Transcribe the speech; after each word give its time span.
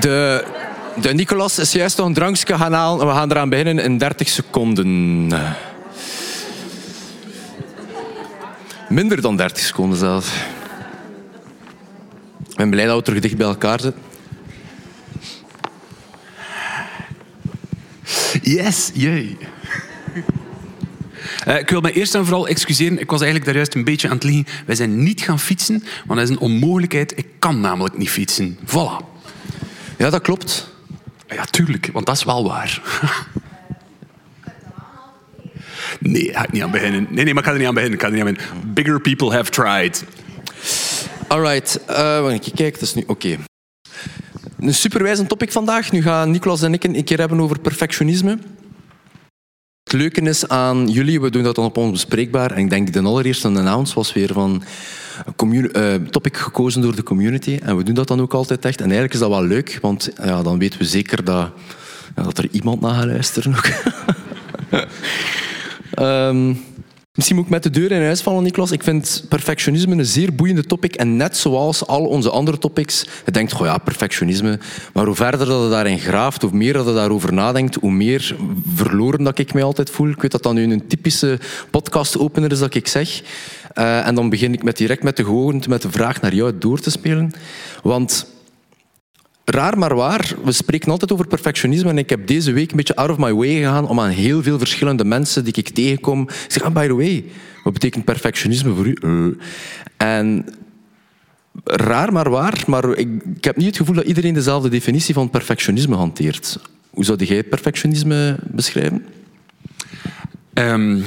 De, 0.00 0.44
de 1.00 1.14
Nicolas 1.14 1.58
is 1.58 1.72
juist 1.72 1.96
nog 1.96 2.06
een 2.06 2.14
drankje 2.14 2.56
gaan 2.56 2.72
halen. 2.72 3.06
We 3.06 3.12
gaan 3.12 3.30
eraan 3.30 3.48
beginnen 3.48 3.78
in 3.78 3.98
30 3.98 4.28
seconden. 4.28 5.28
Minder 8.88 9.20
dan 9.20 9.36
30 9.36 9.64
seconden 9.64 9.98
zelfs. 9.98 10.28
Ik 12.48 12.56
ben 12.56 12.70
blij 12.70 12.84
dat 12.84 12.96
we 12.96 13.02
terug 13.02 13.20
dicht 13.20 13.36
bij 13.36 13.46
elkaar 13.46 13.80
zitten. 13.80 14.02
Yes, 18.42 18.90
jee. 18.94 19.36
Uh, 21.48 21.58
ik 21.58 21.70
wil 21.70 21.80
me 21.80 21.92
eerst 21.92 22.14
en 22.14 22.24
vooral 22.24 22.48
excuseren. 22.48 22.98
Ik 22.98 23.10
was 23.10 23.20
eigenlijk 23.20 23.44
daar 23.44 23.54
juist 23.54 23.74
een 23.74 23.84
beetje 23.84 24.08
aan 24.08 24.14
het 24.14 24.24
liegen. 24.24 24.46
Wij 24.66 24.74
zijn 24.74 25.02
niet 25.02 25.20
gaan 25.20 25.38
fietsen, 25.38 25.84
want 26.06 26.20
dat 26.20 26.28
is 26.28 26.34
een 26.34 26.40
onmogelijkheid. 26.40 27.18
Ik 27.18 27.26
kan 27.38 27.60
namelijk 27.60 27.98
niet 27.98 28.10
fietsen. 28.10 28.58
Voilà. 28.66 29.17
Ja, 29.98 30.10
dat 30.10 30.22
klopt. 30.22 30.72
Ja, 31.28 31.44
tuurlijk, 31.44 31.88
want 31.92 32.06
dat 32.06 32.16
is 32.16 32.24
wel 32.24 32.48
waar. 32.48 32.82
Nee, 36.00 36.32
ga 36.32 36.42
ik 36.42 36.52
niet 36.52 36.62
aan 36.62 36.70
beginnen. 36.70 37.06
Nee, 37.10 37.24
nee, 37.24 37.34
maar 37.34 37.42
ik 37.42 37.48
ga 37.48 37.52
er 37.52 37.58
niet 37.58 37.68
aan 37.68 37.74
beginnen. 37.74 37.98
Ik 37.98 38.04
ga 38.04 38.10
er 38.10 38.14
niet 38.14 38.24
aan 38.24 38.34
beginnen. 38.34 38.74
Bigger 38.74 39.00
people 39.00 39.32
have 39.32 39.50
tried. 39.50 40.04
Alright, 41.28 41.80
uh, 41.90 42.16
even 42.16 42.40
kijken. 42.40 42.72
Dat 42.72 42.82
is 42.82 42.94
nu 42.94 43.04
oké. 43.06 43.36
Een 44.60 44.74
superwijzend 44.74 45.28
topic 45.28 45.52
vandaag. 45.52 45.92
Nu 45.92 46.02
gaan 46.02 46.30
Nicolas 46.30 46.62
en 46.62 46.72
ik 46.72 46.84
een 46.84 47.04
keer 47.04 47.18
hebben 47.18 47.40
over 47.40 47.58
perfectionisme. 47.58 48.38
Het 49.82 49.92
leuke 49.92 50.20
is 50.20 50.48
aan 50.48 50.88
jullie, 50.88 51.20
we 51.20 51.30
doen 51.30 51.42
dat 51.42 51.54
dan 51.54 51.64
op 51.64 51.76
ons 51.76 51.90
bespreekbaar. 51.90 52.50
En 52.50 52.58
ik 52.58 52.70
denk 52.70 52.92
de 52.92 53.02
allereerste 53.02 53.48
announce 53.48 53.94
was 53.94 54.12
weer 54.12 54.32
van 54.32 54.62
een 55.36 55.70
uh, 55.76 55.94
topic 55.94 56.36
gekozen 56.36 56.82
door 56.82 56.96
de 56.96 57.02
community. 57.02 57.58
En 57.62 57.76
we 57.76 57.82
doen 57.82 57.94
dat 57.94 58.08
dan 58.08 58.20
ook 58.20 58.34
altijd 58.34 58.64
echt. 58.64 58.78
En 58.78 58.84
eigenlijk 58.84 59.14
is 59.14 59.20
dat 59.20 59.28
wel 59.28 59.42
leuk, 59.42 59.78
want 59.82 60.10
ja, 60.24 60.42
dan 60.42 60.58
weten 60.58 60.78
we 60.78 60.84
zeker 60.84 61.24
dat, 61.24 61.50
ja, 62.16 62.22
dat 62.22 62.38
er 62.38 62.48
iemand 62.50 62.80
naar 62.80 62.94
gaat 62.94 63.06
luisteren. 63.06 63.54
um, 65.98 66.58
Misschien 67.18 67.38
moet 67.38 67.46
ik 67.46 67.52
met 67.52 67.62
de 67.62 67.70
deur 67.70 67.92
in 67.92 68.02
huis 68.02 68.20
vallen, 68.20 68.42
Niklas. 68.42 68.70
Ik 68.70 68.82
vind 68.82 69.24
perfectionisme 69.28 69.96
een 69.96 70.04
zeer 70.04 70.34
boeiende 70.34 70.64
topic. 70.64 70.94
En 70.94 71.16
net 71.16 71.36
zoals 71.36 71.86
al 71.86 72.04
onze 72.04 72.30
andere 72.30 72.58
topics, 72.58 73.06
je 73.24 73.30
denkt, 73.30 73.52
goh 73.52 73.66
ja, 73.66 73.78
perfectionisme. 73.78 74.58
Maar 74.92 75.06
hoe 75.06 75.14
verder 75.14 75.46
dat 75.46 75.62
je 75.62 75.68
daarin 75.68 75.98
graaft, 75.98 76.42
hoe 76.42 76.52
meer 76.52 76.72
dat 76.72 76.86
je 76.86 76.92
daarover 76.92 77.32
nadenkt, 77.32 77.74
hoe 77.74 77.90
meer 77.90 78.36
verloren 78.74 79.24
dat 79.24 79.38
ik 79.38 79.54
mij 79.54 79.62
altijd 79.62 79.90
voel. 79.90 80.08
Ik 80.08 80.22
weet 80.22 80.30
dat 80.30 80.42
dat 80.42 80.54
nu 80.54 80.72
een 80.72 80.86
typische 80.86 81.38
podcast-opener 81.70 82.52
is 82.52 82.58
dat 82.58 82.74
ik 82.74 82.88
zeg. 82.88 83.22
Uh, 83.78 84.06
en 84.06 84.14
dan 84.14 84.28
begin 84.28 84.52
ik 84.52 84.62
met 84.62 84.76
direct 84.76 85.02
met 85.02 85.16
de 85.16 85.24
gewoonte, 85.24 85.68
met 85.68 85.82
de 85.82 85.90
vraag 85.90 86.20
naar 86.20 86.34
jou 86.34 86.58
door 86.58 86.80
te 86.80 86.90
spelen. 86.90 87.32
Want 87.82 88.26
raar 89.44 89.78
maar 89.78 89.94
waar, 89.94 90.34
we 90.44 90.52
spreken 90.52 90.90
altijd 90.90 91.12
over 91.12 91.26
perfectionisme 91.26 91.90
en 91.90 91.98
ik 91.98 92.10
heb 92.10 92.26
deze 92.26 92.52
week 92.52 92.70
een 92.70 92.76
beetje 92.76 92.96
out 92.96 93.10
of 93.10 93.18
my 93.18 93.32
way 93.32 93.56
gegaan 93.56 93.88
om 93.88 94.00
aan 94.00 94.08
heel 94.08 94.42
veel 94.42 94.58
verschillende 94.58 95.04
mensen 95.04 95.44
die 95.44 95.52
ik 95.56 95.68
tegenkom 95.68 96.26
te 96.26 96.34
zeggen, 96.48 96.74
ah, 96.74 96.82
by 96.82 96.86
the 96.86 96.94
way, 96.94 97.24
wat 97.64 97.72
betekent 97.72 98.04
perfectionisme 98.04 98.74
voor 98.74 98.86
u? 98.86 98.96
Uh. 99.00 99.34
En 99.96 100.44
raar 101.64 102.12
maar 102.12 102.30
waar, 102.30 102.62
maar 102.66 102.96
ik, 102.96 103.08
ik, 103.36 103.44
heb 103.44 103.56
niet 103.56 103.66
het 103.66 103.76
gevoel 103.76 103.94
dat 103.94 104.04
iedereen 104.04 104.34
dezelfde 104.34 104.68
definitie 104.68 105.14
van 105.14 105.30
perfectionisme 105.30 105.96
hanteert. 105.96 106.58
Hoe 106.90 107.04
zou 107.04 107.24
jij 107.24 107.42
perfectionisme 107.44 108.38
beschrijven? 108.42 109.04
Um, 110.54 111.04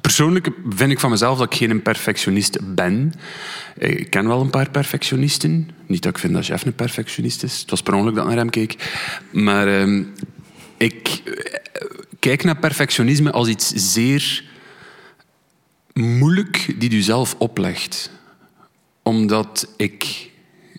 Persoonlijk 0.00 0.48
vind 0.68 0.90
ik 0.90 1.00
van 1.00 1.10
mezelf 1.10 1.38
dat 1.38 1.52
ik 1.52 1.58
geen 1.58 1.82
perfectionist 1.82 2.74
ben. 2.74 3.12
Ik 3.78 4.10
ken 4.10 4.26
wel 4.26 4.40
een 4.40 4.50
paar 4.50 4.70
perfectionisten. 4.70 5.70
Niet 5.86 6.02
dat 6.02 6.12
ik 6.12 6.18
vind 6.18 6.32
dat 6.32 6.46
Jeff 6.46 6.64
een 6.64 6.74
perfectionist 6.74 7.42
is. 7.42 7.60
Het 7.60 7.70
was 7.70 7.82
per 7.82 7.94
ongeluk 7.94 8.14
dat 8.14 8.22
ik 8.24 8.28
naar 8.28 8.38
hem 8.38 8.50
keek. 8.50 8.92
Maar 9.32 9.88
uh, 9.88 10.04
ik 10.76 11.22
eh, 11.24 11.86
kijk 12.18 12.44
naar 12.44 12.56
perfectionisme 12.56 13.30
als 13.30 13.48
iets 13.48 13.72
zeer 13.92 14.44
moeilijk 15.92 16.74
die 16.78 16.92
u 16.92 17.00
zelf 17.00 17.34
oplegt. 17.38 18.10
Omdat 19.02 19.74
ik 19.76 20.30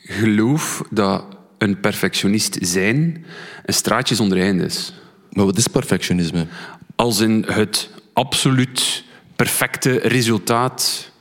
geloof 0.04 0.82
dat 0.90 1.24
een 1.58 1.80
perfectionist 1.80 2.58
zijn 2.62 3.26
een 3.66 3.74
straatje 3.74 4.16
zonder 4.16 4.40
einde 4.40 4.64
is. 4.64 4.94
Maar 5.32 5.46
wat 5.46 5.58
is 5.58 5.68
perfectionisme? 5.68 6.48
Als 6.96 7.20
in 7.20 7.46
het 7.48 7.90
absoluut 8.14 9.04
perfecte 9.42 10.00
resultaat 10.04 11.12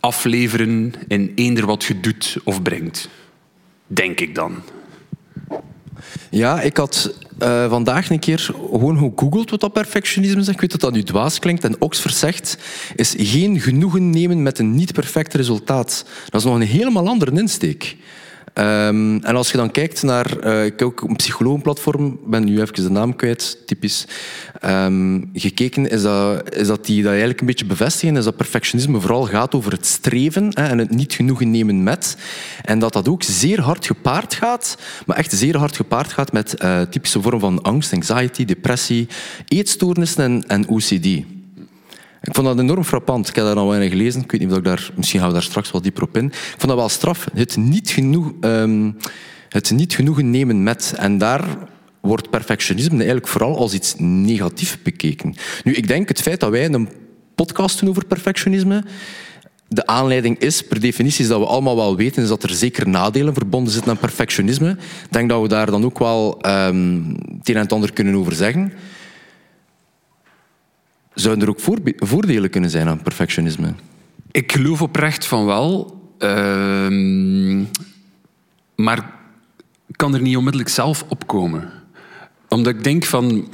afleveren 0.00 0.94
in 1.08 1.32
eender 1.34 1.66
wat 1.66 1.84
je 1.84 2.00
doet 2.00 2.36
of 2.44 2.62
brengt. 2.62 3.08
Denk 3.86 4.20
ik 4.20 4.34
dan. 4.34 4.62
Ja, 6.30 6.60
ik 6.60 6.76
had 6.76 7.14
uh, 7.42 7.68
vandaag 7.68 8.10
een 8.10 8.18
keer 8.18 8.38
gewoon 8.70 8.98
gegoogeld 8.98 9.50
wat 9.50 9.60
dat 9.60 9.72
perfectionisme 9.72 10.40
is. 10.40 10.48
Ik 10.48 10.60
weet 10.60 10.70
dat 10.70 10.80
dat 10.80 10.92
nu 10.92 11.02
dwaas 11.02 11.38
klinkt. 11.38 11.64
En 11.64 11.80
Oxford 11.80 12.14
zegt, 12.14 12.58
is 12.96 13.14
geen 13.18 13.60
genoegen 13.60 14.10
nemen 14.10 14.42
met 14.42 14.58
een 14.58 14.74
niet 14.74 14.92
perfect 14.92 15.34
resultaat. 15.34 16.04
Dat 16.28 16.40
is 16.40 16.46
nog 16.46 16.54
een 16.54 16.66
helemaal 16.66 17.08
andere 17.08 17.38
insteek. 17.40 17.96
Um, 18.58 19.22
en 19.22 19.36
als 19.36 19.50
je 19.50 19.56
dan 19.56 19.70
kijkt 19.70 20.02
naar, 20.02 20.46
uh, 20.46 20.64
ik 20.64 20.78
heb 20.78 20.88
ook 20.88 21.00
een 21.00 21.16
psychologenplatform, 21.16 22.18
ben 22.26 22.44
nu 22.44 22.60
even 22.60 22.74
de 22.74 22.90
naam 22.90 23.16
kwijt, 23.16 23.58
typisch, 23.66 24.06
um, 24.64 25.30
gekeken, 25.32 25.90
is 25.90 26.02
dat, 26.02 26.54
is 26.54 26.66
dat 26.66 26.86
die 26.86 27.00
dat 27.02 27.10
eigenlijk 27.10 27.40
een 27.40 27.46
beetje 27.46 27.64
bevestigen, 27.64 28.16
is 28.16 28.24
dat 28.24 28.36
perfectionisme 28.36 29.00
vooral 29.00 29.24
gaat 29.24 29.54
over 29.54 29.72
het 29.72 29.86
streven 29.86 30.48
hè, 30.50 30.66
en 30.66 30.78
het 30.78 30.90
niet 30.90 31.12
genoegen 31.12 31.50
nemen 31.50 31.82
met. 31.82 32.16
En 32.62 32.78
dat 32.78 32.92
dat 32.92 33.08
ook 33.08 33.22
zeer 33.22 33.60
hard 33.60 33.86
gepaard 33.86 34.34
gaat, 34.34 34.78
maar 35.06 35.16
echt 35.16 35.32
zeer 35.32 35.56
hard 35.56 35.76
gepaard 35.76 36.12
gaat 36.12 36.32
met 36.32 36.62
uh, 36.62 36.80
typische 36.80 37.22
vormen 37.22 37.40
van 37.40 37.62
angst, 37.62 37.92
anxiety, 37.92 38.44
depressie, 38.44 39.08
eetstoornissen 39.48 40.24
en, 40.24 40.44
en 40.46 40.68
OCD. 40.68 41.33
Ik 42.24 42.34
vond 42.34 42.46
dat 42.46 42.58
enorm 42.58 42.84
frappant. 42.84 43.28
Ik 43.28 43.34
heb 43.34 43.44
daar 43.44 43.56
al 43.56 43.68
weinig 43.68 43.90
gelezen. 43.90 44.22
Ik 44.22 44.30
weet 44.30 44.40
niet 44.40 44.50
of 44.50 44.56
ik 44.56 44.64
daar... 44.64 44.90
Misschien 44.94 45.20
gaan 45.20 45.28
we 45.28 45.34
daar 45.34 45.42
straks 45.42 45.70
wel 45.70 45.82
dieper 45.82 46.02
op 46.02 46.16
in. 46.16 46.24
Ik 46.24 46.54
vond 46.56 46.66
dat 46.66 46.76
wel 46.76 46.88
straf. 46.88 47.26
Het 47.34 47.56
niet, 47.56 47.90
genoeg, 47.90 48.32
um, 48.40 48.96
het 49.48 49.70
niet 49.70 49.94
genoegen 49.94 50.30
nemen 50.30 50.62
met. 50.62 50.94
En 50.96 51.18
daar 51.18 51.44
wordt 52.00 52.30
perfectionisme 52.30 52.96
eigenlijk 52.96 53.28
vooral 53.28 53.56
als 53.56 53.72
iets 53.72 53.94
negatiefs 53.98 54.82
bekeken. 54.82 55.34
Nu, 55.64 55.72
ik 55.72 55.88
denk 55.88 56.08
het 56.08 56.20
feit 56.20 56.40
dat 56.40 56.50
wij 56.50 56.72
een 56.72 56.88
podcast 57.34 57.80
doen 57.80 57.88
over 57.88 58.06
perfectionisme... 58.06 58.84
De 59.68 59.86
aanleiding 59.86 60.38
is, 60.38 60.62
per 60.62 60.80
definitie, 60.80 61.22
is 61.22 61.28
dat 61.30 61.38
we 61.38 61.46
allemaal 61.46 61.76
wel 61.76 61.96
weten 61.96 62.22
is 62.22 62.28
dat 62.28 62.42
er 62.42 62.50
zeker 62.50 62.88
nadelen 62.88 63.34
verbonden 63.34 63.72
zitten 63.72 63.90
aan 63.90 63.98
perfectionisme. 63.98 64.70
Ik 64.70 65.10
denk 65.12 65.28
dat 65.28 65.42
we 65.42 65.48
daar 65.48 65.70
dan 65.70 65.84
ook 65.84 65.98
wel 65.98 66.46
um, 66.46 67.16
het 67.38 67.48
een 67.48 67.56
en 67.56 67.68
ander 67.68 67.92
kunnen 67.92 68.14
over 68.14 68.32
zeggen. 68.32 68.72
Zouden 71.14 71.44
er 71.44 71.50
ook 71.50 71.80
voordelen 71.96 72.50
kunnen 72.50 72.70
zijn 72.70 72.88
aan 72.88 73.02
perfectionisme? 73.02 73.74
Ik 74.30 74.52
geloof 74.52 74.82
oprecht 74.82 75.26
van 75.26 75.46
wel. 75.46 76.02
Uh, 76.18 77.64
maar 78.76 79.12
kan 79.96 80.14
er 80.14 80.20
niet 80.20 80.36
onmiddellijk 80.36 80.70
zelf 80.70 81.04
opkomen. 81.08 81.70
Omdat 82.48 82.74
ik 82.74 82.84
denk 82.84 83.04
van... 83.04 83.48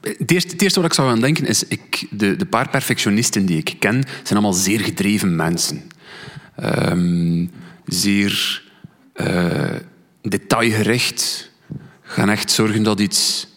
Het 0.00 0.30
eerste, 0.30 0.52
het 0.52 0.62
eerste 0.62 0.80
wat 0.80 0.90
ik 0.90 0.96
zou 0.96 1.10
aan 1.10 1.20
denken 1.20 1.46
is... 1.46 1.64
Ik, 1.64 2.06
de, 2.10 2.36
de 2.36 2.46
paar 2.46 2.68
perfectionisten 2.68 3.46
die 3.46 3.56
ik 3.56 3.76
ken, 3.78 4.02
zijn 4.02 4.38
allemaal 4.38 4.52
zeer 4.52 4.80
gedreven 4.80 5.36
mensen. 5.36 5.82
Um, 6.88 7.50
zeer 7.86 8.62
uh, 9.14 9.76
detailgericht. 10.22 11.50
Gaan 12.02 12.30
echt 12.30 12.50
zorgen 12.50 12.82
dat 12.82 13.00
iets 13.00 13.48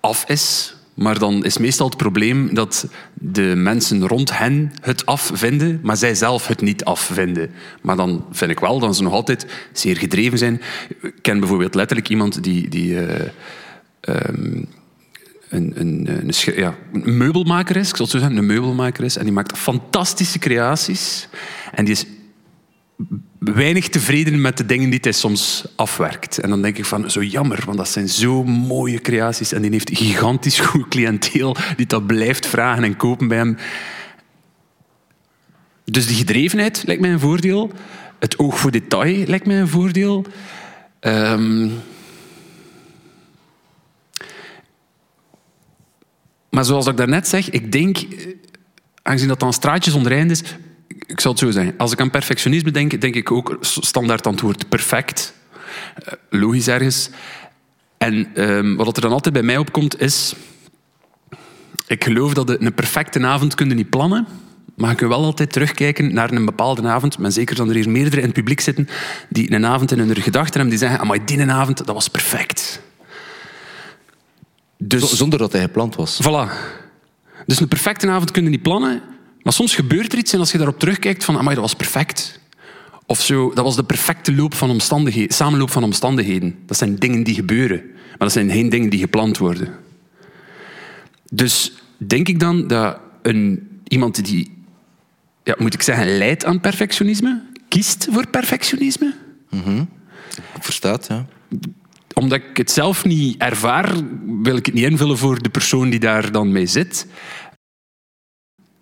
af 0.00 0.24
is 0.28 0.74
maar 1.00 1.18
dan 1.18 1.44
is 1.44 1.58
meestal 1.58 1.86
het 1.86 1.96
probleem 1.96 2.54
dat 2.54 2.86
de 3.14 3.52
mensen 3.56 4.06
rond 4.06 4.38
hen 4.38 4.72
het 4.80 5.06
afvinden, 5.06 5.80
maar 5.82 5.96
zij 5.96 6.14
zelf 6.14 6.46
het 6.46 6.60
niet 6.60 6.84
afvinden. 6.84 7.50
Maar 7.82 7.96
dan 7.96 8.24
vind 8.30 8.50
ik 8.50 8.60
wel 8.60 8.78
dat 8.78 8.96
ze 8.96 9.02
nog 9.02 9.12
altijd 9.12 9.46
zeer 9.72 9.96
gedreven 9.96 10.38
zijn. 10.38 10.60
Ik 11.02 11.14
ken 11.22 11.38
bijvoorbeeld 11.38 11.74
letterlijk 11.74 12.08
iemand 12.08 12.42
die, 12.42 12.68
die 12.68 12.90
uh, 12.90 13.08
um, 14.00 14.66
een, 15.48 15.72
een, 15.74 16.32
ja, 16.54 16.74
een, 16.92 17.16
meubelmaker 17.16 17.76
is, 17.76 17.88
ik 17.88 17.96
zo 17.96 18.04
zeggen, 18.04 18.36
een 18.36 18.46
meubelmaker 18.46 19.04
is, 19.04 19.16
en 19.16 19.24
die 19.24 19.32
maakt 19.32 19.58
fantastische 19.58 20.38
creaties. 20.38 21.28
En 21.72 21.84
die 21.84 21.94
is 21.94 22.06
weinig 23.38 23.88
tevreden 23.88 24.40
met 24.40 24.56
de 24.56 24.66
dingen 24.66 24.90
die 24.90 24.98
hij 25.02 25.12
soms 25.12 25.64
afwerkt. 25.76 26.38
En 26.38 26.50
dan 26.50 26.62
denk 26.62 26.78
ik 26.78 26.84
van, 26.84 27.10
zo 27.10 27.22
jammer, 27.22 27.62
want 27.64 27.78
dat 27.78 27.88
zijn 27.88 28.08
zo 28.08 28.44
mooie 28.44 29.00
creaties 29.00 29.52
en 29.52 29.62
die 29.62 29.70
heeft 29.70 29.90
gigantisch 29.92 30.58
goed 30.58 30.88
cliënteel 30.88 31.56
die 31.76 31.86
dat 31.86 32.06
blijft 32.06 32.46
vragen 32.46 32.84
en 32.84 32.96
kopen 32.96 33.28
bij 33.28 33.38
hem. 33.38 33.56
Dus 35.84 36.06
die 36.06 36.16
gedrevenheid 36.16 36.82
lijkt 36.86 37.02
mij 37.02 37.12
een 37.12 37.20
voordeel. 37.20 37.72
Het 38.18 38.38
oog 38.38 38.58
voor 38.58 38.70
detail 38.70 39.26
lijkt 39.26 39.46
mij 39.46 39.60
een 39.60 39.68
voordeel. 39.68 40.24
Um, 41.00 41.72
maar 46.50 46.64
zoals 46.64 46.86
ik 46.86 46.96
daarnet 46.96 47.28
zeg, 47.28 47.50
ik 47.50 47.72
denk, 47.72 47.98
aangezien 49.02 49.28
dat 49.28 49.40
dan 49.40 49.52
straatjes 49.52 49.94
ondereind 49.94 50.30
is, 50.30 50.42
ik 51.10 51.20
zal 51.20 51.30
het 51.30 51.40
zo 51.40 51.50
zeggen. 51.50 51.74
Als 51.76 51.92
ik 51.92 52.00
aan 52.00 52.10
perfectionisme 52.10 52.70
denk, 52.70 53.00
denk 53.00 53.14
ik 53.14 53.30
ook 53.30 53.56
standaard 53.60 54.26
antwoord 54.26 54.68
perfect. 54.68 55.34
Eh, 55.94 56.12
logisch 56.30 56.68
ergens. 56.68 57.10
En 57.98 58.34
ehm, 58.34 58.74
wat 58.74 58.96
er 58.96 59.02
dan 59.02 59.12
altijd 59.12 59.34
bij 59.34 59.42
mij 59.42 59.56
opkomt 59.56 60.00
is... 60.00 60.34
Ik 61.86 62.04
geloof 62.04 62.34
dat 62.34 62.50
een 62.50 62.74
perfecte 62.74 63.26
avond 63.26 63.54
kun 63.54 63.68
je 63.68 63.74
niet 63.74 63.90
plannen. 63.90 64.26
Maar 64.74 64.90
je 64.90 64.96
kunt 64.96 65.10
wel 65.10 65.24
altijd 65.24 65.52
terugkijken 65.52 66.14
naar 66.14 66.32
een 66.32 66.44
bepaalde 66.44 66.88
avond. 66.88 67.18
Maar 67.18 67.32
zeker 67.32 67.56
dan 67.56 67.68
er 67.68 67.74
hier 67.74 67.90
meerdere 67.90 68.16
in 68.16 68.24
het 68.26 68.34
publiek 68.34 68.60
zitten 68.60 68.88
die 69.28 69.52
een 69.52 69.66
avond 69.66 69.92
in 69.92 69.98
hun 69.98 70.16
gedachten 70.16 70.60
hebben. 70.60 70.78
Die 70.78 70.88
zeggen, 70.88 71.06
maar 71.06 71.26
die 71.26 71.50
avond, 71.50 71.76
dat 71.76 71.94
was 71.94 72.08
perfect. 72.08 72.80
Dus, 74.78 75.12
Zonder 75.12 75.38
dat 75.38 75.52
hij 75.52 75.60
gepland 75.60 75.94
was. 75.94 76.20
Voilà. 76.22 76.52
Dus 77.46 77.60
een 77.60 77.68
perfecte 77.68 78.08
avond 78.08 78.30
kun 78.30 78.44
je 78.44 78.50
niet 78.50 78.62
plannen. 78.62 79.02
Maar 79.42 79.52
soms 79.52 79.74
gebeurt 79.74 80.12
er 80.12 80.18
iets 80.18 80.32
en 80.32 80.38
als 80.38 80.52
je 80.52 80.58
daarop 80.58 80.78
terugkijkt 80.78 81.24
van, 81.24 81.38
amai, 81.38 81.54
dat 81.54 81.64
was 81.64 81.74
perfect. 81.74 82.40
Of 83.06 83.20
zo, 83.20 83.52
dat 83.54 83.64
was 83.64 83.76
de 83.76 83.84
perfecte 83.84 84.34
loop 84.34 84.54
van 84.54 84.70
omstandigheden, 84.70 85.34
samenloop 85.34 85.70
van 85.70 85.84
omstandigheden. 85.84 86.58
Dat 86.66 86.76
zijn 86.76 86.96
dingen 86.96 87.22
die 87.22 87.34
gebeuren. 87.34 87.82
Maar 87.86 88.18
dat 88.18 88.32
zijn 88.32 88.50
geen 88.50 88.68
dingen 88.68 88.90
die 88.90 89.00
gepland 89.00 89.38
worden. 89.38 89.74
Dus 91.32 91.72
denk 91.96 92.28
ik 92.28 92.40
dan 92.40 92.66
dat 92.66 92.98
een, 93.22 93.68
iemand 93.88 94.24
die, 94.24 94.64
ja, 95.44 95.54
moet 95.58 95.74
ik 95.74 95.82
zeggen, 95.82 96.18
leidt 96.18 96.44
aan 96.44 96.60
perfectionisme, 96.60 97.42
kiest 97.68 98.08
voor 98.10 98.26
perfectionisme? 98.28 99.14
Mm 99.50 99.88
Verstaat, 100.60 101.06
ja. 101.06 101.26
Omdat 102.14 102.38
ik 102.38 102.56
het 102.56 102.70
zelf 102.70 103.04
niet 103.04 103.40
ervaar, 103.40 103.94
wil 104.42 104.56
ik 104.56 104.66
het 104.66 104.74
niet 104.74 104.84
invullen 104.84 105.18
voor 105.18 105.42
de 105.42 105.48
persoon 105.48 105.90
die 105.90 106.00
daar 106.00 106.32
dan 106.32 106.52
mee 106.52 106.66
zit 106.66 107.06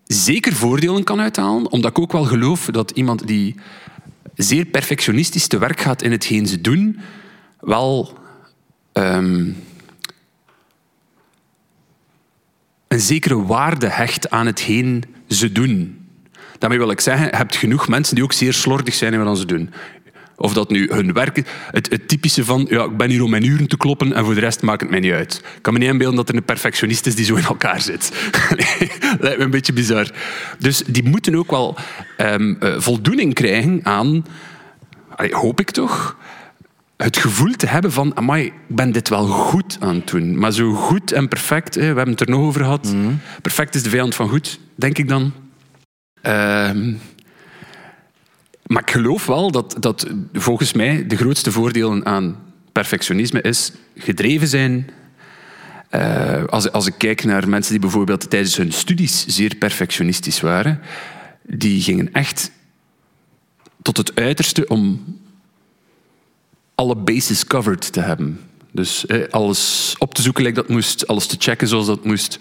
zeker 0.09 0.53
voordelen 0.53 1.05
kan 1.05 1.21
uithalen, 1.21 1.71
omdat 1.71 1.91
ik 1.91 1.99
ook 1.99 2.13
wel 2.13 2.25
geloof 2.25 2.65
dat 2.65 2.91
iemand 2.91 3.27
die 3.27 3.55
zeer 4.35 4.65
perfectionistisch 4.65 5.47
te 5.47 5.59
werk 5.59 5.81
gaat 5.81 6.03
in 6.03 6.11
hetgeen 6.11 6.47
ze 6.47 6.61
doen, 6.61 7.01
wel 7.61 8.19
um, 8.93 9.57
een 12.89 13.01
zekere 13.01 13.43
waarde 13.47 13.89
hecht 13.89 14.31
aan 14.31 14.47
hetgeen 14.47 15.05
ze 15.29 15.53
doen. 15.53 16.07
Daarmee 16.59 16.79
wil 16.79 16.91
ik 16.91 17.01
zeggen, 17.01 17.27
je 17.27 17.37
hebt 17.37 17.57
genoeg 17.57 17.89
mensen 17.89 18.15
die 18.15 18.25
ook 18.25 18.33
zeer 18.33 18.53
slordig 18.53 18.95
zijn 18.95 19.13
in 19.13 19.25
wat 19.25 19.39
ze 19.39 19.47
doen. 19.47 19.71
Of 20.41 20.53
dat 20.53 20.71
nu 20.71 20.89
hun 20.91 21.13
werk. 21.13 21.43
Het, 21.71 21.91
het, 21.91 22.09
typische 22.09 22.45
van, 22.45 22.67
ja, 22.71 22.85
ik 22.85 22.97
ben 22.97 23.11
hier 23.11 23.23
om 23.23 23.31
mijn 23.31 23.45
uren 23.45 23.67
te 23.67 23.77
kloppen 23.77 24.13
en 24.13 24.25
voor 24.25 24.35
de 24.35 24.41
rest 24.41 24.63
maakt 24.63 24.81
het 24.81 24.91
mij 24.91 25.01
niet 25.01 25.13
uit. 25.13 25.43
Ik 25.57 25.63
kan 25.63 25.73
me 25.73 25.79
niet 25.79 25.89
inbeelden 25.89 26.17
dat 26.17 26.29
er 26.29 26.35
een 26.35 26.45
perfectionist 26.45 27.07
is 27.07 27.15
die 27.15 27.25
zo 27.25 27.35
in 27.35 27.45
elkaar 27.45 27.81
zit. 27.81 28.13
Lijkt 29.21 29.39
me 29.39 29.45
een 29.45 29.51
beetje 29.51 29.73
bizar. 29.73 30.11
Dus 30.59 30.83
die 30.87 31.09
moeten 31.09 31.35
ook 31.35 31.51
wel 31.51 31.77
um, 32.19 32.59
voldoening 32.61 33.35
krijgen 33.35 33.81
aan, 33.83 34.25
hoop 35.31 35.61
ik 35.61 35.71
toch, 35.71 36.17
het 36.97 37.17
gevoel 37.17 37.53
te 37.53 37.67
hebben 37.67 37.93
van, 37.93 38.17
amai, 38.17 38.45
ik 38.45 38.53
ben 38.67 38.93
dit 38.93 39.09
wel 39.09 39.27
goed 39.27 39.77
aan 39.81 39.95
het 39.95 40.09
doen. 40.09 40.39
Maar 40.39 40.53
zo 40.53 40.73
goed 40.73 41.13
en 41.13 41.29
perfect, 41.29 41.75
we 41.75 41.83
hebben 41.83 42.09
het 42.09 42.21
er 42.21 42.31
nog 42.31 42.41
over 42.41 42.61
gehad. 42.61 42.85
Mhm. 42.85 43.15
Perfect 43.43 43.75
is 43.75 43.83
de 43.83 43.91
vijand 43.91 44.15
van 44.15 44.29
goed, 44.29 44.59
denk 44.75 44.99
ik 44.99 45.09
dan. 45.09 45.33
Uh, 46.23 46.71
maar 48.69 48.83
ik 48.83 48.91
geloof 48.91 49.27
wel 49.27 49.51
dat, 49.51 49.77
dat 49.81 50.07
volgens 50.33 50.73
mij 50.73 51.07
de 51.07 51.17
grootste 51.17 51.53
voordelen 51.53 52.07
aan 52.07 52.37
perfectionisme 52.73 53.41
is 53.41 53.73
gedreven 53.97 54.49
zijn. 54.49 54.91
Uh, 55.91 56.45
als, 56.45 56.73
als 56.73 56.87
ik 56.87 56.95
kijk 56.99 57.25
naar 57.25 57.49
mensen 57.49 57.73
die 57.73 57.81
bijvoorbeeld 57.81 58.31
tijdens 58.31 58.57
hun 58.57 58.73
studies 58.73 59.27
zeer 59.27 59.55
perfectionistisch 59.55 60.41
waren, 60.41 60.81
die 61.43 61.83
gingen 61.83 62.13
echt 62.13 62.51
tot 63.83 63.97
het 63.97 64.15
uiterste 64.15 64.67
om 64.67 65.05
alle 66.75 66.97
bases 66.97 67.47
covered 67.47 67.93
te 67.93 68.01
hebben. 68.01 68.41
Dus 68.73 69.05
alles 69.31 69.95
op 69.99 70.15
te 70.15 70.23
zoeken, 70.23 70.43
like 70.45 70.57
dat 70.57 70.69
moest, 70.69 71.07
alles 71.07 71.27
te 71.27 71.37
checken 71.39 71.69
zoals 71.69 71.87
dat 71.87 72.05
moest. 72.05 72.39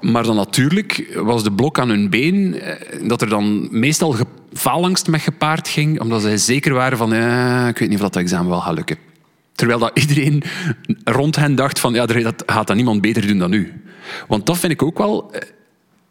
Maar 0.00 0.22
dan 0.22 0.36
natuurlijk 0.36 1.12
was 1.16 1.42
de 1.42 1.52
blok 1.52 1.78
aan 1.78 1.88
hun 1.88 2.10
been 2.10 2.60
eh, 2.60 3.08
dat 3.08 3.22
er 3.22 3.28
dan 3.28 3.68
meestal 3.70 4.16
faalangst 4.54 5.06
met 5.06 5.20
gepaard 5.20 5.68
ging, 5.68 6.00
omdat 6.00 6.22
zij 6.22 6.36
zeker 6.36 6.74
waren 6.74 6.98
van 6.98 7.10
ja, 7.10 7.68
ik 7.68 7.78
weet 7.78 7.88
niet 7.88 7.98
of 7.98 8.04
dat 8.04 8.16
examen 8.16 8.50
wel 8.50 8.60
gaat 8.60 8.74
lukken. 8.74 8.96
Terwijl 9.52 9.78
dat 9.78 9.98
iedereen 9.98 10.42
rond 11.04 11.36
hen 11.36 11.54
dacht 11.54 11.80
van 11.80 11.94
ja, 11.94 12.06
dat 12.06 12.42
gaat 12.46 12.66
dat 12.66 12.76
niemand 12.76 13.00
beter 13.00 13.26
doen 13.26 13.38
dan 13.38 13.52
u. 13.52 13.82
Want 14.28 14.46
dat 14.46 14.58
vind 14.58 14.72
ik 14.72 14.82
ook 14.82 14.98
wel... 14.98 15.32
Eh, 15.32 15.40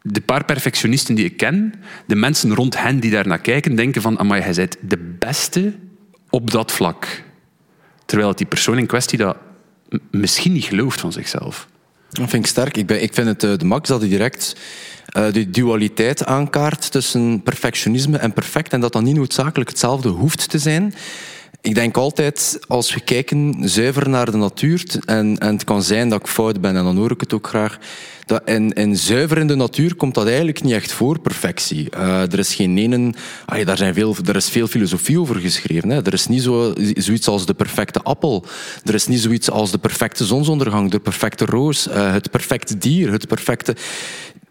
de 0.06 0.22
paar 0.22 0.46
perfectionisten 0.46 1.16
die 1.16 1.26
ik 1.26 1.38
ken, 1.38 1.74
de 2.06 2.16
mensen 2.16 2.56
rond 2.56 2.78
hen 2.78 3.00
die 3.00 3.12
daar 3.12 3.28
naar 3.28 3.40
kijken, 3.40 3.76
denken 3.76 4.02
van 4.02 4.20
amai, 4.20 4.42
jij 4.42 4.54
bent 4.54 4.78
de 4.82 5.16
beste 5.20 5.74
op 6.30 6.52
dat 6.52 6.72
vlak. 6.72 7.24
Terwijl 8.06 8.36
die 8.36 8.46
persoon 8.46 8.78
in 8.78 8.86
kwestie 8.86 9.18
dat 9.18 9.38
misschien 10.12 10.54
niet 10.54 10.64
gelooft 10.64 11.00
van 11.00 11.12
zichzelf. 11.12 11.68
Dat 12.14 12.30
vind 12.30 12.44
ik 12.44 12.52
sterk. 12.52 12.78
Ik, 12.78 12.86
ben, 12.86 13.02
ik 13.02 13.14
vind 13.14 13.28
het 13.28 13.44
uh, 13.44 13.58
de 13.58 13.66
max 13.66 13.88
dat 13.88 14.00
hij 14.00 14.10
direct 14.10 14.56
uh, 15.18 15.32
de 15.32 15.50
dualiteit 15.50 16.26
aankaart 16.26 16.92
tussen 16.92 17.42
perfectionisme 17.44 18.18
en 18.18 18.34
perfect 18.34 18.74
en 18.74 18.82
dat 18.82 18.94
dan 18.94 19.04
niet 19.04 19.16
noodzakelijk 19.16 19.70
hetzelfde 19.70 20.10
hoeft 20.10 20.50
te 20.50 20.60
zijn. 20.60 20.94
Ik 21.64 21.76
denk 21.76 21.98
altijd, 21.98 22.60
als 22.68 22.94
we 22.94 23.00
kijken 23.00 23.56
zuiver 23.60 24.10
naar 24.10 24.32
de 24.32 24.38
natuur, 24.38 24.84
en, 25.06 25.38
en 25.38 25.54
het 25.54 25.64
kan 25.64 25.84
zijn 25.84 26.10
dat 26.10 26.20
ik 26.20 26.28
fout 26.28 26.62
ben, 26.62 26.76
en 26.76 26.84
dan 26.84 26.98
hoor 26.98 27.12
ik 27.12 27.20
het 27.20 27.34
ook 27.34 27.48
graag, 27.48 27.78
dat 28.26 28.42
in, 28.46 28.74
in 28.74 28.98
zuiver 28.98 29.38
in 29.38 29.48
de 29.48 29.56
natuur 29.56 29.96
komt 29.96 30.14
dat 30.14 30.28
eigenlijk 30.28 30.64
niet 30.64 30.74
echt 30.74 30.92
voor, 30.92 31.20
perfectie. 31.20 31.88
Uh, 31.98 32.22
er 32.22 32.40
is 32.40 32.56
geen 32.56 32.78
ene... 32.78 33.14
Daar 33.64 33.78
zijn 33.78 33.94
veel, 33.94 34.16
er 34.26 34.36
is 34.36 34.50
veel 34.50 34.68
filosofie 34.68 35.20
over 35.20 35.36
geschreven. 35.36 35.90
Hè. 35.90 36.06
Er 36.06 36.14
is 36.14 36.28
niet 36.28 36.42
zo, 36.42 36.74
zoiets 36.94 37.28
als 37.28 37.46
de 37.46 37.54
perfecte 37.54 38.02
appel. 38.02 38.46
Er 38.86 38.94
is 38.94 39.08
niet 39.08 39.20
zoiets 39.20 39.50
als 39.50 39.72
de 39.72 39.78
perfecte 39.78 40.26
zonsondergang, 40.26 40.92
de 40.92 41.00
perfecte 41.00 41.46
roos, 41.46 41.88
uh, 41.88 42.12
het 42.12 42.32
perfecte 42.32 42.78
dier, 42.78 43.12
het 43.12 43.28
perfecte... 43.28 43.76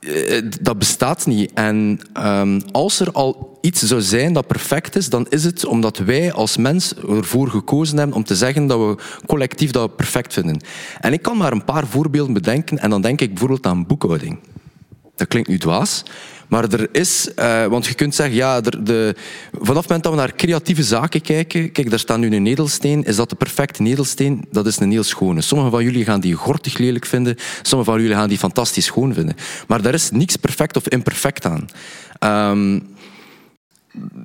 Eh, 0.02 0.43
dat 0.60 0.78
bestaat 0.78 1.26
niet. 1.26 1.50
En 1.54 2.00
um, 2.26 2.62
als 2.72 3.00
er 3.00 3.12
al 3.12 3.58
iets 3.60 3.82
zou 3.82 4.00
zijn 4.00 4.32
dat 4.32 4.46
perfect 4.46 4.96
is, 4.96 5.08
dan 5.08 5.26
is 5.28 5.44
het 5.44 5.64
omdat 5.64 5.99
wij 5.99 6.32
als 6.32 6.56
mens 6.56 6.94
ervoor 6.94 7.49
gekozen 7.49 7.99
hebben 7.99 8.16
om 8.16 8.25
te 8.25 8.37
zeggen 8.37 8.66
dat 8.66 8.78
we 8.78 9.02
collectief 9.26 9.70
dat 9.70 9.96
perfect 9.96 10.32
vinden. 10.32 10.60
En 11.00 11.12
ik 11.12 11.22
kan 11.22 11.37
maar 11.37 11.52
een 11.52 11.64
paar 11.64 11.87
voorbeelden 11.87 12.32
bedenken 12.32 12.78
en 12.78 12.90
dan 12.90 13.02
denk 13.02 13.20
ik 13.20 13.28
bijvoorbeeld 13.28 13.66
aan 13.66 13.87
boekhouding. 13.87 14.38
Dat 15.16 15.28
klinkt 15.28 15.49
nu 15.49 15.58
dwaas, 15.58 16.02
maar 16.52 16.72
er 16.72 16.88
is, 16.93 17.28
uh, 17.38 17.66
want 17.66 17.87
je 17.87 17.94
kunt 17.94 18.14
zeggen, 18.14 18.37
ja, 18.37 18.56
er, 18.62 18.84
de, 18.84 19.14
vanaf 19.52 19.66
het 19.66 19.75
moment 19.75 20.02
dat 20.02 20.12
we 20.12 20.19
naar 20.19 20.34
creatieve 20.34 20.82
zaken 20.82 21.20
kijken, 21.20 21.72
kijk, 21.72 21.91
daar 21.91 21.98
staat 21.98 22.19
nu 22.19 22.34
een 22.34 22.43
nedelsteen, 22.43 23.05
is 23.05 23.17
dat 23.17 23.31
de 23.31 23.36
perfecte 23.36 23.82
nedelsteen? 23.82 24.44
Dat 24.50 24.67
is 24.67 24.79
een 24.79 24.91
heel 24.91 25.03
schone. 25.03 25.41
Sommigen 25.41 25.72
van 25.72 25.84
jullie 25.84 26.05
gaan 26.05 26.20
die 26.20 26.34
gortig 26.34 26.79
lelijk 26.79 27.06
vinden, 27.06 27.36
sommigen 27.62 27.93
van 27.93 28.03
jullie 28.03 28.17
gaan 28.17 28.29
die 28.29 28.38
fantastisch 28.38 28.84
schoon 28.84 29.15
vinden. 29.15 29.36
Maar 29.67 29.82
daar 29.82 29.94
is 29.94 30.10
niks 30.10 30.36
perfect 30.36 30.77
of 30.77 30.88
imperfect 30.88 31.46
aan. 31.46 31.69
Um, 32.50 32.94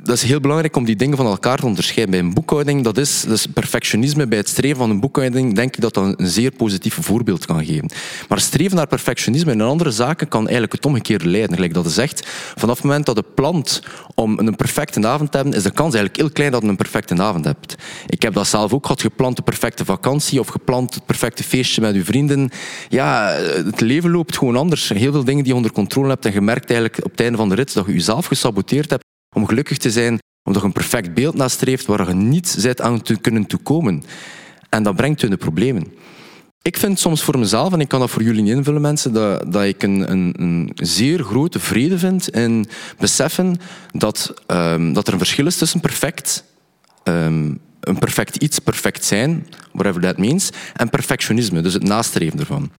dat 0.04 0.16
is 0.16 0.24
heel 0.24 0.40
belangrijk 0.40 0.76
om 0.76 0.86
die 0.86 0.96
dingen 0.96 1.18
van 1.18 1.26
elkaar 1.26 1.58
te 1.58 1.66
onderscheiden. 1.66 2.20
Bij 2.20 2.28
een 2.28 2.34
boekhouding, 2.34 2.84
dat 2.84 2.98
is, 2.98 3.26
perfectionisme, 3.54 4.28
bij 4.28 4.38
het 4.38 4.50
streven 4.50 4.78
van 4.78 4.90
een 4.90 5.00
boekhouding, 5.00 5.56
denk 5.56 5.76
ik 5.76 5.82
dat 5.82 5.94
dat 5.94 6.16
een 6.18 6.28
zeer 6.28 6.52
positief 6.52 6.98
voorbeeld 7.02 7.46
kan 7.46 7.66
geven. 7.66 7.92
Maar 8.30 8.40
streven 8.40 8.76
naar 8.76 8.88
perfectionisme 8.88 9.52
in 9.52 9.62
andere 9.62 9.92
zaken 9.92 10.28
kan 10.28 10.42
eigenlijk 10.42 10.72
het 10.72 10.86
omgekeerde 10.86 11.28
leiden. 11.28 11.56
Gelijk 11.56 11.74
dat 11.74 11.84
je 11.84 11.90
zegt, 11.90 12.28
vanaf 12.56 12.76
het 12.76 12.86
moment 12.86 13.06
dat 13.06 13.16
je 13.16 13.24
plant 13.36 13.82
om 14.16 14.40
een 14.40 14.56
perfecte 14.56 15.08
avond 15.08 15.32
te 15.32 15.38
hebben, 15.38 15.56
is 15.56 15.64
de 15.64 15.72
kans 15.72 15.94
eigenlijk 15.94 16.16
heel 16.16 16.32
klein 16.32 16.52
dat 16.52 16.62
je 16.62 16.68
een 16.68 16.76
perfecte 16.76 17.22
avond 17.22 17.46
hebt. 17.46 17.76
Ik 18.08 18.22
heb 18.22 18.34
dat 18.34 18.48
zelf 18.48 18.74
ook 18.74 18.86
gehad, 18.86 19.02
gepland 19.02 19.36
de 19.36 19.42
perfecte 19.42 19.86
vakantie 19.86 20.40
of 20.40 20.48
gepland 20.48 20.94
het 20.94 21.06
perfecte 21.06 21.44
feestje 21.44 21.82
met 21.82 21.96
uw 21.96 22.04
vrienden. 22.04 22.50
Ja, 22.90 23.28
het 23.66 23.82
leven 23.82 24.12
loopt 24.12 24.38
gewoon 24.38 24.56
anders. 24.56 24.90
Heel 24.90 25.12
veel 25.12 25.24
dingen 25.24 25.44
die 25.44 25.52
je 25.52 25.58
onder 25.58 25.72
controle 25.72 26.10
hebt 26.10 26.26
en 26.26 26.34
je 26.34 26.42
merkt 26.42 26.70
eigenlijk 26.70 27.06
op 27.06 27.12
het 27.12 27.22
einde 27.22 27.38
van 27.38 27.50
de 27.50 27.56
rit 27.56 27.74
dat 27.74 27.86
je 27.86 27.92
jezelf 27.94 28.26
gesaboteerd 28.26 28.90
hebt 28.90 29.06
om 29.38 29.48
gelukkig 29.48 29.78
te 29.78 29.92
zijn, 29.92 30.20
omdat 30.44 30.62
je 30.62 30.68
een 30.68 30.74
perfect 30.74 31.14
beeld 31.14 31.36
nastreeft 31.36 31.86
waar 31.86 32.08
je 32.08 32.14
niet 32.14 32.58
bent 32.62 32.82
aan 32.82 33.02
te 33.02 33.18
kunnen 33.18 33.46
toekomen. 33.46 34.04
En 34.70 34.84
dat 34.84 34.96
brengt 34.96 35.20
je 35.20 35.28
in 35.28 35.32
de 35.32 35.38
problemen. 35.38 35.94
Ik 36.62 36.78
vind 36.78 37.00
soms 37.00 37.24
voor 37.24 37.40
mezelf, 37.40 37.74
en 37.74 37.80
ik 37.80 37.88
kan 37.88 38.00
dat 38.00 38.10
voor 38.10 38.24
jullie 38.24 38.52
invullen, 38.56 38.82
mensen, 38.82 39.14
dat, 39.14 39.52
dat 39.52 39.64
ik 39.64 39.84
een, 39.84 40.12
een, 40.12 40.34
een 40.38 40.72
zeer 40.76 41.24
grote 41.24 41.60
vrede 41.60 41.98
vind 41.98 42.30
in 42.30 42.66
beseffen 42.98 43.58
dat, 43.92 44.34
um, 44.48 44.94
dat 44.94 45.08
er 45.08 45.14
een 45.14 45.20
verschil 45.20 45.46
is 45.46 45.58
tussen 45.58 45.80
perfect, 45.80 46.44
um, 47.04 47.60
een 47.80 48.00
perfect 48.00 48.36
iets, 48.36 48.60
perfect 48.60 49.06
zijn, 49.06 49.48
whatever 49.72 50.02
that 50.02 50.18
means, 50.18 50.50
en 50.74 50.90
perfectionisme, 50.90 51.62
dus 51.62 51.74
het 51.74 51.84
nastreven 51.84 52.40
ervan. 52.40 52.72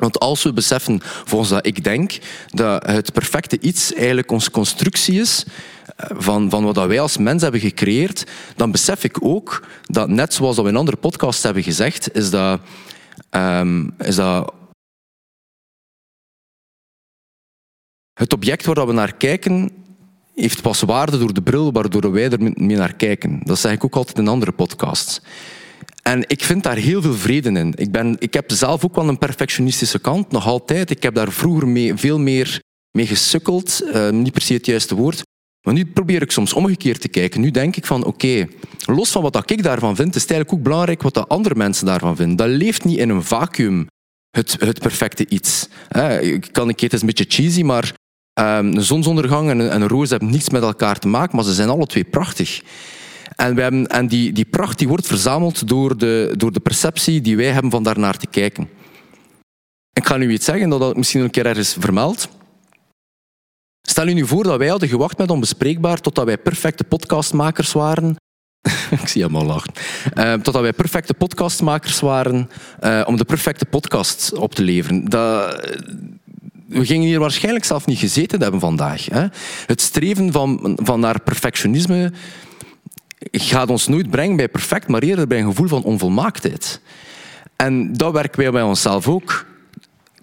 Want 0.00 0.18
als 0.18 0.42
we 0.42 0.52
beseffen, 0.52 1.00
volgens 1.24 1.50
dat 1.50 1.66
ik 1.66 1.84
denk, 1.84 2.18
dat 2.50 2.86
het 2.86 3.12
perfecte 3.12 3.58
iets 3.60 3.92
eigenlijk 3.94 4.30
onze 4.30 4.50
constructie 4.50 5.20
is 5.20 5.44
van, 6.08 6.50
van 6.50 6.64
wat 6.64 6.86
wij 6.86 7.00
als 7.00 7.16
mens 7.16 7.42
hebben 7.42 7.60
gecreëerd, 7.60 8.26
dan 8.56 8.70
besef 8.70 9.04
ik 9.04 9.24
ook 9.24 9.66
dat, 9.86 10.08
net 10.08 10.34
zoals 10.34 10.56
we 10.56 10.68
in 10.68 10.76
andere 10.76 10.96
podcasts 10.96 11.42
hebben 11.42 11.62
gezegd, 11.62 12.14
is 12.14 12.30
dat, 12.30 12.60
um, 13.30 13.94
is 13.98 14.14
dat 14.14 14.52
het 18.12 18.32
object 18.32 18.66
waar 18.66 18.86
we 18.86 18.92
naar 18.92 19.14
kijken 19.14 19.70
heeft 20.34 20.62
pas 20.62 20.80
waarde 20.80 21.18
door 21.18 21.34
de 21.34 21.42
bril 21.42 21.72
waardoor 21.72 22.12
wij 22.12 22.30
er 22.30 22.40
mee 22.40 22.76
naar 22.76 22.94
kijken. 22.94 23.40
Dat 23.44 23.58
zeg 23.58 23.72
ik 23.72 23.84
ook 23.84 23.96
altijd 23.96 24.18
in 24.18 24.28
andere 24.28 24.52
podcasts. 24.52 25.20
En 26.02 26.24
ik 26.26 26.44
vind 26.44 26.62
daar 26.62 26.76
heel 26.76 27.02
veel 27.02 27.14
vrede 27.14 27.50
in. 27.50 27.72
Ik, 27.76 27.92
ben, 27.92 28.16
ik 28.18 28.34
heb 28.34 28.50
zelf 28.50 28.84
ook 28.84 28.94
wel 28.94 29.08
een 29.08 29.18
perfectionistische 29.18 29.98
kant, 29.98 30.30
nog 30.30 30.46
altijd. 30.46 30.90
Ik 30.90 31.02
heb 31.02 31.14
daar 31.14 31.32
vroeger 31.32 31.68
mee, 31.68 31.94
veel 31.94 32.18
meer 32.18 32.62
mee 32.90 33.06
gesukkeld. 33.06 33.80
Uh, 33.84 34.10
niet 34.10 34.42
se 34.42 34.54
het 34.54 34.66
juiste 34.66 34.94
woord. 34.94 35.22
Nu 35.62 35.86
probeer 35.86 36.22
ik 36.22 36.30
soms 36.30 36.52
omgekeerd 36.52 37.00
te 37.00 37.08
kijken. 37.08 37.40
Nu 37.40 37.50
denk 37.50 37.76
ik 37.76 37.86
van, 37.86 38.04
oké, 38.04 38.46
los 38.84 39.10
van 39.10 39.22
wat 39.22 39.50
ik 39.50 39.62
daarvan 39.62 39.96
vind, 39.96 40.14
is 40.14 40.22
het 40.22 40.30
eigenlijk 40.30 40.60
ook 40.60 40.64
belangrijk 40.64 41.02
wat 41.02 41.14
de 41.14 41.26
andere 41.26 41.54
mensen 41.54 41.86
daarvan 41.86 42.16
vinden. 42.16 42.36
Dat 42.36 42.48
leeft 42.48 42.84
niet 42.84 42.98
in 42.98 43.08
een 43.08 43.22
vacuüm, 43.22 43.86
het, 44.30 44.56
het 44.58 44.78
perfecte 44.78 45.26
iets. 45.28 45.68
Ik 46.20 46.48
kan 46.52 46.68
een 46.68 46.74
keer, 46.74 46.88
het 46.88 46.92
is 46.92 47.00
een 47.00 47.06
beetje 47.06 47.24
cheesy, 47.28 47.62
maar 47.62 47.92
um, 48.40 48.76
een 48.76 48.82
zonsondergang 48.82 49.50
en 49.50 49.58
een, 49.58 49.70
en 49.70 49.82
een 49.82 49.88
roos 49.88 50.10
hebben 50.10 50.30
niets 50.30 50.50
met 50.50 50.62
elkaar 50.62 50.98
te 50.98 51.08
maken, 51.08 51.36
maar 51.36 51.44
ze 51.44 51.54
zijn 51.54 51.68
alle 51.68 51.86
twee 51.86 52.04
prachtig. 52.04 52.62
En, 53.36 53.86
en 53.86 54.06
die, 54.06 54.32
die 54.32 54.44
pracht 54.44 54.78
die 54.78 54.88
wordt 54.88 55.06
verzameld 55.06 55.68
door 55.68 55.96
de, 55.96 56.34
door 56.36 56.52
de 56.52 56.60
perceptie 56.60 57.20
die 57.20 57.36
wij 57.36 57.50
hebben 57.50 57.70
van 57.70 57.82
daarnaar 57.82 58.16
te 58.16 58.26
kijken. 58.26 58.68
Ik 59.92 60.06
ga 60.06 60.16
nu 60.16 60.32
iets 60.32 60.44
zeggen 60.44 60.68
dat 60.68 60.80
dat 60.80 60.96
misschien 60.96 61.20
een 61.20 61.30
keer 61.30 61.46
ergens 61.46 61.76
vermeld. 61.78 62.28
Stel 63.90 64.08
je 64.08 64.14
nu 64.14 64.26
voor 64.26 64.42
dat 64.42 64.58
wij 64.58 64.68
hadden 64.68 64.88
gewacht 64.88 65.18
met 65.18 65.30
Onbespreekbaar 65.30 66.00
totdat 66.00 66.24
wij 66.24 66.38
perfecte 66.38 66.84
podcastmakers 66.84 67.72
waren. 67.72 68.16
ik 69.02 69.08
zie 69.08 69.22
hem 69.22 69.36
al 69.36 69.44
lachen. 69.44 69.72
Uh, 70.14 70.32
totdat 70.32 70.62
wij 70.62 70.72
perfecte 70.72 71.14
podcastmakers 71.14 72.00
waren 72.00 72.50
uh, 72.82 73.02
om 73.06 73.16
de 73.16 73.24
perfecte 73.24 73.64
podcast 73.64 74.32
op 74.32 74.54
te 74.54 74.62
leveren. 74.62 75.04
Dat, 75.08 75.60
we 76.68 76.84
gingen 76.84 77.06
hier 77.06 77.18
waarschijnlijk 77.18 77.64
zelf 77.64 77.86
niet 77.86 77.98
gezeten 77.98 78.42
hebben 78.42 78.60
vandaag. 78.60 79.06
Hè. 79.06 79.26
Het 79.66 79.80
streven 79.80 80.32
van, 80.32 80.78
van 80.82 81.00
naar 81.00 81.20
perfectionisme 81.20 82.12
gaat 83.30 83.70
ons 83.70 83.86
nooit 83.86 84.10
brengen 84.10 84.36
bij 84.36 84.48
perfect, 84.48 84.88
maar 84.88 85.02
eerder 85.02 85.26
bij 85.26 85.38
een 85.38 85.48
gevoel 85.48 85.68
van 85.68 85.82
onvolmaaktheid. 85.82 86.80
En 87.56 87.92
dat 87.92 88.12
werken 88.12 88.40
wij 88.40 88.50
bij 88.50 88.62
onszelf 88.62 89.08
ook. 89.08 89.48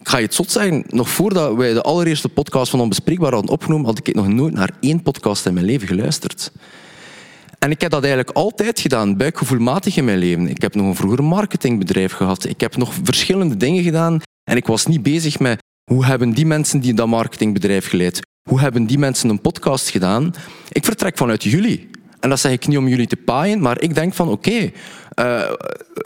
Ga 0.07 0.17
je 0.17 0.23
het 0.23 0.33
zot 0.33 0.51
zeggen, 0.51 0.83
nog 0.87 1.09
voordat 1.09 1.55
wij 1.55 1.73
de 1.73 1.81
allereerste 1.81 2.29
podcast 2.29 2.71
van 2.71 2.79
Onbespreekbaar 2.79 3.33
hadden 3.33 3.51
opgenomen, 3.51 3.85
had 3.85 3.97
ik 3.97 4.15
nog 4.15 4.27
nooit 4.27 4.53
naar 4.53 4.71
één 4.79 5.01
podcast 5.01 5.45
in 5.45 5.53
mijn 5.53 5.65
leven 5.65 5.87
geluisterd. 5.87 6.51
En 7.59 7.71
ik 7.71 7.81
heb 7.81 7.91
dat 7.91 8.03
eigenlijk 8.03 8.37
altijd 8.37 8.79
gedaan, 8.79 9.17
buikgevoelmatig 9.17 9.97
in 9.97 10.05
mijn 10.05 10.17
leven. 10.17 10.49
Ik 10.49 10.61
heb 10.61 10.75
nog 10.75 10.85
een 10.85 10.95
vroeger 10.95 11.23
marketingbedrijf 11.23 12.11
gehad. 12.11 12.45
Ik 12.45 12.61
heb 12.61 12.77
nog 12.77 12.93
verschillende 13.03 13.57
dingen 13.57 13.83
gedaan. 13.83 14.19
En 14.43 14.57
ik 14.57 14.67
was 14.67 14.85
niet 14.85 15.03
bezig 15.03 15.39
met 15.39 15.63
hoe 15.91 16.05
hebben 16.05 16.31
die 16.31 16.45
mensen 16.45 16.79
die 16.79 16.93
dat 16.93 17.07
marketingbedrijf 17.07 17.87
geleid, 17.89 18.19
hoe 18.49 18.59
hebben 18.59 18.85
die 18.85 18.97
mensen 18.97 19.29
een 19.29 19.41
podcast 19.41 19.89
gedaan. 19.89 20.33
Ik 20.71 20.85
vertrek 20.85 21.17
vanuit 21.17 21.43
jullie. 21.43 21.89
En 22.19 22.29
dat 22.29 22.39
zeg 22.39 22.51
ik 22.51 22.67
niet 22.67 22.77
om 22.77 22.87
jullie 22.87 23.07
te 23.07 23.15
paaien, 23.15 23.61
maar 23.61 23.81
ik 23.81 23.95
denk 23.95 24.13
van 24.13 24.29
oké, 24.29 24.71
uh, 25.19 25.51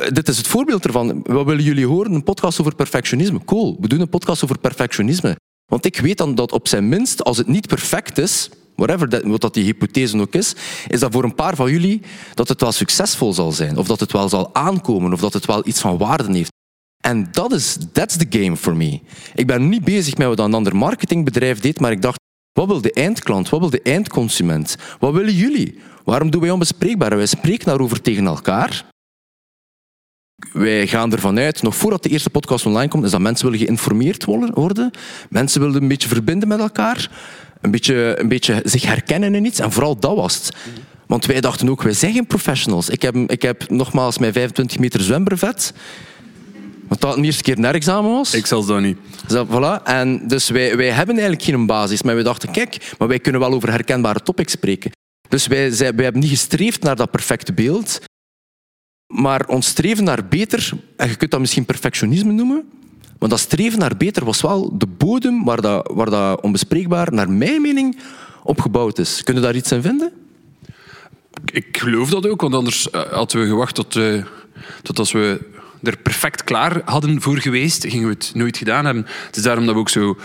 dit 0.09 0.27
is 0.27 0.37
het 0.37 0.47
voorbeeld 0.47 0.85
ervan. 0.85 1.21
Wat 1.23 1.45
willen 1.45 1.63
jullie 1.63 1.87
horen? 1.87 2.13
Een 2.13 2.23
podcast 2.23 2.59
over 2.59 2.75
perfectionisme. 2.75 3.45
Cool, 3.45 3.77
we 3.79 3.87
doen 3.87 3.99
een 3.99 4.09
podcast 4.09 4.43
over 4.43 4.57
perfectionisme. 4.59 5.35
Want 5.65 5.85
ik 5.85 5.97
weet 5.97 6.17
dan 6.17 6.35
dat 6.35 6.51
op 6.51 6.67
zijn 6.67 6.89
minst, 6.89 7.23
als 7.23 7.37
het 7.37 7.47
niet 7.47 7.67
perfect 7.67 8.17
is, 8.17 8.49
whatever 8.75 9.29
wat 9.29 9.41
dat 9.41 9.53
die 9.53 9.63
hypothese 9.63 10.19
ook 10.19 10.33
is, 10.33 10.55
is 10.87 10.99
dat 10.99 11.11
voor 11.11 11.23
een 11.23 11.35
paar 11.35 11.55
van 11.55 11.71
jullie 11.71 12.01
dat 12.33 12.47
het 12.47 12.61
wel 12.61 12.71
succesvol 12.71 13.33
zal 13.33 13.51
zijn. 13.51 13.77
Of 13.77 13.87
dat 13.87 13.99
het 13.99 14.11
wel 14.11 14.29
zal 14.29 14.55
aankomen. 14.55 15.13
Of 15.13 15.19
dat 15.19 15.33
het 15.33 15.45
wel 15.45 15.67
iets 15.67 15.81
van 15.81 15.97
waarde 15.97 16.33
heeft. 16.33 16.51
En 17.01 17.27
dat 17.31 17.51
is, 17.51 17.77
that's 17.91 18.17
the 18.17 18.25
game 18.29 18.57
for 18.57 18.75
me. 18.75 18.99
Ik 19.35 19.47
ben 19.47 19.69
niet 19.69 19.83
bezig 19.83 20.17
met 20.17 20.27
wat 20.27 20.39
een 20.39 20.53
ander 20.53 20.75
marketingbedrijf 20.75 21.59
deed, 21.59 21.79
maar 21.79 21.91
ik 21.91 22.01
dacht, 22.01 22.19
wat 22.53 22.67
wil 22.67 22.81
de 22.81 22.93
eindklant? 22.93 23.49
Wat 23.49 23.59
wil 23.59 23.69
de 23.69 23.81
eindconsument? 23.81 24.75
Wat 24.99 25.13
willen 25.13 25.33
jullie? 25.33 25.79
Waarom 26.03 26.29
doen 26.29 26.41
wij 26.41 26.49
onbespreekbaar? 26.49 27.15
Wij 27.15 27.25
spreken 27.25 27.65
daarover 27.65 28.01
tegen 28.01 28.25
elkaar. 28.25 28.85
Wij 30.53 30.87
gaan 30.87 31.11
ervan 31.11 31.39
uit, 31.39 31.61
nog 31.61 31.75
voordat 31.75 32.03
de 32.03 32.09
eerste 32.09 32.29
podcast 32.29 32.65
online 32.65 32.89
komt, 32.89 33.03
is 33.03 33.11
dat 33.11 33.19
mensen 33.19 33.45
willen 33.45 33.65
geïnformeerd 33.65 34.25
worden. 34.25 34.91
Mensen 35.29 35.61
willen 35.61 35.81
een 35.81 35.87
beetje 35.87 36.07
verbinden 36.07 36.47
met 36.47 36.59
elkaar. 36.59 37.09
Een 37.61 37.71
beetje, 37.71 38.19
een 38.19 38.27
beetje 38.27 38.61
zich 38.63 38.85
herkennen 38.85 39.35
in 39.35 39.45
iets. 39.45 39.59
En 39.59 39.71
vooral 39.71 39.99
dat 39.99 40.15
was 40.15 40.35
het. 40.35 40.55
Want 41.07 41.25
wij 41.25 41.41
dachten 41.41 41.69
ook, 41.69 41.81
wij 41.81 41.93
zijn 41.93 42.13
geen 42.13 42.27
professionals. 42.27 42.89
Ik 42.89 43.01
heb, 43.01 43.15
ik 43.15 43.41
heb 43.41 43.69
nogmaals 43.69 44.17
mijn 44.17 44.33
25 44.33 44.79
meter 44.79 45.01
zwembrevet. 45.01 45.73
Want 46.87 47.01
dat 47.01 47.15
de 47.15 47.21
eerste 47.21 47.43
keer 47.43 47.57
een 47.57 47.65
examen 47.65 48.11
was. 48.11 48.33
Ik 48.33 48.45
zelfs 48.45 48.67
dat 48.67 48.81
niet. 48.81 48.97
Dus, 49.27 49.45
voilà. 49.47 49.83
En 49.83 50.27
dus 50.27 50.49
wij, 50.49 50.77
wij 50.77 50.91
hebben 50.91 51.15
eigenlijk 51.15 51.43
geen 51.43 51.65
basis. 51.65 52.01
Maar 52.01 52.15
we 52.15 52.23
dachten, 52.23 52.51
kijk, 52.51 52.93
maar 52.97 53.07
wij 53.07 53.19
kunnen 53.19 53.41
wel 53.41 53.53
over 53.53 53.69
herkenbare 53.69 54.21
topics 54.21 54.51
spreken. 54.51 54.91
Dus 55.31 55.47
wij, 55.47 55.69
wij 55.77 56.03
hebben 56.03 56.21
niet 56.21 56.29
gestreefd 56.29 56.83
naar 56.83 56.95
dat 56.95 57.11
perfecte 57.11 57.53
beeld. 57.53 58.01
Maar 59.07 59.47
ons 59.47 59.67
streven 59.67 60.03
naar 60.03 60.27
beter, 60.27 60.71
en 60.97 61.09
je 61.09 61.15
kunt 61.15 61.31
dat 61.31 61.39
misschien 61.39 61.65
perfectionisme 61.65 62.31
noemen, 62.31 62.69
maar 63.19 63.29
dat 63.29 63.39
streven 63.39 63.79
naar 63.79 63.97
beter 63.97 64.25
was 64.25 64.41
wel 64.41 64.77
de 64.77 64.87
bodem 64.87 65.43
waar 65.43 65.61
dat, 65.61 65.91
waar 65.93 66.09
dat 66.09 66.41
onbespreekbaar, 66.41 67.13
naar 67.13 67.29
mijn 67.29 67.61
mening, 67.61 67.99
opgebouwd 68.43 68.99
is. 68.99 69.23
Kunnen 69.23 69.43
daar 69.43 69.55
iets 69.55 69.71
in 69.71 69.81
vinden? 69.81 70.11
Ik 71.45 71.77
geloof 71.77 72.09
dat 72.09 72.27
ook, 72.27 72.41
want 72.41 72.53
anders 72.53 72.89
eh, 72.89 73.01
hadden 73.01 73.41
we 73.41 73.47
gewacht 73.47 73.75
tot, 73.75 73.95
uh, 73.95 74.23
tot 74.81 74.99
als 74.99 75.11
we 75.11 75.39
er 75.83 75.97
perfect 75.97 76.43
klaar 76.43 76.81
hadden 76.85 77.21
voor 77.21 77.37
geweest, 77.37 77.85
gingen 77.87 78.07
we 78.07 78.13
het 78.13 78.31
nooit 78.33 78.57
gedaan 78.57 78.85
hebben. 78.85 79.05
Het 79.25 79.35
is 79.35 79.43
daarom 79.43 79.65
dat 79.65 79.73
we 79.73 79.79
ook 79.79 79.89
zo 79.89 80.17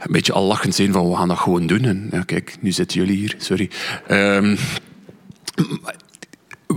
een 0.00 0.12
beetje 0.12 0.32
al 0.32 0.44
lachend 0.44 0.74
zijn 0.74 0.92
van 0.92 1.10
we 1.10 1.16
gaan 1.16 1.28
dat 1.28 1.38
gewoon 1.38 1.66
doen. 1.66 1.84
En 1.84 2.08
ja, 2.10 2.22
kijk, 2.22 2.56
nu 2.60 2.72
zitten 2.72 2.98
jullie 2.98 3.16
hier, 3.16 3.34
sorry. 3.38 3.70
Um, 4.10 4.56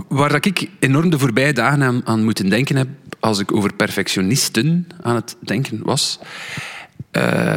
waar 0.08 0.34
ik 0.34 0.70
enorm 0.78 1.10
de 1.10 1.18
voorbije 1.18 1.52
dagen 1.52 1.82
aan, 1.82 2.06
aan 2.06 2.24
moeten 2.24 2.48
denken 2.48 2.76
heb, 2.76 2.88
als 3.20 3.38
ik 3.38 3.52
over 3.52 3.74
perfectionisten 3.74 4.86
aan 5.02 5.14
het 5.14 5.36
denken 5.40 5.80
was. 5.82 6.18
Uh, 7.12 7.56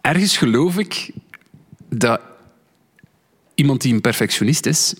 ergens 0.00 0.36
geloof 0.36 0.78
ik 0.78 1.10
dat 1.88 2.20
iemand 3.54 3.80
die 3.80 3.94
een 3.94 4.00
perfectionist 4.00 4.66
is, 4.66 4.94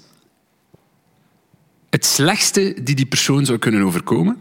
het 1.91 2.05
slechtste 2.05 2.77
die 2.83 2.95
die 2.95 3.07
persoon 3.07 3.45
zou 3.45 3.59
kunnen 3.59 3.83
overkomen, 3.83 4.38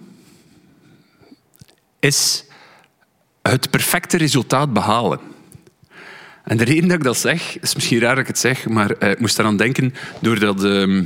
is 1.99 2.45
het 3.49 3.69
perfecte 3.69 4.17
resultaat 4.17 4.73
behalen. 4.73 5.19
En 6.43 6.57
de 6.57 6.63
reden 6.63 6.87
dat 6.87 6.97
ik 6.97 7.03
dat 7.03 7.17
zeg, 7.17 7.59
is 7.59 7.75
misschien 7.75 7.99
raar 7.99 8.15
dat 8.15 8.23
ik 8.23 8.27
het 8.27 8.39
zeg, 8.39 8.67
maar 8.67 8.91
uh, 8.99 9.09
ik 9.09 9.19
moest 9.19 9.39
eraan 9.39 9.57
denken 9.57 9.93
doordat... 10.19 10.63
Uh, 10.63 11.03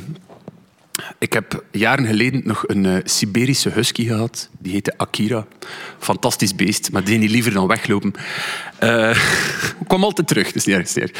ik 1.17 1.33
heb 1.33 1.63
jaren 1.71 2.05
geleden 2.05 2.41
nog 2.43 2.67
een 2.67 2.83
uh, 2.83 2.97
Siberische 3.03 3.69
husky 3.69 4.05
gehad. 4.05 4.49
Die 4.59 4.71
heette 4.71 4.93
Akira. 4.97 5.45
Fantastisch 5.99 6.55
beest, 6.55 6.91
maar 6.91 7.03
die 7.03 7.29
liever 7.29 7.53
dan 7.53 7.67
weglopen. 7.67 8.13
Uh, 8.83 9.17
kwam 9.87 10.03
altijd 10.03 10.27
terug, 10.27 10.51
dus 10.51 10.65
niet 10.65 10.95
erg 10.95 11.11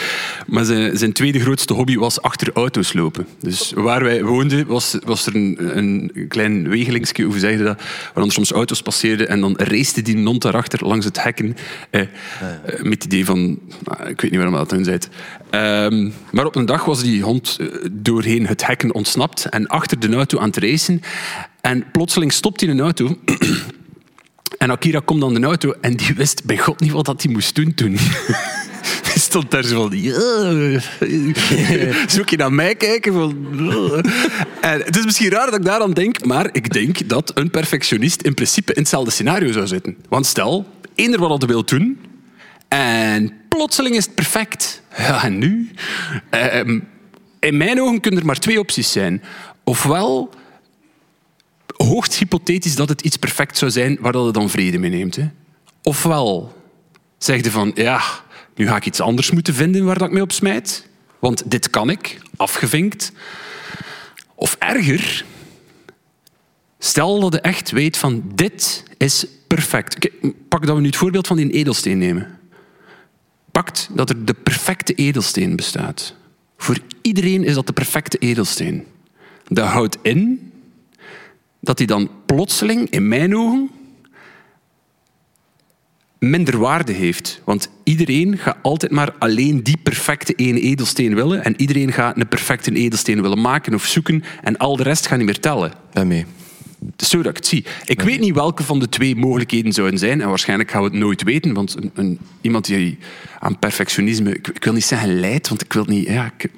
Maar 0.48 0.66
zijn, 0.66 0.98
zijn, 0.98 1.14
tweede 1.14 1.40
grootste 1.40 1.74
hobby 1.74 1.98
was 1.98 2.22
achter 2.22 2.52
auto's 2.54 2.94
lopen. 2.94 3.28
Dus 3.40 3.72
waar 3.76 4.04
wij 4.04 4.24
woonden 4.24 4.68
was, 4.68 4.98
was 5.06 5.26
er 5.26 5.36
een, 5.36 5.78
een 5.78 6.26
klein 6.28 6.70
wegelingsje, 6.70 7.24
hoe 7.24 7.40
zeg 7.40 7.52
je 7.52 7.64
dat, 7.64 7.82
waar 8.14 8.24
er 8.24 8.32
soms 8.32 8.52
auto's 8.52 8.82
passeerden 8.82 9.30
en 9.30 9.42
dan 9.42 9.56
race 9.58 10.02
die 10.02 10.18
non 10.18 10.40
daarachter 10.40 10.88
langs 10.88 11.06
het 11.06 11.24
hekken 11.24 11.56
eh, 11.90 12.02
met 12.82 13.04
het 13.04 13.04
idee 13.04 13.26
van, 13.26 13.60
nou, 13.84 14.10
ik 14.10 14.22
weet 14.22 14.32
niet 14.32 14.40
waarom 14.40 14.54
dat 14.54 14.70
toen 14.70 14.84
zei. 14.84 14.98
Ehm, 15.50 16.10
maar 16.32 16.46
op 16.46 16.56
een 16.56 16.66
dag 16.66 16.86
was 16.86 17.02
die 17.02 17.22
hond 17.22 17.58
eh, 17.60 17.68
doorheen 17.92 18.48
het 18.48 18.66
hekken 18.68 18.94
ontsnapt 18.94 19.46
en 19.46 19.68
achter 19.68 20.00
de 20.00 20.14
auto 20.16 20.40
aan 20.40 20.48
het 20.48 20.58
racen. 20.58 21.02
En 21.62 21.92
plotseling 21.92 22.34
stopt 22.34 22.62
hij 22.62 22.70
een 22.70 22.80
auto 22.80 23.18
en 24.62 24.72
Akira 24.72 25.02
komt 25.06 25.22
dan 25.22 25.34
de 25.34 25.42
auto 25.42 25.74
en 25.82 25.96
die 25.96 26.14
wist 26.16 26.46
bij 26.46 26.58
God 26.58 26.80
niet 26.80 26.92
wat 26.92 27.24
hij 27.24 27.32
moest 27.32 27.56
doen 27.56 27.74
toen. 27.74 27.98
Die 29.04 29.22
stond 29.22 29.52
daar 29.52 29.64
zo 29.64 29.90
van... 29.90 29.92
Zoek 32.08 32.30
je 32.30 32.38
naar 32.38 32.54
mij 32.54 32.76
kijken? 32.76 33.14
Van, 33.14 33.36
en 34.62 34.82
het 34.82 34.98
is 34.98 35.06
misschien 35.06 35.30
raar 35.30 35.46
dat 35.46 35.56
ik 35.56 35.66
daar 35.66 35.82
aan 35.82 35.94
denk, 35.94 36.26
maar 36.26 36.50
ik 36.52 36.74
denk 36.74 37.10
dat 37.10 37.32
een 37.38 37.50
perfectionist 37.50 38.22
in 38.22 38.34
principe 38.34 38.74
in 38.74 38.80
hetzelfde 38.80 39.12
scenario 39.12 39.52
zou 39.52 39.68
zitten. 39.68 39.98
Want 40.10 40.26
stel, 40.26 40.68
eender 40.96 41.20
wat 41.20 41.42
hij 41.42 41.50
wil 41.50 41.66
doen 41.66 42.00
en 42.68 43.34
plotseling 43.50 43.96
is 43.96 44.06
het 44.06 44.16
perfect. 44.16 44.82
Ja, 44.98 45.24
en 45.24 45.38
nu? 45.38 45.72
Ehm, 46.30 46.80
in 47.40 47.58
mijn 47.58 47.82
ogen 47.82 48.00
kunnen 48.00 48.20
er 48.20 48.26
maar 48.26 48.40
twee 48.40 48.60
opties 48.60 48.92
zijn. 48.92 49.24
Ofwel 49.64 50.34
hoogst 51.84 52.16
hypothetisch 52.16 52.76
dat 52.76 52.90
het 52.90 53.02
iets 53.02 53.18
perfect 53.18 53.58
zou 53.58 53.72
zijn 53.72 53.98
waar 54.00 54.12
dat 54.12 54.26
je 54.26 54.32
dan 54.32 54.50
vrede 54.50 54.78
mee 54.78 54.90
neemt. 54.90 55.16
Hè. 55.16 55.30
Ofwel 55.84 56.56
zeg 57.18 57.44
je 57.44 57.52
van, 57.52 57.72
ja, 57.76 58.02
nu 58.56 58.68
ga 58.68 58.76
ik 58.76 58.86
iets 58.86 59.00
anders 59.00 59.32
moeten 59.32 59.54
vinden 59.54 59.86
waar 59.86 59.98
dat 59.98 60.08
ik 60.08 60.14
mee 60.14 60.24
op 60.24 60.32
smijt. 60.32 60.88
Want 61.20 61.52
dit 61.52 61.70
kan 61.70 61.90
ik, 61.90 62.22
afgevinkt. 62.36 63.12
Of 64.36 64.56
erger, 64.60 65.26
stel 66.80 67.20
dat 67.20 67.34
je 67.34 67.42
echt 67.42 67.72
weet 67.72 67.98
van, 67.98 68.24
dit 68.36 68.84
is 68.98 69.26
perfect. 69.48 70.10
pak 70.48 70.66
dat 70.66 70.76
we 70.76 70.82
nu 70.82 70.88
het 70.88 70.96
voorbeeld 70.96 71.28
van 71.28 71.38
die 71.38 71.52
edelsteen 71.52 71.98
nemen. 71.98 72.40
pakt 73.52 73.90
dat 73.94 74.10
er 74.10 74.26
de 74.26 74.34
perfecte 74.34 74.94
edelsteen 74.94 75.56
bestaat. 75.56 76.16
Voor 76.58 76.78
iedereen 77.02 77.44
is 77.44 77.54
dat 77.54 77.68
de 77.68 77.74
perfecte 77.74 78.18
edelsteen. 78.18 78.86
Dat 79.48 79.68
houdt 79.68 79.98
in 80.02 80.51
dat 81.62 81.78
hij 81.78 81.88
dan 81.88 82.10
plotseling, 82.26 82.90
in 82.90 83.08
mijn 83.08 83.38
ogen, 83.38 83.70
minder 86.20 86.58
waarde 86.58 86.92
heeft. 86.92 87.42
Want 87.44 87.70
iedereen 87.84 88.38
gaat 88.38 88.58
altijd 88.62 88.92
maar 88.92 89.14
alleen 89.20 89.64
die 89.64 89.78
perfecte 89.78 90.34
ene 90.34 90.60
edelsteen 90.60 91.16
willen 91.16 91.44
en 91.44 91.54
iedereen 91.58 91.92
gaat 91.92 92.18
een 92.18 92.28
perfecte 92.28 92.72
edelsteen 92.72 93.22
willen 93.22 93.42
maken 93.42 93.74
of 93.74 93.86
zoeken 93.86 94.24
en 94.44 94.58
al 94.58 94.76
de 94.76 94.84
rest 94.84 95.08
gaat 95.08 95.18
niet 95.18 95.26
meer 95.26 95.40
tellen. 95.40 95.72
Ben 95.94 96.08
mee. 96.08 96.26
Het 96.86 97.02
is 97.02 97.10
zo 97.10 97.18
dat 97.18 97.30
ik 97.30 97.36
het 97.36 97.48
zie. 97.48 97.66
Ik 97.86 98.02
weet 98.02 98.20
niet 98.20 98.34
welke 98.34 98.64
van 98.64 98.80
de 98.80 98.90
twee 98.90 99.16
mogelijkheden 99.16 99.74
zouden 99.74 100.00
zijn 100.00 100.22
en 100.22 100.30
waarschijnlijk 100.30 100.72
gaan 100.72 100.82
we 100.82 100.88
het 100.88 100.98
nooit 100.98 101.24
weten, 101.24 101.54
want 101.54 101.76
een, 101.76 101.92
een, 101.94 102.20
iemand 102.42 102.66
die 102.66 102.98
aan 103.40 103.60
perfectionisme, 103.60 104.34
ik, 104.34 104.48
ik, 104.48 104.64
wil 104.64 104.74
niet 104.74 104.84
zeggen 104.84 105.20
leidt, 105.20 105.48
want 105.48 105.62
ik 105.62 105.74
wil 105.74 105.86
niet... 105.86 106.08
Ja, 106.08 106.34
ik, 106.38 106.52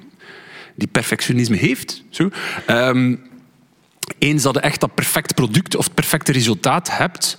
die 0.74 0.88
perfectionisme 0.88 1.56
heeft. 1.56 2.04
Zo. 2.08 2.30
Um, 2.70 3.20
eens 4.18 4.42
dat 4.42 4.54
je 4.54 4.60
echt 4.60 4.80
dat 4.80 4.94
perfect 4.94 5.34
product 5.34 5.76
of 5.76 5.84
het 5.84 5.94
perfecte 5.94 6.32
resultaat 6.32 6.96
hebt, 6.96 7.38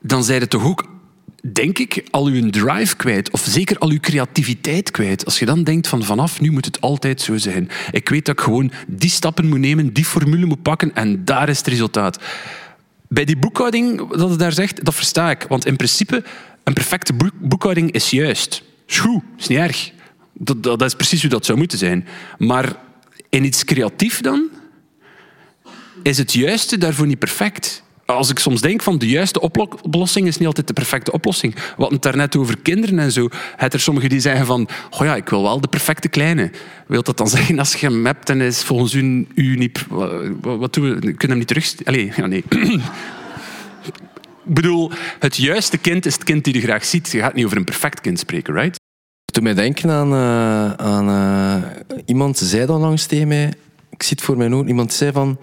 dan 0.00 0.24
zijn 0.24 0.40
het 0.40 0.50
toch 0.50 0.64
ook, 0.64 0.84
denk 1.52 1.78
ik, 1.78 2.06
al 2.10 2.26
uw 2.26 2.50
drive 2.50 2.96
kwijt. 2.96 3.30
Of 3.30 3.40
zeker 3.40 3.78
al 3.78 3.90
uw 3.90 4.00
creativiteit 4.00 4.90
kwijt. 4.90 5.24
Als 5.24 5.38
je 5.38 5.46
dan 5.46 5.64
denkt 5.64 5.88
van 5.88 6.02
vanaf 6.02 6.40
nu 6.40 6.50
moet 6.50 6.64
het 6.64 6.80
altijd 6.80 7.20
zo 7.20 7.36
zijn. 7.36 7.70
Ik 7.90 8.08
weet 8.08 8.24
dat 8.24 8.38
ik 8.38 8.44
gewoon 8.44 8.72
die 8.86 9.10
stappen 9.10 9.48
moet 9.48 9.58
nemen, 9.58 9.92
die 9.92 10.04
formule 10.04 10.46
moet 10.46 10.62
pakken 10.62 10.94
en 10.94 11.24
daar 11.24 11.48
is 11.48 11.58
het 11.58 11.66
resultaat. 11.66 12.18
Bij 13.08 13.24
die 13.24 13.38
boekhouding, 13.38 14.16
dat 14.16 14.30
het 14.30 14.38
daar 14.38 14.52
zegt, 14.52 14.84
dat 14.84 14.94
versta 14.94 15.30
ik. 15.30 15.46
Want 15.48 15.66
in 15.66 15.76
principe, 15.76 16.24
een 16.64 16.72
perfecte 16.72 17.12
boekhouding 17.40 17.90
is 17.92 18.10
juist. 18.10 18.62
Is 18.86 18.98
goed, 18.98 19.22
is 19.38 19.46
niet 19.46 19.58
erg. 19.58 19.92
Dat, 20.32 20.62
dat, 20.62 20.78
dat 20.78 20.88
is 20.88 20.94
precies 20.94 21.20
hoe 21.20 21.30
dat 21.30 21.44
zou 21.44 21.58
moeten 21.58 21.78
zijn. 21.78 22.06
Maar 22.38 22.76
in 23.28 23.44
iets 23.44 23.64
creatief 23.64 24.20
dan, 24.20 24.48
is 26.02 26.18
het 26.18 26.32
juiste 26.32 26.78
daarvoor 26.78 27.06
niet 27.06 27.18
perfect 27.18 27.82
als 28.14 28.30
ik 28.30 28.38
soms 28.38 28.60
denk 28.60 28.82
van 28.82 28.98
de 28.98 29.08
juiste 29.08 29.40
oplossing 29.40 30.26
is 30.26 30.36
niet 30.36 30.46
altijd 30.46 30.66
de 30.66 30.72
perfecte 30.72 31.12
oplossing. 31.12 31.54
We 31.54 31.60
hadden 31.66 31.92
het 31.92 32.02
daarnet 32.02 32.36
over 32.36 32.58
kinderen 32.58 32.98
en 32.98 33.12
zo. 33.12 33.28
Het 33.56 33.74
er 33.74 33.80
sommigen 33.80 34.08
die 34.08 34.20
zeggen 34.20 34.46
van, 34.46 34.68
oh 34.90 35.00
ja, 35.00 35.16
ik 35.16 35.28
wil 35.28 35.42
wel 35.42 35.60
de 35.60 35.68
perfecte 35.68 36.08
kleine. 36.08 36.50
Wilt 36.86 37.06
dat 37.06 37.16
dan 37.16 37.28
zeggen 37.38 37.58
als 37.58 37.74
je 37.74 37.86
hem 37.86 38.06
hebt 38.06 38.30
en 38.30 38.40
is 38.40 38.62
volgens 38.62 38.94
u, 38.94 39.26
u 39.34 39.56
niet... 39.56 39.84
Wat, 39.88 40.12
wat 40.40 40.74
doen 40.74 40.84
we? 40.84 40.94
We 40.94 41.00
kunnen 41.00 41.28
hem 41.28 41.38
niet 41.38 41.46
terug... 41.46 41.74
Allee, 41.84 42.12
ja, 42.16 42.26
nee. 42.26 42.44
ik 44.46 44.54
bedoel, 44.54 44.90
het 45.18 45.36
juiste 45.36 45.78
kind 45.78 46.06
is 46.06 46.14
het 46.14 46.24
kind 46.24 46.44
die 46.44 46.54
je 46.54 46.60
graag 46.60 46.84
ziet. 46.84 47.12
Je 47.12 47.18
gaat 47.18 47.34
niet 47.34 47.44
over 47.44 47.56
een 47.56 47.64
perfect 47.64 48.00
kind 48.00 48.18
spreken, 48.18 48.54
right? 48.54 48.78
Toen 49.32 49.42
mij 49.42 49.54
denken 49.54 49.90
aan, 49.90 50.12
uh, 50.12 50.72
aan 50.72 51.08
uh, 51.08 51.70
iemand 52.04 52.38
zei 52.38 52.66
dan 52.66 52.80
langs 52.80 53.06
tegen 53.06 53.28
mij, 53.28 53.52
ik 53.90 54.02
zit 54.02 54.22
voor 54.22 54.36
mijn 54.36 54.54
ogen, 54.54 54.68
iemand 54.68 54.92
zei 54.92 55.12
van, 55.12 55.38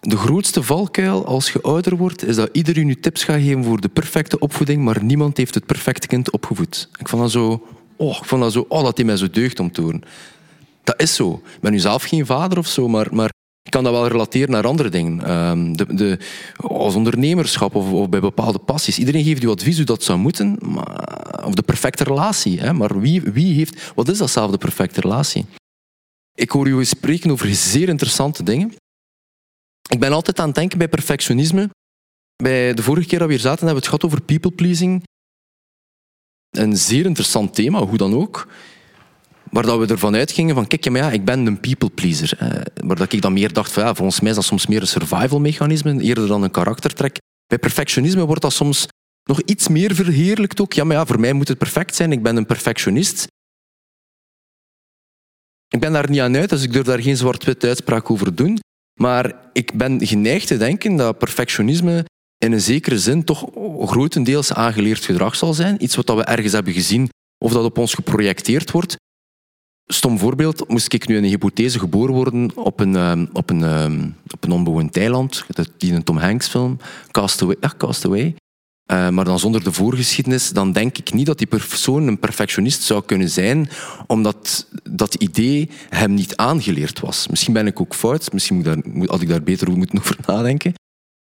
de 0.00 0.16
grootste 0.16 0.62
valkuil 0.62 1.26
als 1.26 1.52
je 1.52 1.60
ouder 1.60 1.96
wordt, 1.96 2.24
is 2.24 2.36
dat 2.36 2.48
iedereen 2.52 2.86
je 2.86 3.00
tips 3.00 3.24
gaat 3.24 3.40
geven 3.40 3.64
voor 3.64 3.80
de 3.80 3.88
perfecte 3.88 4.38
opvoeding, 4.38 4.82
maar 4.82 5.04
niemand 5.04 5.36
heeft 5.36 5.54
het 5.54 5.66
perfecte 5.66 6.06
kind 6.06 6.30
opgevoed. 6.30 6.88
Ik 6.98 7.08
vond 7.08 7.22
dat 7.22 7.30
zo, 7.30 7.66
oh, 7.96 8.16
ik 8.16 8.24
vond 8.24 8.42
dat 8.42 8.52
zo, 8.52 8.64
oh, 8.68 8.82
dat 8.82 8.96
hij 8.96 9.06
mij 9.06 9.16
zo 9.16 9.30
deugd 9.30 9.60
om 9.60 9.72
te 9.72 9.80
horen. 9.80 10.02
Dat 10.84 11.02
is 11.02 11.14
zo. 11.14 11.42
Ik 11.54 11.60
ben 11.60 11.72
nu 11.72 11.78
zelf 11.78 12.02
geen 12.02 12.26
vader 12.26 12.58
of 12.58 12.66
zo, 12.66 12.88
maar, 12.88 13.08
maar 13.14 13.30
ik 13.70 13.76
kan 13.76 13.84
dat 13.84 14.00
wel 14.00 14.08
relateren 14.08 14.50
naar 14.50 14.66
andere 14.66 14.88
dingen. 14.88 15.30
Um, 15.30 15.76
de, 15.76 15.94
de, 15.94 16.18
als 16.56 16.94
ondernemerschap 16.94 17.74
of, 17.74 17.92
of, 17.92 18.08
bij 18.08 18.20
bepaalde 18.20 18.58
passies. 18.58 18.98
Iedereen 18.98 19.24
geeft 19.24 19.42
je 19.42 19.48
advies 19.48 19.76
hoe 19.76 19.84
dat 19.84 20.02
zou 20.02 20.18
moeten, 20.18 20.58
maar, 20.60 21.44
of 21.44 21.54
de 21.54 21.62
perfecte 21.62 22.04
relatie. 22.04 22.60
Hè? 22.60 22.72
Maar 22.72 23.00
wie, 23.00 23.20
wie 23.20 23.54
heeft, 23.54 23.92
wat 23.94 24.08
is 24.08 24.18
dat 24.18 24.30
zelf, 24.30 24.50
de 24.50 24.58
perfecte 24.58 25.00
relatie? 25.00 25.46
Ik 26.34 26.50
hoor 26.50 26.68
je 26.68 26.84
spreken 26.84 27.30
over 27.30 27.54
zeer 27.54 27.88
interessante 27.88 28.42
dingen. 28.42 28.74
Ik 29.88 30.00
ben 30.00 30.12
altijd 30.12 30.38
aan 30.40 30.46
het 30.46 30.54
denken 30.54 30.78
bij 30.78 30.88
perfectionisme. 30.88 31.70
Bij 32.36 32.74
de 32.74 32.82
vorige 32.82 33.08
keer 33.08 33.18
dat 33.18 33.28
we 33.28 33.34
hier 33.34 33.42
zaten, 33.42 33.66
hebben 33.66 33.82
we 33.82 33.88
het 33.88 34.00
gehad 34.00 34.04
over 34.04 34.22
people 34.22 34.50
pleasing. 34.50 35.02
Een 36.50 36.76
zeer 36.76 37.04
interessant 37.04 37.54
thema, 37.54 37.84
hoe 37.84 37.96
dan 37.96 38.14
ook. 38.14 38.48
Maar 39.50 39.62
dat 39.62 39.78
we 39.78 39.86
ervan 39.86 40.14
uitgingen 40.14 40.54
van, 40.54 40.66
kijk, 40.66 40.90
maar 40.90 41.00
ja, 41.00 41.10
ik 41.10 41.24
ben 41.24 41.46
een 41.46 41.60
people 41.60 41.90
pleaser. 41.90 42.38
Maar 42.84 42.96
dat 42.96 43.12
ik 43.12 43.22
dan 43.22 43.32
meer 43.32 43.52
dacht 43.52 43.72
van, 43.72 43.82
ja, 43.82 43.94
volgens 43.94 44.20
mij 44.20 44.30
is 44.30 44.36
dat 44.36 44.44
soms 44.44 44.66
meer 44.66 44.80
een 44.80 44.86
survival 44.86 45.40
mechanisme, 45.40 46.00
eerder 46.00 46.26
dan 46.26 46.42
een 46.42 46.50
karaktertrek. 46.50 47.18
Bij 47.46 47.58
perfectionisme 47.58 48.26
wordt 48.26 48.42
dat 48.42 48.52
soms 48.52 48.86
nog 49.24 49.40
iets 49.40 49.68
meer 49.68 49.94
verheerlijkt 49.94 50.60
ook. 50.60 50.72
Ja, 50.72 50.84
maar 50.84 50.96
ja, 50.96 51.06
voor 51.06 51.20
mij 51.20 51.32
moet 51.32 51.48
het 51.48 51.58
perfect 51.58 51.94
zijn, 51.94 52.12
ik 52.12 52.22
ben 52.22 52.36
een 52.36 52.46
perfectionist. 52.46 53.26
Ik 55.68 55.80
ben 55.80 55.92
daar 55.92 56.10
niet 56.10 56.20
aan 56.20 56.36
uit, 56.36 56.50
dus 56.50 56.62
ik 56.62 56.72
durf 56.72 56.86
daar 56.86 57.02
geen 57.02 57.16
zwart-wit 57.16 57.64
uitspraak 57.64 58.10
over 58.10 58.34
doen. 58.34 58.58
Maar 59.00 59.34
ik 59.52 59.72
ben 59.72 60.06
geneigd 60.06 60.46
te 60.46 60.56
denken 60.56 60.96
dat 60.96 61.18
perfectionisme 61.18 62.04
in 62.38 62.52
een 62.52 62.60
zekere 62.60 62.98
zin 62.98 63.24
toch 63.24 63.50
grotendeels 63.80 64.52
aangeleerd 64.52 65.04
gedrag 65.04 65.36
zal 65.36 65.54
zijn. 65.54 65.82
Iets 65.82 65.96
wat 65.96 66.14
we 66.14 66.24
ergens 66.24 66.52
hebben 66.52 66.72
gezien 66.72 67.08
of 67.44 67.52
dat 67.52 67.64
op 67.64 67.78
ons 67.78 67.94
geprojecteerd 67.94 68.70
wordt. 68.70 68.96
Stom 69.92 70.18
voorbeeld, 70.18 70.68
moest 70.68 70.92
ik 70.92 71.08
nu 71.08 71.16
een 71.16 71.24
hypothese 71.24 71.78
geboren 71.78 72.14
worden 72.14 72.50
op 72.54 72.80
een, 72.80 72.96
ehm, 72.96 73.26
op 73.32 73.50
een, 73.50 73.64
ehm, 73.64 74.08
op 74.30 74.44
een 74.44 74.50
onbewoond 74.50 74.96
eiland, 74.96 75.44
die 75.76 75.92
een 75.92 76.04
Tom 76.04 76.16
Hanks 76.16 76.48
film, 76.48 76.76
Castaway, 77.10 77.56
ja. 77.60 78.38
Uh, 78.90 79.08
maar 79.08 79.24
dan 79.24 79.38
zonder 79.38 79.64
de 79.64 79.72
voorgeschiedenis, 79.72 80.50
dan 80.50 80.72
denk 80.72 80.98
ik 80.98 81.12
niet 81.12 81.26
dat 81.26 81.38
die 81.38 81.46
persoon 81.46 82.06
een 82.06 82.18
perfectionist 82.18 82.82
zou 82.82 83.02
kunnen 83.06 83.30
zijn, 83.30 83.68
omdat 84.06 84.66
dat 84.90 85.14
idee 85.14 85.70
hem 85.88 86.14
niet 86.14 86.36
aangeleerd 86.36 87.00
was. 87.00 87.28
Misschien 87.28 87.52
ben 87.52 87.66
ik 87.66 87.80
ook 87.80 87.94
fout, 87.94 88.32
misschien 88.32 88.56
moet 88.56 88.64
daar, 88.64 88.78
had 89.06 89.20
ik 89.20 89.28
daar 89.28 89.42
beter 89.42 89.70
moeten 89.70 89.98
over 90.00 90.16
nadenken. 90.26 90.72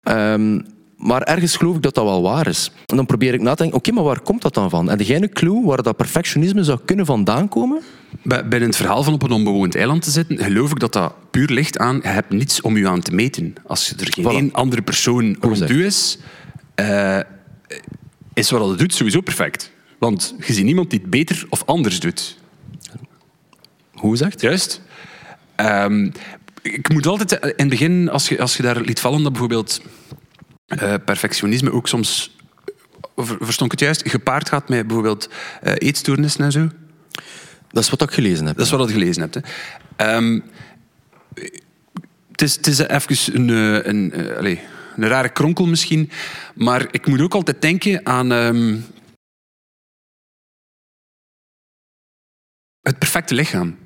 Um, 0.08 0.64
maar 0.98 1.22
ergens 1.22 1.56
geloof 1.56 1.76
ik 1.76 1.82
dat 1.82 1.94
dat 1.94 2.04
wel 2.04 2.22
waar 2.22 2.46
is. 2.46 2.72
En 2.86 2.96
dan 2.96 3.06
probeer 3.06 3.34
ik 3.34 3.40
na 3.40 3.50
te 3.54 3.62
denken, 3.62 3.78
oké, 3.78 3.92
maar 3.92 4.04
waar 4.04 4.20
komt 4.20 4.42
dat 4.42 4.54
dan 4.54 4.70
van? 4.70 4.90
En 4.90 4.98
degene 4.98 5.28
clue 5.28 5.64
waar 5.64 5.82
dat 5.82 5.96
perfectionisme 5.96 6.64
zou 6.64 6.78
kunnen 6.84 7.06
vandaan 7.06 7.48
komen? 7.48 7.82
Bij, 8.22 8.48
bij 8.48 8.58
het 8.58 8.76
verhaal 8.76 9.02
van 9.02 9.12
op 9.12 9.22
een 9.22 9.30
onbewoond 9.30 9.74
eiland 9.74 10.02
te 10.02 10.10
zitten, 10.10 10.38
geloof 10.38 10.70
ik 10.70 10.78
dat 10.78 10.92
dat 10.92 11.12
puur 11.30 11.50
ligt 11.50 11.78
aan, 11.78 12.00
je 12.02 12.08
hebt 12.08 12.30
niets 12.30 12.60
om 12.60 12.76
je 12.76 12.88
aan 12.88 13.00
te 13.00 13.14
meten. 13.14 13.54
Als 13.66 13.94
er 13.96 14.12
geen 14.12 14.26
één 14.26 14.52
andere 14.52 14.82
persoon 14.82 15.36
rond 15.40 15.70
u 15.70 15.84
is... 15.84 16.18
Uh, 16.80 17.18
is 18.34 18.50
wat 18.50 18.68
het 18.68 18.78
doet 18.78 18.94
sowieso 18.94 19.20
perfect. 19.20 19.72
Want 19.98 20.34
je 20.46 20.52
ziet 20.52 20.64
niemand 20.64 20.90
die 20.90 21.00
het 21.00 21.10
beter 21.10 21.46
of 21.48 21.62
anders 21.66 22.00
doet. 22.00 22.38
Hoe 23.92 24.16
zegt? 24.16 24.40
Juist. 24.40 24.82
Um, 25.56 26.12
ik 26.62 26.92
moet 26.92 27.06
altijd 27.06 27.32
in 27.32 27.52
het 27.56 27.68
begin, 27.68 28.08
als 28.10 28.28
je, 28.28 28.40
als 28.40 28.56
je 28.56 28.62
daar 28.62 28.80
liet 28.80 29.00
vallen 29.00 29.22
dat 29.22 29.30
bijvoorbeeld 29.32 29.82
uh, 30.68 30.94
perfectionisme 31.04 31.72
ook 31.72 31.88
soms, 31.88 32.36
verstond 33.16 33.72
ik 33.72 33.78
het 33.78 33.80
juist, 33.80 34.08
gepaard 34.08 34.48
gaat 34.48 34.68
met 34.68 34.86
bijvoorbeeld 34.86 35.28
uh, 35.62 35.72
eetstoornissen 35.78 36.44
en 36.44 36.52
zo. 36.52 36.68
Dat 37.68 37.82
is 37.82 37.90
wat 37.90 38.02
ik 38.02 38.10
gelezen 38.10 38.46
heb. 38.46 38.56
Dat 38.56 38.66
is 38.66 38.72
wat 38.72 38.88
je 38.88 38.94
gelezen 38.94 39.22
hebt. 39.22 39.34
Hè. 39.34 40.16
Um, 40.16 40.44
het, 42.30 42.42
is, 42.42 42.56
het 42.56 42.66
is 42.66 42.78
even 42.78 43.34
een, 43.34 43.48
een, 43.48 44.18
een, 44.38 44.58
een 44.96 45.08
rare 45.08 45.28
kronkel 45.28 45.66
misschien. 45.66 46.10
Maar 46.54 46.86
ik 46.90 47.06
moet 47.06 47.20
ook 47.20 47.34
altijd 47.34 47.62
denken 47.62 48.06
aan 48.06 48.30
um, 48.30 48.84
het 52.80 52.98
perfecte 52.98 53.34
lichaam. 53.34 53.76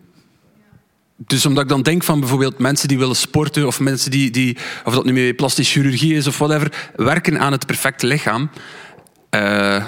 Dus 1.26 1.46
omdat 1.46 1.62
ik 1.62 1.68
dan 1.68 1.82
denk 1.82 2.02
van 2.02 2.20
bijvoorbeeld 2.20 2.58
mensen 2.58 2.88
die 2.88 2.98
willen 2.98 3.16
sporten 3.16 3.66
of 3.66 3.80
mensen 3.80 4.10
die, 4.10 4.30
die 4.30 4.56
of 4.84 4.94
dat 4.94 5.04
nu 5.04 5.12
met 5.12 5.36
plastische 5.36 5.72
chirurgie 5.72 6.14
is 6.14 6.26
of 6.26 6.38
whatever, 6.38 6.90
werken 6.96 7.40
aan 7.40 7.52
het 7.52 7.66
perfecte 7.66 8.06
lichaam. 8.06 8.50
Uh, 9.30 9.86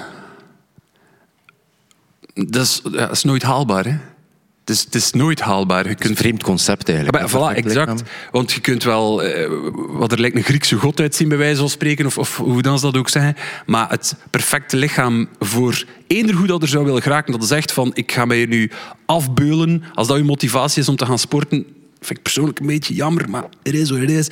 dat, 2.33 2.61
is, 2.61 2.81
dat 2.81 3.11
is 3.11 3.23
nooit 3.23 3.43
haalbaar. 3.43 3.85
Hè? 3.85 3.97
Het 4.65 4.75
is, 4.75 4.83
het 4.83 4.95
is 4.95 5.11
nooit 5.11 5.39
haalbaar. 5.39 5.87
Je 5.87 5.95
kunt... 5.95 6.09
Een 6.09 6.15
vreemd 6.15 6.43
concept 6.43 6.89
eigenlijk. 6.89 7.17
Ja, 7.17 7.29
voilà, 7.29 7.55
exact. 7.55 8.03
Want 8.31 8.51
je 8.51 8.61
kunt 8.61 8.83
wel, 8.83 9.23
eh, 9.23 9.51
wat 9.87 10.11
er 10.11 10.19
lijkt 10.19 10.35
een 10.35 10.43
Griekse 10.43 10.75
god 10.75 10.99
uitzien, 10.99 11.27
bij 11.27 11.37
wijze 11.37 11.59
van 11.59 11.69
spreken, 11.69 12.05
of, 12.05 12.17
of 12.17 12.37
hoe 12.37 12.61
dan 12.61 12.79
ze 12.79 12.85
dat 12.85 12.97
ook 12.97 13.09
zeggen. 13.09 13.35
Maar 13.65 13.89
het 13.89 14.15
perfecte 14.29 14.77
lichaam 14.77 15.27
voor 15.39 15.83
eender 16.07 16.35
hoe 16.35 16.47
dat 16.47 16.61
er 16.61 16.67
zou 16.67 16.85
willen 16.85 17.01
geraken, 17.01 17.31
dat 17.31 17.43
is 17.43 17.51
echt 17.51 17.71
van, 17.71 17.91
ik 17.93 18.11
ga 18.11 18.25
mij 18.25 18.45
nu 18.45 18.71
afbeulen. 19.05 19.83
Als 19.93 20.07
dat 20.07 20.17
je 20.17 20.23
motivatie 20.23 20.81
is 20.81 20.89
om 20.89 20.95
te 20.95 21.05
gaan 21.05 21.19
sporten, 21.19 21.65
vind 21.99 22.17
ik 22.17 22.21
persoonlijk 22.21 22.59
een 22.59 22.67
beetje 22.67 22.93
jammer, 22.93 23.29
maar 23.29 23.43
het 23.63 23.73
is 23.73 23.89
wat 23.89 23.99
het 23.99 24.11
is. 24.11 24.27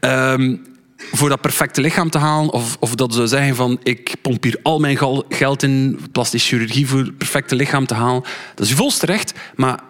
Um, 0.00 0.73
voor 1.12 1.28
dat 1.28 1.40
perfecte 1.40 1.80
lichaam 1.80 2.10
te 2.10 2.18
halen, 2.18 2.52
of, 2.52 2.76
of 2.80 2.94
dat 2.94 3.14
ze 3.14 3.26
zeggen 3.26 3.56
van 3.56 3.78
ik 3.82 4.14
pomp 4.22 4.42
hier 4.42 4.58
al 4.62 4.78
mijn 4.78 5.24
geld 5.28 5.62
in 5.62 6.00
plastische 6.12 6.48
chirurgie 6.48 6.88
voor 6.88 6.98
het 6.98 7.18
perfecte 7.18 7.54
lichaam 7.54 7.86
te 7.86 7.94
halen. 7.94 8.22
Dat 8.54 8.66
is 8.66 8.72
volste 8.72 9.06
recht, 9.06 9.34
maar 9.54 9.80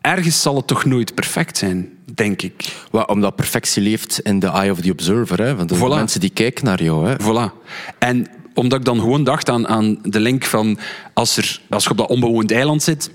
ergens 0.00 0.42
zal 0.42 0.56
het 0.56 0.66
toch 0.66 0.84
nooit 0.84 1.14
perfect 1.14 1.56
zijn, 1.56 1.88
denk 2.14 2.42
ik. 2.42 2.74
Well, 2.90 3.02
omdat 3.02 3.36
perfectie 3.36 3.82
leeft 3.82 4.20
in 4.20 4.40
the 4.40 4.50
eye 4.50 4.70
of 4.70 4.80
the 4.80 4.90
observer, 4.90 5.42
hè? 5.42 5.56
van 5.56 5.66
de 5.66 5.88
mensen 5.88 6.20
die 6.20 6.30
kijken 6.30 6.64
naar 6.64 6.82
jou. 6.82 7.08
Hè? 7.08 7.14
Voilà. 7.14 7.52
En 7.98 8.26
omdat 8.54 8.78
ik 8.78 8.84
dan 8.84 9.00
gewoon 9.00 9.24
dacht 9.24 9.50
aan, 9.50 9.68
aan 9.68 9.98
de 10.02 10.20
link 10.20 10.44
van 10.44 10.78
als, 11.12 11.36
er, 11.36 11.60
als 11.70 11.84
je 11.84 11.90
op 11.90 11.96
dat 11.96 12.08
onbewoond 12.08 12.52
eiland 12.52 12.82
zit, 12.82 13.10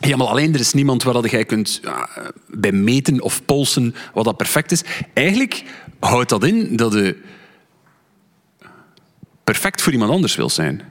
helemaal 0.00 0.28
alleen, 0.28 0.54
er 0.54 0.60
is 0.60 0.72
niemand 0.72 1.02
waar 1.02 1.14
dat 1.14 1.30
jij 1.30 1.44
kunt 1.44 1.80
bij 2.46 2.72
meten 2.72 3.22
of 3.22 3.44
polsen 3.44 3.94
wat 4.14 4.24
dat 4.24 4.36
perfect 4.36 4.72
is. 4.72 4.84
Eigenlijk 5.14 5.64
houdt 6.00 6.28
dat 6.28 6.44
in 6.44 6.76
dat 6.76 6.92
je 6.92 7.16
perfect 9.44 9.82
voor 9.82 9.92
iemand 9.92 10.10
anders 10.10 10.36
wil 10.36 10.50
zijn. 10.50 10.82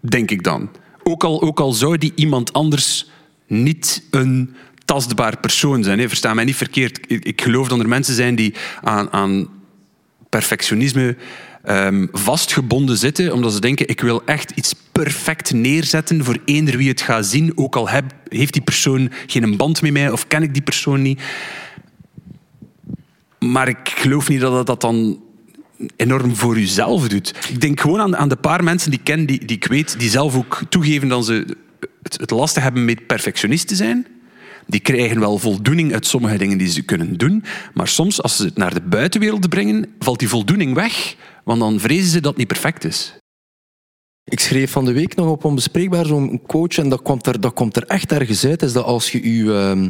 Denk 0.00 0.30
ik 0.30 0.42
dan. 0.42 0.70
Ook 1.02 1.24
al, 1.24 1.42
ook 1.42 1.60
al 1.60 1.72
zou 1.72 1.98
die 1.98 2.12
iemand 2.14 2.52
anders 2.52 3.10
niet 3.46 4.02
een 4.10 4.54
tastbaar 4.84 5.38
persoon 5.38 5.84
zijn. 5.84 5.98
Hè. 5.98 6.08
Versta 6.08 6.34
mij 6.34 6.44
niet 6.44 6.56
verkeerd. 6.56 6.98
Ik, 7.06 7.24
ik, 7.24 7.42
geloof 7.42 7.68
dat 7.68 7.78
er 7.78 7.88
mensen 7.88 8.14
zijn 8.14 8.34
die 8.34 8.54
aan, 8.82 9.12
aan 9.12 9.48
perfectionisme 10.28 11.16
um, 11.68 12.08
vastgebonden 12.12 12.96
zitten, 12.96 13.32
omdat 13.32 13.52
ze 13.52 13.60
denken, 13.60 13.88
ik 13.88 14.00
wil 14.00 14.22
echt 14.24 14.50
iets 14.50 14.74
perfect 14.92 15.52
neerzetten 15.52 16.24
voor 16.24 16.38
eender 16.44 16.76
wie 16.76 16.88
het 16.88 17.00
gaat 17.00 17.26
zien, 17.26 17.52
ook 17.54 17.76
al 17.76 17.88
heb, 17.88 18.04
heeft 18.28 18.52
die 18.52 18.62
persoon 18.62 19.12
geen 19.26 19.56
band 19.56 19.82
met 19.82 19.92
mij 19.92 20.10
of 20.10 20.26
ken 20.26 20.42
ik 20.42 20.52
die 20.52 20.62
persoon 20.62 21.02
niet. 21.02 21.22
Maar 23.38 23.68
ik 23.68 23.88
geloof 23.94 24.28
niet 24.28 24.40
dat 24.40 24.66
dat 24.66 24.80
dan 24.80 25.22
enorm 25.96 26.36
voor 26.36 26.58
jezelf 26.58 27.08
doet. 27.08 27.34
Ik 27.48 27.60
denk 27.60 27.80
gewoon 27.80 28.00
aan, 28.00 28.16
aan 28.16 28.28
de 28.28 28.36
paar 28.36 28.64
mensen 28.64 28.90
die 28.90 28.98
ik 28.98 29.04
ken, 29.04 29.26
die, 29.26 29.44
die 29.44 29.56
ik 29.56 29.66
weet, 29.66 29.98
die 29.98 30.10
zelf 30.10 30.36
ook 30.36 30.60
toegeven 30.68 31.08
dat 31.08 31.24
ze 31.24 31.56
het, 32.02 32.20
het 32.20 32.30
lastig 32.30 32.62
hebben 32.62 32.84
met 32.84 33.06
perfectionist 33.06 33.68
te 33.68 33.74
zijn. 33.74 34.06
Die 34.66 34.80
krijgen 34.80 35.20
wel 35.20 35.38
voldoening 35.38 35.92
uit 35.92 36.06
sommige 36.06 36.38
dingen 36.38 36.58
die 36.58 36.68
ze 36.68 36.82
kunnen 36.82 37.16
doen, 37.16 37.44
maar 37.74 37.88
soms 37.88 38.22
als 38.22 38.36
ze 38.36 38.44
het 38.44 38.56
naar 38.56 38.74
de 38.74 38.82
buitenwereld 38.82 39.48
brengen, 39.48 39.94
valt 39.98 40.18
die 40.18 40.28
voldoening 40.28 40.74
weg, 40.74 41.16
want 41.44 41.60
dan 41.60 41.80
vrezen 41.80 42.10
ze 42.10 42.20
dat 42.20 42.30
het 42.30 42.36
niet 42.36 42.46
perfect 42.46 42.84
is. 42.84 43.16
Ik 44.24 44.40
schreef 44.40 44.70
van 44.70 44.84
de 44.84 44.92
week 44.92 45.14
nog 45.14 45.28
op 45.28 45.44
Onbespreekbaar 45.44 46.06
zo'n 46.06 46.42
coach 46.46 46.78
en 46.78 46.88
dat 46.88 47.02
komt, 47.02 47.26
er, 47.26 47.40
dat 47.40 47.52
komt 47.52 47.76
er 47.76 47.86
echt 47.86 48.12
ergens 48.12 48.46
uit, 48.46 48.62
is 48.62 48.72
dat 48.72 48.84
als 48.84 49.12
je 49.12 49.22
uh, 49.22 49.86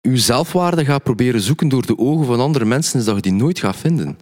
je 0.00 0.16
zelfwaarde 0.16 0.84
gaat 0.84 1.02
proberen 1.02 1.40
zoeken 1.40 1.68
door 1.68 1.86
de 1.86 1.98
ogen 1.98 2.26
van 2.26 2.40
andere 2.40 2.64
mensen, 2.64 2.98
is 2.98 3.04
dat 3.04 3.14
je 3.14 3.22
die 3.22 3.32
nooit 3.32 3.58
gaat 3.58 3.76
vinden. 3.76 4.18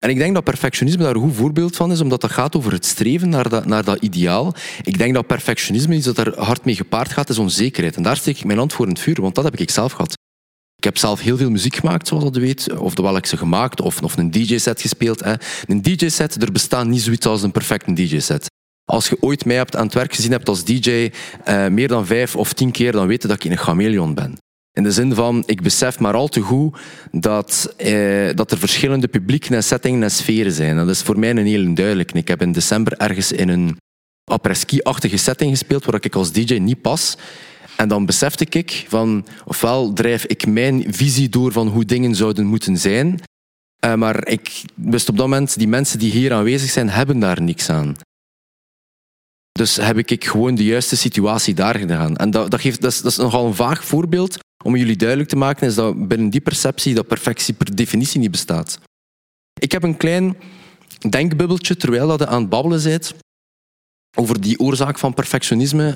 En 0.00 0.10
ik 0.10 0.18
denk 0.18 0.34
dat 0.34 0.44
perfectionisme 0.44 1.02
daar 1.02 1.14
een 1.14 1.20
goed 1.20 1.34
voorbeeld 1.34 1.76
van 1.76 1.92
is, 1.92 2.00
omdat 2.00 2.20
dat 2.20 2.30
gaat 2.30 2.56
over 2.56 2.72
het 2.72 2.86
streven 2.86 3.28
naar 3.28 3.48
dat, 3.48 3.66
naar 3.66 3.84
dat 3.84 4.02
ideaal. 4.02 4.54
Ik 4.82 4.98
denk 4.98 5.14
dat 5.14 5.26
perfectionisme, 5.26 5.94
iets 5.94 6.04
dat 6.04 6.18
er 6.18 6.40
hard 6.40 6.64
mee 6.64 6.74
gepaard 6.74 7.12
gaat, 7.12 7.28
is 7.28 7.38
onzekerheid. 7.38 7.96
En 7.96 8.02
daar 8.02 8.16
steek 8.16 8.38
ik 8.38 8.44
mijn 8.44 8.58
hand 8.58 8.72
voor 8.72 8.86
in 8.86 8.92
het 8.92 9.00
vuur, 9.00 9.20
want 9.20 9.34
dat 9.34 9.44
heb 9.44 9.56
ik 9.56 9.70
zelf 9.70 9.92
gehad. 9.92 10.12
Ik 10.76 10.84
heb 10.84 10.98
zelf 10.98 11.20
heel 11.20 11.36
veel 11.36 11.50
muziek 11.50 11.76
gemaakt, 11.76 12.08
zoals 12.08 12.24
dat 12.24 12.36
u 12.36 12.40
weet. 12.40 12.78
Of 12.78 12.94
terwijl 12.94 13.16
ik 13.16 13.26
ze 13.26 13.36
gemaakt, 13.36 13.80
of, 13.80 14.02
of 14.02 14.16
een 14.16 14.30
DJ-set 14.30 14.80
gespeeld. 14.80 15.24
Hè. 15.24 15.34
Een 15.66 15.82
DJ-set, 15.82 16.42
er 16.42 16.52
bestaat 16.52 16.86
niet 16.86 17.02
zoiets 17.02 17.26
als 17.26 17.42
een 17.42 17.52
perfecte 17.52 17.92
DJ-set. 17.92 18.46
Als 18.84 19.08
je 19.08 19.16
ooit 19.20 19.44
mij 19.44 19.56
hebt 19.56 19.76
aan 19.76 19.84
het 19.84 19.94
werk 19.94 20.14
gezien 20.14 20.30
hebt 20.32 20.48
als 20.48 20.64
DJ, 20.64 21.10
eh, 21.44 21.66
meer 21.66 21.88
dan 21.88 22.06
vijf 22.06 22.36
of 22.36 22.52
tien 22.52 22.70
keer, 22.70 22.92
dan 22.92 23.06
weet 23.06 23.22
je 23.22 23.28
dat 23.28 23.44
ik 23.44 23.50
een 23.50 23.56
chameleon 23.56 24.14
ben. 24.14 24.38
In 24.72 24.82
de 24.82 24.92
zin 24.92 25.14
van, 25.14 25.42
ik 25.46 25.62
besef 25.62 25.98
maar 25.98 26.14
al 26.14 26.28
te 26.28 26.40
goed 26.40 26.78
dat, 27.10 27.74
eh, 27.76 28.34
dat 28.34 28.50
er 28.50 28.58
verschillende 28.58 29.08
publieken 29.08 29.54
en 29.54 29.64
settingen 29.64 30.02
en 30.02 30.10
sferen 30.10 30.52
zijn. 30.52 30.76
Dat 30.76 30.88
is 30.88 31.02
voor 31.02 31.18
mij 31.18 31.30
een 31.30 31.46
heel 31.46 31.74
duidelijk. 31.74 32.12
Ik 32.12 32.28
heb 32.28 32.42
in 32.42 32.52
december 32.52 32.96
ergens 32.96 33.32
in 33.32 33.48
een 33.48 33.76
après-ski-achtige 34.24 35.16
setting 35.16 35.50
gespeeld 35.50 35.84
waar 35.84 36.04
ik 36.04 36.14
als 36.14 36.32
DJ 36.32 36.54
niet 36.54 36.80
pas. 36.80 37.16
En 37.76 37.88
dan 37.88 38.06
besefte 38.06 38.46
ik 38.48 38.84
van, 38.88 39.26
ofwel 39.44 39.92
drijf 39.92 40.24
ik 40.24 40.46
mijn 40.46 40.84
visie 40.94 41.28
door 41.28 41.52
van 41.52 41.68
hoe 41.68 41.84
dingen 41.84 42.14
zouden 42.14 42.46
moeten 42.46 42.76
zijn, 42.76 43.20
uh, 43.84 43.94
maar 43.94 44.26
ik 44.26 44.62
wist 44.74 45.08
op 45.08 45.16
dat 45.16 45.28
moment, 45.28 45.58
die 45.58 45.68
mensen 45.68 45.98
die 45.98 46.10
hier 46.10 46.32
aanwezig 46.32 46.70
zijn, 46.70 46.90
hebben 46.90 47.18
daar 47.18 47.42
niks 47.42 47.70
aan. 47.70 47.96
Dus 49.52 49.76
heb 49.76 49.98
ik 49.98 50.24
gewoon 50.24 50.54
de 50.54 50.64
juiste 50.64 50.96
situatie 50.96 51.54
daar 51.54 51.78
gedaan. 51.78 52.16
En 52.16 52.30
dat, 52.30 52.50
dat, 52.50 52.60
geeft, 52.60 52.80
dat 52.80 53.04
is 53.04 53.16
nogal 53.16 53.46
een 53.46 53.54
vaag 53.54 53.84
voorbeeld, 53.84 54.38
om 54.64 54.76
jullie 54.76 54.96
duidelijk 54.96 55.28
te 55.28 55.36
maken, 55.36 55.66
is 55.66 55.74
dat 55.74 56.08
binnen 56.08 56.30
die 56.30 56.40
perceptie 56.40 56.94
dat 56.94 57.06
perfectie 57.06 57.54
per 57.54 57.76
definitie 57.76 58.20
niet 58.20 58.30
bestaat. 58.30 58.78
Ik 59.60 59.72
heb 59.72 59.82
een 59.82 59.96
klein 59.96 60.36
denkbubbeltje 61.08 61.76
terwijl 61.76 62.06
dat 62.08 62.18
je 62.18 62.26
aan 62.26 62.40
het 62.40 62.50
babbelen 62.50 62.82
bent 62.82 63.14
over 64.16 64.40
die 64.40 64.58
oorzaak 64.58 64.98
van 64.98 65.14
perfectionisme. 65.14 65.88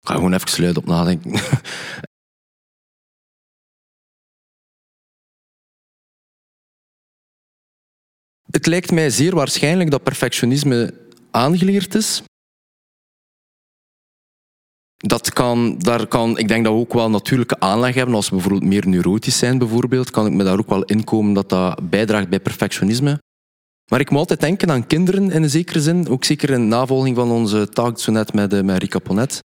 Ik 0.00 0.08
ga 0.08 0.14
gewoon 0.14 0.32
even 0.32 0.48
sluiten 0.48 0.82
op 0.82 0.88
nadenken. 0.88 1.32
Het 8.50 8.66
lijkt 8.66 8.90
mij 8.90 9.10
zeer 9.10 9.34
waarschijnlijk 9.34 9.90
dat 9.90 10.02
perfectionisme 10.02 10.94
aangeleerd 11.30 11.94
is 11.94 12.22
dat 14.96 15.32
kan, 15.32 15.78
daar 15.78 16.06
kan, 16.06 16.38
ik 16.38 16.48
denk 16.48 16.64
dat 16.64 16.72
we 16.72 16.78
ook 16.78 16.92
wel 16.92 17.10
natuurlijke 17.10 17.60
aanleg 17.60 17.94
hebben. 17.94 18.14
Als 18.14 18.28
we 18.28 18.34
bijvoorbeeld 18.34 18.64
meer 18.64 18.88
neurotisch 18.88 19.38
zijn, 19.38 19.58
bijvoorbeeld, 19.58 20.10
kan 20.10 20.26
ik 20.26 20.32
me 20.32 20.44
daar 20.44 20.58
ook 20.58 20.68
wel 20.68 20.84
inkomen 20.84 21.32
dat 21.32 21.48
dat 21.48 21.90
bijdraagt 21.90 22.28
bij 22.28 22.40
perfectionisme. 22.40 23.22
Maar 23.90 24.00
ik 24.00 24.10
moet 24.10 24.18
altijd 24.18 24.40
denken 24.40 24.70
aan 24.70 24.86
kinderen 24.86 25.30
in 25.30 25.42
een 25.42 25.50
zekere 25.50 25.80
zin. 25.80 26.08
Ook 26.08 26.24
zeker 26.24 26.50
in 26.50 26.68
navolging 26.68 27.16
van 27.16 27.30
onze 27.30 27.68
taak 27.68 27.98
zo 27.98 28.12
net 28.12 28.32
met, 28.32 28.52
eh, 28.52 28.62
met 28.62 28.78
Rika 28.78 28.98
Ponet. 28.98 29.42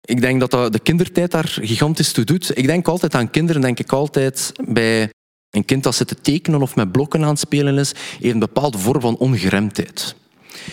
Ik 0.00 0.20
denk 0.20 0.50
dat 0.50 0.72
de 0.72 0.78
kindertijd 0.78 1.30
daar 1.30 1.48
gigantisch 1.48 2.12
toe 2.12 2.24
doet. 2.24 2.58
Ik 2.58 2.66
denk 2.66 2.88
altijd 2.88 3.14
aan 3.14 3.30
kinderen, 3.30 3.62
denk 3.62 3.78
ik 3.78 3.92
altijd 3.92 4.52
bij 4.68 5.10
een 5.50 5.64
kind 5.64 5.82
dat 5.82 5.94
zit 5.94 6.08
te 6.08 6.14
tekenen 6.14 6.62
of 6.62 6.76
met 6.76 6.92
blokken 6.92 7.22
aan 7.22 7.28
het 7.28 7.38
spelen 7.38 7.78
is, 7.78 7.94
heeft 8.20 8.34
een 8.34 8.38
bepaalde 8.38 8.78
vorm 8.78 9.00
van 9.00 9.16
ongeremdheid 9.16 10.14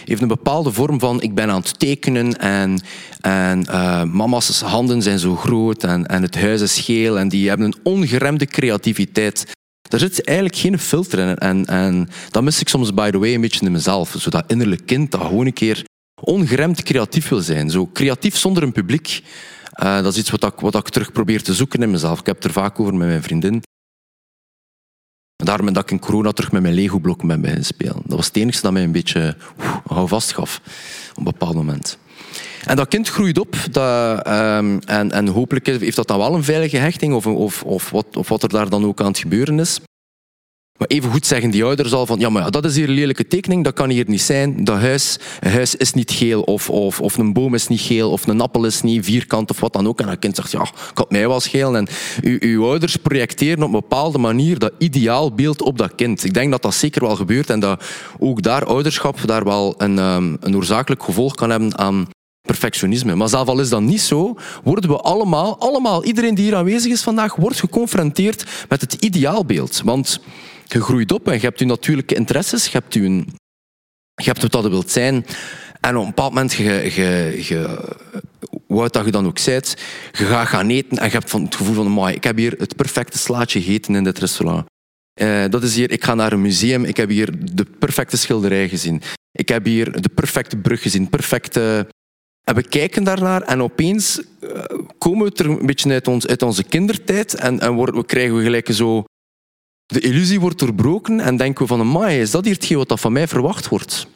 heeft 0.06 0.22
een 0.22 0.28
bepaalde 0.28 0.72
vorm 0.72 1.00
van 1.00 1.22
ik 1.22 1.36
ben 1.36 1.50
aan 1.50 1.62
het 1.62 1.80
tekenen 1.80 2.38
en, 2.38 2.82
en 3.22 3.66
uh, 3.70 4.04
mama's 4.04 4.62
handen 4.62 5.02
zijn 5.02 5.20
zo 5.20 5.36
groot 5.36 5.84
en, 5.84 6.06
en 6.06 6.22
het 6.22 6.36
huis 6.42 6.62
is 6.62 6.80
geel 6.80 7.20
en 7.20 7.30
die 7.30 7.48
hebben 7.48 7.66
een 7.66 7.80
ongeremde 7.84 8.46
creativiteit. 8.46 9.46
Daar 9.90 10.00
zit 10.00 10.24
eigenlijk 10.24 10.58
geen 10.58 10.80
filter 10.80 11.20
in. 11.20 11.38
En, 11.38 11.66
en 11.66 12.10
dat 12.30 12.44
mis 12.44 12.62
ik 12.62 12.70
soms, 12.70 12.94
by 12.94 13.10
the 13.10 13.18
way, 13.18 13.34
een 13.34 13.42
beetje 13.42 13.66
in 13.66 13.72
mezelf. 13.72 14.16
Zo 14.18 14.30
dat 14.30 14.44
innerlijk 14.48 14.86
kind 14.86 15.12
dat 15.12 15.22
gewoon 15.22 15.46
een 15.46 15.54
keer 15.54 15.84
ongeremd 16.22 16.84
creatief 16.84 17.30
wil 17.30 17.42
zijn. 17.42 17.70
Zo 17.70 17.90
creatief 17.94 18.38
zonder 18.38 18.64
een 18.64 18.72
publiek. 18.72 19.24
Uh, 19.84 20.02
dat 20.02 20.14
is 20.14 20.20
iets 20.20 20.30
wat 20.30 20.44
ik, 20.44 20.60
wat 20.60 20.76
ik 20.76 20.90
terug 20.90 21.12
probeer 21.12 21.44
te 21.44 21.54
zoeken 21.54 21.82
in 21.82 21.92
mezelf. 21.92 22.20
Ik 22.20 22.26
heb 22.26 22.36
het 22.36 22.46
er 22.46 22.52
vaak 22.52 22.80
over 22.80 22.96
met 22.96 23.08
mijn 23.08 23.24
vriendin. 23.24 23.62
Daarom 25.44 25.74
dat 25.74 25.84
ik 25.84 25.92
in 25.92 26.00
corona 26.00 26.32
terug 26.32 26.52
met 26.52 26.62
mijn 26.62 26.74
Lego-blokken 26.74 27.28
ben 27.28 27.42
beginnen 27.42 27.66
spelen. 27.66 28.02
Dat 28.06 28.18
was 28.18 28.26
het 28.26 28.36
enige 28.36 28.62
dat 28.62 28.72
mij 28.72 28.84
een 28.84 28.92
beetje 28.92 29.36
houvast 29.88 30.34
gaf 30.34 30.62
op 31.10 31.18
een 31.18 31.24
bepaald 31.24 31.56
moment. 31.56 31.98
En 32.66 32.76
dat 32.76 32.88
kind 32.88 33.10
groeit 33.10 33.40
op 33.40 33.56
dat, 33.72 34.28
um, 34.28 34.80
en, 34.80 35.12
en 35.12 35.28
hopelijk 35.28 35.66
heeft 35.66 35.96
dat 35.96 36.08
dan 36.08 36.18
wel 36.18 36.36
een 36.36 36.44
veilige 36.44 36.78
hechting 36.78 37.14
of, 37.14 37.28
of, 37.28 37.64
of, 37.64 37.90
wat, 37.90 38.18
of 38.18 38.30
wat 38.30 38.44
er 38.44 38.50
daar 38.50 38.70
dan 38.70 38.86
ook 38.86 39.02
aan 39.02 39.08
het 39.08 39.18
gebeuren 39.18 39.60
is. 39.60 39.80
Maar 40.80 40.88
even 40.88 41.12
goed 41.12 41.26
zeggen 41.26 41.50
die 41.50 41.64
ouders 41.64 41.94
al 41.94 42.06
van, 42.06 42.20
ja, 42.20 42.30
maar 42.30 42.52
dat 42.52 42.66
is 42.66 42.76
hier 42.76 42.90
een 42.90 42.96
lelijke 42.96 43.28
tekening, 43.28 43.64
dat 43.64 43.74
kan 43.74 43.90
hier 43.90 44.06
niet 44.08 44.22
zijn. 44.22 44.64
Dat 44.64 44.78
huis, 44.78 45.20
huis 45.40 45.76
is 45.76 45.94
niet 45.94 46.12
geel, 46.12 46.42
of, 46.42 46.70
of, 46.70 47.02
of 47.02 47.18
een 47.18 47.34
boom 47.34 47.54
is 47.54 47.68
niet 47.68 47.82
geel, 47.82 48.12
of 48.12 48.28
een 48.28 48.42
appel 48.42 48.66
is 48.66 48.82
niet 48.82 49.06
vierkant, 49.06 49.50
of 49.50 49.60
wat 49.60 49.74
dan 49.74 49.88
ook. 49.88 50.00
En 50.00 50.08
dat 50.08 50.20
kind 50.20 50.36
zegt, 50.36 50.52
ja, 50.52 50.62
ik 50.62 51.10
mij 51.10 51.28
wel 51.28 51.40
schelen. 51.40 51.76
En 51.76 51.88
uw, 52.22 52.38
uw 52.40 52.66
ouders 52.66 52.96
projecteren 52.96 53.64
op 53.64 53.74
een 53.74 53.80
bepaalde 53.80 54.18
manier 54.18 54.60
dat 54.60 54.72
ideaalbeeld 54.78 55.62
op 55.62 55.78
dat 55.78 55.96
kind. 55.96 56.24
Ik 56.24 56.34
denk 56.34 56.52
dat 56.52 56.62
dat 56.62 56.74
zeker 56.74 57.02
wel 57.02 57.16
gebeurt 57.16 57.50
en 57.50 57.60
dat 57.60 57.84
ook 58.20 58.42
daar 58.42 58.66
ouderschap 58.66 59.18
daar 59.26 59.44
wel 59.44 59.74
een, 59.78 59.98
um, 59.98 60.38
een 60.40 60.56
oorzakelijk 60.56 61.04
gevolg 61.04 61.36
kan 61.36 61.50
hebben 61.50 61.78
aan 61.78 62.08
perfectionisme. 62.42 63.16
Maar 63.16 63.30
zelfs 63.30 63.50
al 63.50 63.60
is 63.60 63.70
dat 63.70 63.82
niet 63.82 64.02
zo, 64.02 64.38
worden 64.64 64.90
we 64.90 64.98
allemaal, 64.98 65.60
allemaal, 65.60 66.04
iedereen 66.04 66.36
die 66.36 66.46
hier 66.46 66.56
aanwezig 66.56 66.92
is 66.92 67.02
vandaag, 67.02 67.36
wordt 67.36 67.60
geconfronteerd 67.60 68.46
met 68.70 68.82
het 68.82 68.94
ideaalbeeld. 68.94 69.82
Want 69.84 70.20
je 70.74 70.82
groeit 70.82 71.12
op 71.12 71.28
en 71.28 71.34
je 71.34 71.40
hebt 71.40 71.60
je 71.60 71.66
natuurlijke 71.66 72.16
interesses, 72.16 72.66
je 72.66 72.72
hebt, 72.72 72.94
je, 72.94 73.02
je 74.16 74.24
hebt 74.24 74.42
wat 74.42 74.52
dat 74.52 74.68
wilt 74.68 74.92
zijn. 74.92 75.26
En 75.80 75.96
op 75.96 76.02
een 76.02 76.08
bepaald 76.08 76.34
moment, 76.34 76.54
je, 76.54 76.64
je, 76.64 77.40
je, 77.44 77.80
wat 78.68 78.94
dat 78.94 79.06
je 79.06 79.12
dan 79.12 79.26
ook 79.26 79.38
zijt, 79.38 79.76
je 80.12 80.26
gaat 80.26 80.48
gaan 80.48 80.70
eten 80.70 80.98
en 80.98 81.06
je 81.06 81.12
hebt 81.12 81.30
van 81.30 81.44
het 81.44 81.56
gevoel 81.56 81.84
van, 81.84 82.10
ik 82.10 82.24
heb 82.24 82.38
hier 82.38 82.56
het 82.58 82.76
perfecte 82.76 83.18
slaatje 83.18 83.62
gegeten 83.62 83.96
in 83.96 84.04
dit 84.04 84.20
restaurant. 84.20 84.66
Uh, 85.22 85.46
dat 85.50 85.64
is 85.64 85.76
hier, 85.76 85.92
ik 85.92 86.04
ga 86.04 86.16
naar 86.16 86.32
een 86.32 86.42
museum, 86.42 86.84
ik 86.86 86.98
heb 86.98 87.10
hier 87.10 87.54
de 87.54 87.66
perfecte 87.80 88.18
schilderij 88.18 88.70
gezien. 88.70 89.02
Ik 89.32 89.50
heb 89.50 89.66
hier 89.66 90.02
de 90.02 90.10
perfecte 90.10 90.58
brug 90.58 90.82
gezien, 90.82 91.10
perfecte... 91.10 91.88
En 92.44 92.56
we 92.56 92.64
kijken 92.64 93.04
daarnaar 93.04 93.42
en 93.42 93.62
opeens 93.62 94.22
uh, 94.42 94.64
komen 94.98 95.26
we 95.26 95.44
er 95.44 95.50
een 95.50 95.66
beetje 95.66 95.92
uit, 95.92 96.08
ons, 96.08 96.28
uit 96.28 96.42
onze 96.42 96.64
kindertijd 96.64 97.34
en, 97.34 97.60
en 97.60 97.78
we 97.78 98.06
krijgen 98.06 98.36
we 98.36 98.44
gelijk 98.44 98.68
zo 98.72 99.04
de 99.90 100.00
illusie 100.00 100.40
wordt 100.40 100.60
doorbroken 100.60 101.20
en 101.20 101.38
denken 101.38 101.62
we 101.62 101.68
van, 101.68 101.80
amai, 101.80 102.20
is 102.20 102.32
dat 102.32 102.46
hier 102.46 102.54
hetgeen 102.54 102.78
wat 102.78 103.00
van 103.00 103.12
mij 103.12 103.28
verwacht 103.28 103.68
wordt? 103.68 104.08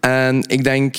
En 0.00 0.44
ik 0.48 0.64
denk 0.64 0.96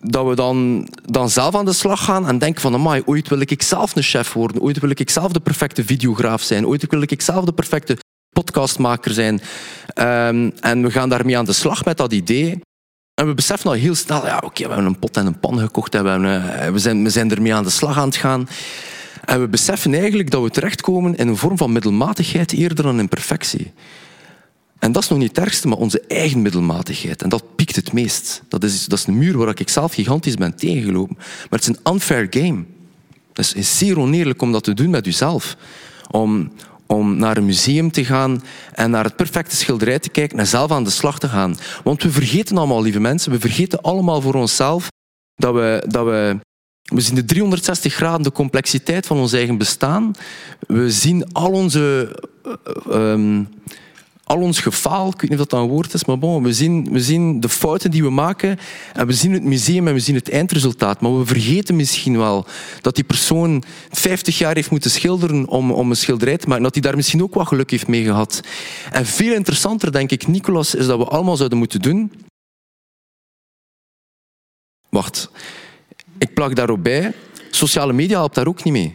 dat 0.00 0.26
we 0.26 0.34
dan, 0.34 0.88
dan 1.02 1.30
zelf 1.30 1.54
aan 1.54 1.64
de 1.64 1.72
slag 1.72 2.04
gaan 2.04 2.28
en 2.28 2.38
denken 2.38 2.60
van, 2.60 2.74
amai, 2.74 3.02
ooit 3.04 3.28
wil 3.28 3.40
ik 3.40 3.62
zelf 3.62 3.96
een 3.96 4.02
chef 4.02 4.32
worden, 4.32 4.62
ooit 4.62 4.78
wil 4.78 4.90
ik 4.90 5.10
zelf 5.10 5.32
de 5.32 5.40
perfecte 5.40 5.84
videograaf 5.84 6.42
zijn, 6.42 6.66
ooit 6.66 6.86
wil 6.88 7.02
ik 7.02 7.22
zelf 7.22 7.44
de 7.44 7.52
perfecte 7.52 7.96
podcastmaker 8.28 9.12
zijn. 9.12 9.40
Ehm, 9.86 10.50
en 10.60 10.82
we 10.82 10.90
gaan 10.90 11.08
daarmee 11.08 11.38
aan 11.38 11.44
de 11.44 11.52
slag 11.52 11.84
met 11.84 11.96
dat 11.96 12.12
idee. 12.12 12.60
En 13.14 13.26
we 13.26 13.34
beseffen 13.34 13.70
al 13.70 13.76
heel 13.76 13.94
snel, 13.94 14.26
ja, 14.26 14.42
oké, 14.44 14.62
we 14.62 14.68
hebben 14.68 14.86
een 14.86 14.98
pot 14.98 15.16
en 15.16 15.26
een 15.26 15.38
pan 15.38 15.58
gekocht 15.58 15.94
en 15.94 16.02
we, 16.02 16.08
hebben, 16.08 16.60
eh, 16.60 16.70
we, 16.70 16.78
zijn, 16.78 17.02
we 17.02 17.10
zijn 17.10 17.30
ermee 17.30 17.54
aan 17.54 17.64
de 17.64 17.70
slag 17.70 17.98
aan 17.98 18.08
het 18.08 18.16
gaan. 18.16 18.48
En 19.24 19.40
we 19.40 19.48
beseffen 19.48 19.94
eigenlijk 19.94 20.30
dat 20.30 20.42
we 20.42 20.50
terechtkomen 20.50 21.16
in 21.16 21.28
een 21.28 21.36
vorm 21.36 21.56
van 21.56 21.72
middelmatigheid 21.72 22.52
eerder 22.52 22.84
dan 22.84 22.98
in 22.98 23.08
perfectie. 23.08 23.72
En 24.78 24.92
dat 24.92 25.02
is 25.02 25.08
nog 25.08 25.18
niet 25.18 25.36
het 25.36 25.46
ergste, 25.46 25.68
maar 25.68 25.78
onze 25.78 26.00
eigen 26.00 26.42
middelmatigheid. 26.42 27.22
En 27.22 27.28
dat 27.28 27.54
piekt 27.56 27.76
het 27.76 27.92
meest. 27.92 28.42
Dat 28.48 28.64
is, 28.64 28.86
dat 28.86 28.98
is 28.98 29.06
een 29.06 29.18
muur 29.18 29.36
waar 29.36 29.60
ik 29.60 29.68
zelf 29.68 29.94
gigantisch 29.94 30.34
ben 30.34 30.56
tegengelopen. 30.56 31.16
Maar 31.16 31.58
het 31.58 31.60
is 31.60 31.66
een 31.66 31.92
unfair 31.92 32.26
game. 32.30 32.64
Het 33.32 33.52
is 33.56 33.78
zeer 33.78 33.98
oneerlijk 33.98 34.42
om 34.42 34.52
dat 34.52 34.64
te 34.64 34.74
doen 34.74 34.90
met 34.90 35.04
jezelf. 35.04 35.56
Om, 36.10 36.52
om 36.86 37.16
naar 37.16 37.36
een 37.36 37.44
museum 37.44 37.90
te 37.90 38.04
gaan 38.04 38.42
en 38.72 38.90
naar 38.90 39.04
het 39.04 39.16
perfecte 39.16 39.56
schilderij 39.56 39.98
te 39.98 40.08
kijken 40.08 40.38
en 40.38 40.46
zelf 40.46 40.70
aan 40.70 40.84
de 40.84 40.90
slag 40.90 41.18
te 41.18 41.28
gaan. 41.28 41.56
Want 41.84 42.02
we 42.02 42.10
vergeten 42.10 42.56
allemaal, 42.56 42.82
lieve 42.82 43.00
mensen, 43.00 43.32
we 43.32 43.40
vergeten 43.40 43.80
allemaal 43.80 44.20
voor 44.20 44.34
onszelf 44.34 44.88
dat 45.34 45.54
we, 45.54 45.84
dat 45.88 46.04
we 46.04 46.38
we 46.84 47.00
zien 47.00 47.14
de 47.14 47.24
360 47.24 47.94
graden 47.94 48.22
de 48.22 48.32
complexiteit 48.32 49.06
van 49.06 49.18
ons 49.18 49.32
eigen 49.32 49.58
bestaan. 49.58 50.14
We 50.66 50.90
zien 50.90 51.32
al 51.32 51.50
onze 51.50 52.16
um, 52.90 53.48
al 54.24 54.40
ons 54.40 54.60
gefaal, 54.60 55.08
ik 55.08 55.20
weet 55.20 55.30
niet 55.30 55.40
of 55.40 55.46
dat 55.46 55.60
een 55.60 55.68
woord 55.68 55.94
is, 55.94 56.04
maar 56.04 56.18
bon, 56.18 56.42
we, 56.42 56.52
zien, 56.52 56.92
we 56.92 57.00
zien 57.00 57.40
de 57.40 57.48
fouten 57.48 57.90
die 57.90 58.02
we 58.02 58.10
maken 58.10 58.58
en 58.92 59.06
we 59.06 59.12
zien 59.12 59.32
het 59.32 59.42
museum 59.42 59.88
en 59.88 59.94
we 59.94 60.00
zien 60.00 60.14
het 60.14 60.30
eindresultaat. 60.30 61.00
Maar 61.00 61.18
we 61.18 61.26
vergeten 61.26 61.76
misschien 61.76 62.16
wel 62.16 62.46
dat 62.80 62.94
die 62.94 63.04
persoon 63.04 63.62
50 63.90 64.38
jaar 64.38 64.54
heeft 64.54 64.70
moeten 64.70 64.90
schilderen 64.90 65.48
om, 65.48 65.72
om 65.72 65.90
een 65.90 65.96
schilderij 65.96 66.36
te 66.36 66.48
maken. 66.48 66.62
Dat 66.62 66.74
hij 66.74 66.82
daar 66.82 66.96
misschien 66.96 67.22
ook 67.22 67.34
wat 67.34 67.46
geluk 67.48 67.70
heeft 67.70 67.86
mee 67.86 68.04
gehad. 68.04 68.40
En 68.92 69.06
veel 69.06 69.34
interessanter, 69.34 69.92
denk 69.92 70.10
ik, 70.10 70.26
Nicolas, 70.26 70.74
is 70.74 70.86
dat 70.86 70.98
we 70.98 71.04
allemaal 71.04 71.36
zouden 71.36 71.58
moeten 71.58 71.80
doen. 71.80 72.12
Wacht, 74.88 75.30
ik 76.18 76.34
plak 76.34 76.56
daarop 76.56 76.82
bij. 76.82 77.12
Sociale 77.50 77.92
media 77.92 78.18
helpt 78.18 78.34
daar 78.34 78.46
ook 78.46 78.64
niet 78.64 78.72
mee. 78.72 78.94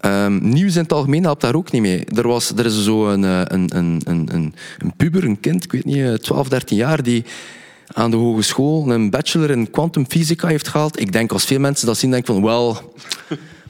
Um, 0.00 0.48
nieuws 0.48 0.76
in 0.76 0.82
het 0.82 0.92
algemeen 0.92 1.24
helpt 1.24 1.40
daar 1.40 1.54
ook 1.54 1.72
niet 1.72 1.82
mee. 1.82 2.04
Er, 2.04 2.28
was, 2.28 2.52
er 2.56 2.66
is 2.66 2.84
zo 2.84 3.08
een, 3.08 3.24
eh, 3.24 3.40
een, 3.44 3.76
een, 3.76 4.00
een, 4.04 4.54
een 4.78 4.92
puber, 4.96 5.24
een 5.24 5.40
kind, 5.40 5.64
ik 5.64 5.72
weet 5.72 5.84
niet, 5.84 6.22
12, 6.22 6.44
eh, 6.44 6.50
13 6.50 6.76
jaar, 6.76 7.02
die 7.02 7.24
aan 7.92 8.10
de 8.10 8.16
hogeschool 8.16 8.90
een 8.90 9.10
bachelor 9.10 9.50
in 9.50 9.70
kwantumfysica 9.70 10.48
heeft 10.48 10.68
gehaald. 10.68 11.00
Ik 11.00 11.12
denk 11.12 11.32
als 11.32 11.44
veel 11.44 11.58
mensen 11.58 11.86
dat 11.86 11.96
zien, 11.96 12.10
denk 12.10 12.26
van, 12.26 12.42
wel, 12.42 12.94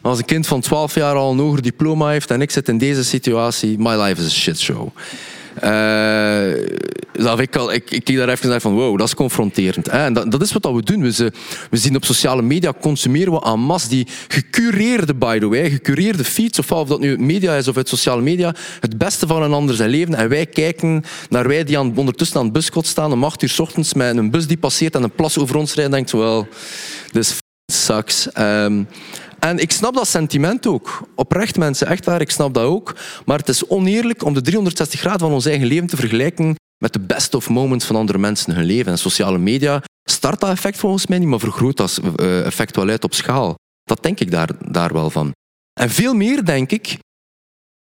als 0.01 0.19
een 0.19 0.25
kind 0.25 0.47
van 0.47 0.61
12 0.61 0.95
jaar 0.95 1.15
al 1.15 1.33
een 1.33 1.39
hoger 1.39 1.63
diploma 1.63 2.09
heeft 2.09 2.31
en 2.31 2.41
ik 2.41 2.51
zit 2.51 2.69
in 2.69 2.79
deze 2.79 3.05
situatie, 3.05 3.79
my 3.79 4.03
life 4.03 4.23
is 4.23 4.27
a 4.27 4.31
shit 4.31 4.59
show. 4.59 4.89
Dat 7.13 7.41
ik, 7.41 7.57
al, 7.57 7.73
ik, 7.73 7.91
ik 7.91 8.05
keek 8.05 8.17
daar 8.17 8.29
even 8.29 8.49
naar 8.49 8.61
van 8.61 8.75
wow, 8.75 8.99
dat 8.99 9.07
is 9.07 9.15
confronterend. 9.15 9.89
En 9.89 10.13
dat, 10.13 10.31
dat 10.31 10.43
is 10.43 10.53
wat 10.53 10.73
we 10.73 10.83
doen. 10.83 11.03
We, 11.03 11.33
we 11.71 11.77
zien 11.77 11.97
op 11.97 12.05
sociale 12.05 12.43
media, 12.43 12.73
consumeren 12.81 13.33
we 13.33 13.43
aan 13.43 13.61
mas 13.61 13.89
die 13.89 14.07
gecureerde, 14.29 15.15
by 15.15 15.39
the 15.39 15.49
way, 15.49 15.71
gecureerde 15.71 16.25
feeds, 16.25 16.59
of 16.59 16.89
dat 16.89 17.01
nu 17.01 17.19
media 17.19 17.55
is 17.55 17.69
of 17.69 17.77
uit 17.77 17.89
sociale 17.89 18.23
media, 18.23 18.55
het 18.81 18.99
beste 18.99 19.27
van 19.27 19.43
een 19.43 19.53
ander 19.53 19.75
zijn 19.75 19.91
leven. 19.91 20.15
En 20.15 20.29
wij 20.29 20.47
kijken 20.47 21.05
naar 21.29 21.49
wij 21.49 21.65
die 21.65 21.79
aan, 21.79 21.97
ondertussen 21.97 22.37
aan 22.37 22.45
het 22.45 22.53
buskot 22.53 22.87
staan 22.87 23.13
om 23.13 23.25
acht 23.25 23.43
uur 23.43 23.49
s 23.49 23.59
ochtends 23.59 23.95
met 23.95 24.17
een 24.17 24.31
bus 24.31 24.47
die 24.47 24.57
passeert 24.57 24.95
en 24.95 25.03
een 25.03 25.15
plas 25.15 25.39
over 25.39 25.57
ons 25.57 25.75
rijdt 25.75 25.91
en 25.91 25.97
denkt, 25.97 26.13
well, 26.13 26.47
this 27.13 27.37
sucks. 27.73 28.29
Um, 28.39 28.89
en 29.39 29.59
ik 29.59 29.71
snap 29.71 29.95
dat 29.95 30.09
sentiment 30.09 30.67
ook. 30.67 31.09
Oprecht 31.15 31.57
mensen, 31.57 31.87
echt 31.87 32.05
waar, 32.05 32.21
ik 32.21 32.31
snap 32.31 32.55
dat 32.55 32.65
ook. 32.65 32.97
Maar 33.25 33.39
het 33.39 33.49
is 33.49 33.67
oneerlijk 33.67 34.25
om 34.25 34.35
de 34.35 34.41
360 34.41 35.01
graden 35.01 35.21
van 35.21 35.33
ons 35.33 35.47
eigen 35.47 35.67
leven 35.67 35.87
te 35.87 35.97
vergelijken 35.97 36.55
met 36.79 36.93
de 36.93 37.01
best 37.01 37.35
of 37.35 37.49
moments 37.49 37.85
van 37.85 37.97
andere 37.97 38.19
mensen 38.19 38.55
hun 38.55 38.65
leven. 38.65 38.93
En 38.93 38.99
sociale 38.99 39.39
media 39.39 39.83
start 40.05 40.41
dat 40.41 40.51
effect 40.51 40.79
volgens 40.79 41.07
mij 41.07 41.19
niet, 41.19 41.29
maar 41.29 41.39
vergroot 41.39 41.77
dat 41.77 42.01
eh, 42.17 42.47
effect 42.47 42.77
wel 42.77 42.89
uit 42.89 43.05
op 43.05 43.15
schaal. 43.15 43.55
Dat 43.85 44.03
denk 44.03 44.21
ik 44.21 44.31
daar, 44.31 44.51
daar 44.71 44.93
wel 44.93 45.11
van. 45.11 45.33
En 45.81 45.91
veel 45.91 46.15
meer, 46.15 46.45
denk 46.45 46.71
ik, 46.71 46.99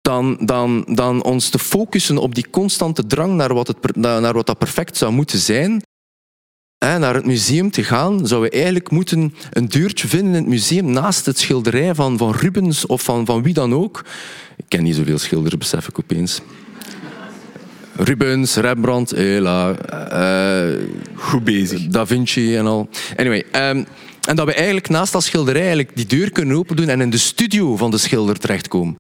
dan, 0.01 0.38
dan, 0.41 0.86
dan 0.89 1.23
ons 1.23 1.49
te 1.49 1.60
focussen 1.60 2.17
op 2.17 2.36
die 2.36 2.49
constante 2.49 3.07
drang 3.07 3.33
naar 3.33 3.53
wat, 3.53 3.67
het, 3.67 3.95
naar 3.95 4.33
wat 4.33 4.45
dat 4.45 4.57
perfect 4.57 4.97
zou 4.97 5.12
moeten 5.12 5.39
zijn, 5.39 5.81
naar 6.79 7.15
het 7.15 7.25
museum 7.25 7.71
te 7.71 7.83
gaan, 7.83 8.27
zouden 8.27 8.49
we 8.49 8.55
eigenlijk 8.55 8.91
moeten 8.91 9.33
een 9.51 9.67
deurtje 9.67 10.07
vinden 10.07 10.27
in 10.27 10.39
het 10.39 10.47
museum 10.47 10.91
naast 10.91 11.25
het 11.25 11.39
schilderij 11.39 11.95
van, 11.95 12.17
van 12.17 12.31
Rubens 12.31 12.85
of 12.85 13.01
van, 13.01 13.25
van 13.25 13.43
wie 13.43 13.53
dan 13.53 13.73
ook. 13.73 14.05
Ik 14.55 14.65
ken 14.67 14.83
niet 14.83 14.95
zoveel 14.95 15.17
schilders, 15.17 15.57
besef 15.57 15.87
ik 15.87 15.99
opeens. 15.99 16.41
Rubens, 17.95 18.55
Rembrandt, 18.55 19.11
Ela, 19.11 19.75
uh, 20.13 20.83
goed 21.15 21.43
bezig. 21.43 21.87
Da 21.87 22.05
Vinci 22.05 22.55
en 22.55 22.65
al. 22.65 22.89
Anyway, 23.15 23.43
um, 23.69 23.85
en 24.27 24.35
dat 24.35 24.45
we 24.45 24.53
eigenlijk 24.53 24.89
naast 24.89 25.11
dat 25.11 25.23
schilderij 25.23 25.61
eigenlijk 25.61 25.95
die 25.95 26.05
deur 26.05 26.31
kunnen 26.31 26.57
open 26.57 26.75
doen 26.75 26.89
en 26.89 27.01
in 27.01 27.09
de 27.09 27.17
studio 27.17 27.75
van 27.75 27.91
de 27.91 27.97
schilder 27.97 28.37
terechtkomen. 28.37 28.95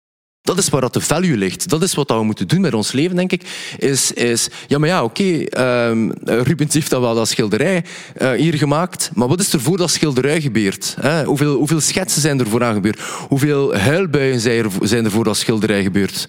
Dat 0.47 0.57
is 0.57 0.69
waar 0.69 0.81
dat 0.81 0.93
de 0.93 1.01
value 1.01 1.37
ligt. 1.37 1.69
Dat 1.69 1.81
is 1.81 1.93
wat 1.93 2.09
we 2.09 2.23
moeten 2.23 2.47
doen 2.47 2.61
met 2.61 2.73
ons 2.73 2.91
leven, 2.91 3.15
denk 3.15 3.31
ik. 3.31 3.73
Is, 3.77 4.11
is 4.11 4.49
ja, 4.67 4.77
maar 4.77 4.89
ja, 4.89 5.03
oké, 5.03 5.45
okay, 5.49 5.89
um, 5.89 6.13
Rubens 6.23 6.73
heeft 6.73 6.89
dat 6.89 7.01
wel 7.01 7.15
dat 7.15 7.27
schilderij 7.27 7.83
uh, 8.17 8.31
hier 8.31 8.53
gemaakt. 8.53 9.09
Maar 9.13 9.27
wat 9.27 9.39
is 9.39 9.53
er 9.53 9.61
voor 9.61 9.77
dat 9.77 9.89
schilderij 9.89 10.41
gebeurd? 10.41 10.95
Hè? 10.99 11.23
Hoeveel, 11.23 11.55
hoeveel 11.55 11.81
schetsen 11.81 12.21
zijn 12.21 12.39
er 12.39 12.47
vooraan 12.47 12.73
gebeurd? 12.73 12.99
Hoeveel 13.27 13.75
huilbuien 13.77 14.39
zijn 14.39 14.63
er, 14.63 14.71
zijn 14.81 15.05
er 15.05 15.11
voor 15.11 15.23
dat 15.23 15.37
schilderij 15.37 15.83
gebeurd? 15.83 16.27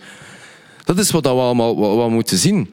Dat 0.85 0.99
is 0.99 1.11
wat 1.11 1.23
we 1.23 1.29
allemaal 1.29 1.97
wat 1.97 2.11
moeten 2.11 2.39
zien. 2.39 2.71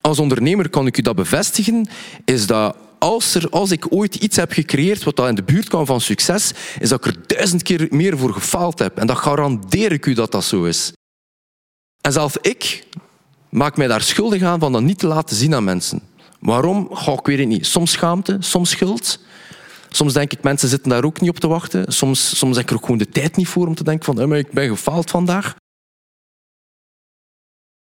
Als 0.00 0.18
ondernemer 0.18 0.68
kan 0.68 0.86
ik 0.86 0.98
u 0.98 1.02
dat 1.02 1.16
bevestigen, 1.16 1.88
is 2.24 2.46
dat 2.46 2.76
als, 2.98 3.34
er, 3.34 3.48
als 3.48 3.70
ik 3.70 3.92
ooit 3.92 4.14
iets 4.14 4.36
heb 4.36 4.52
gecreëerd 4.52 5.04
wat 5.04 5.18
in 5.18 5.34
de 5.34 5.42
buurt 5.42 5.68
kwam 5.68 5.86
van 5.86 6.00
succes, 6.00 6.52
is 6.78 6.88
dat 6.88 7.06
ik 7.06 7.14
er 7.14 7.26
duizend 7.26 7.62
keer 7.62 7.86
meer 7.90 8.18
voor 8.18 8.32
gefaald 8.32 8.78
heb. 8.78 8.98
En 8.98 9.06
dat 9.06 9.16
garandeer 9.16 9.92
ik 9.92 10.06
u 10.06 10.14
dat 10.14 10.32
dat 10.32 10.44
zo 10.44 10.64
is. 10.64 10.92
En 12.00 12.12
zelf 12.12 12.36
ik 12.36 12.86
maak 13.48 13.76
mij 13.76 13.86
daar 13.86 14.02
schuldig 14.02 14.42
aan 14.42 14.60
van 14.60 14.72
dat 14.72 14.82
niet 14.82 14.98
te 14.98 15.06
laten 15.06 15.36
zien 15.36 15.54
aan 15.54 15.64
mensen. 15.64 16.00
Waarom? 16.40 16.88
Goh, 16.90 17.18
ik 17.18 17.26
weet 17.26 17.38
het 17.38 17.48
niet. 17.48 17.66
Soms 17.66 17.90
schaamte, 17.90 18.36
soms 18.40 18.70
schuld. 18.70 19.18
Soms 19.90 20.12
denk 20.12 20.32
ik, 20.32 20.42
mensen 20.42 20.68
zitten 20.68 20.90
daar 20.90 21.04
ook 21.04 21.20
niet 21.20 21.30
op 21.30 21.38
te 21.38 21.48
wachten. 21.48 21.92
Soms, 21.92 22.38
soms 22.38 22.56
heb 22.56 22.64
ik 22.64 22.70
er 22.70 22.76
ook 22.76 22.82
gewoon 22.82 22.98
de 22.98 23.08
tijd 23.08 23.36
niet 23.36 23.48
voor 23.48 23.66
om 23.66 23.74
te 23.74 23.84
denken 23.84 24.04
van, 24.04 24.34
ik 24.34 24.52
ben 24.52 24.68
gefaald 24.68 25.10
vandaag. 25.10 25.54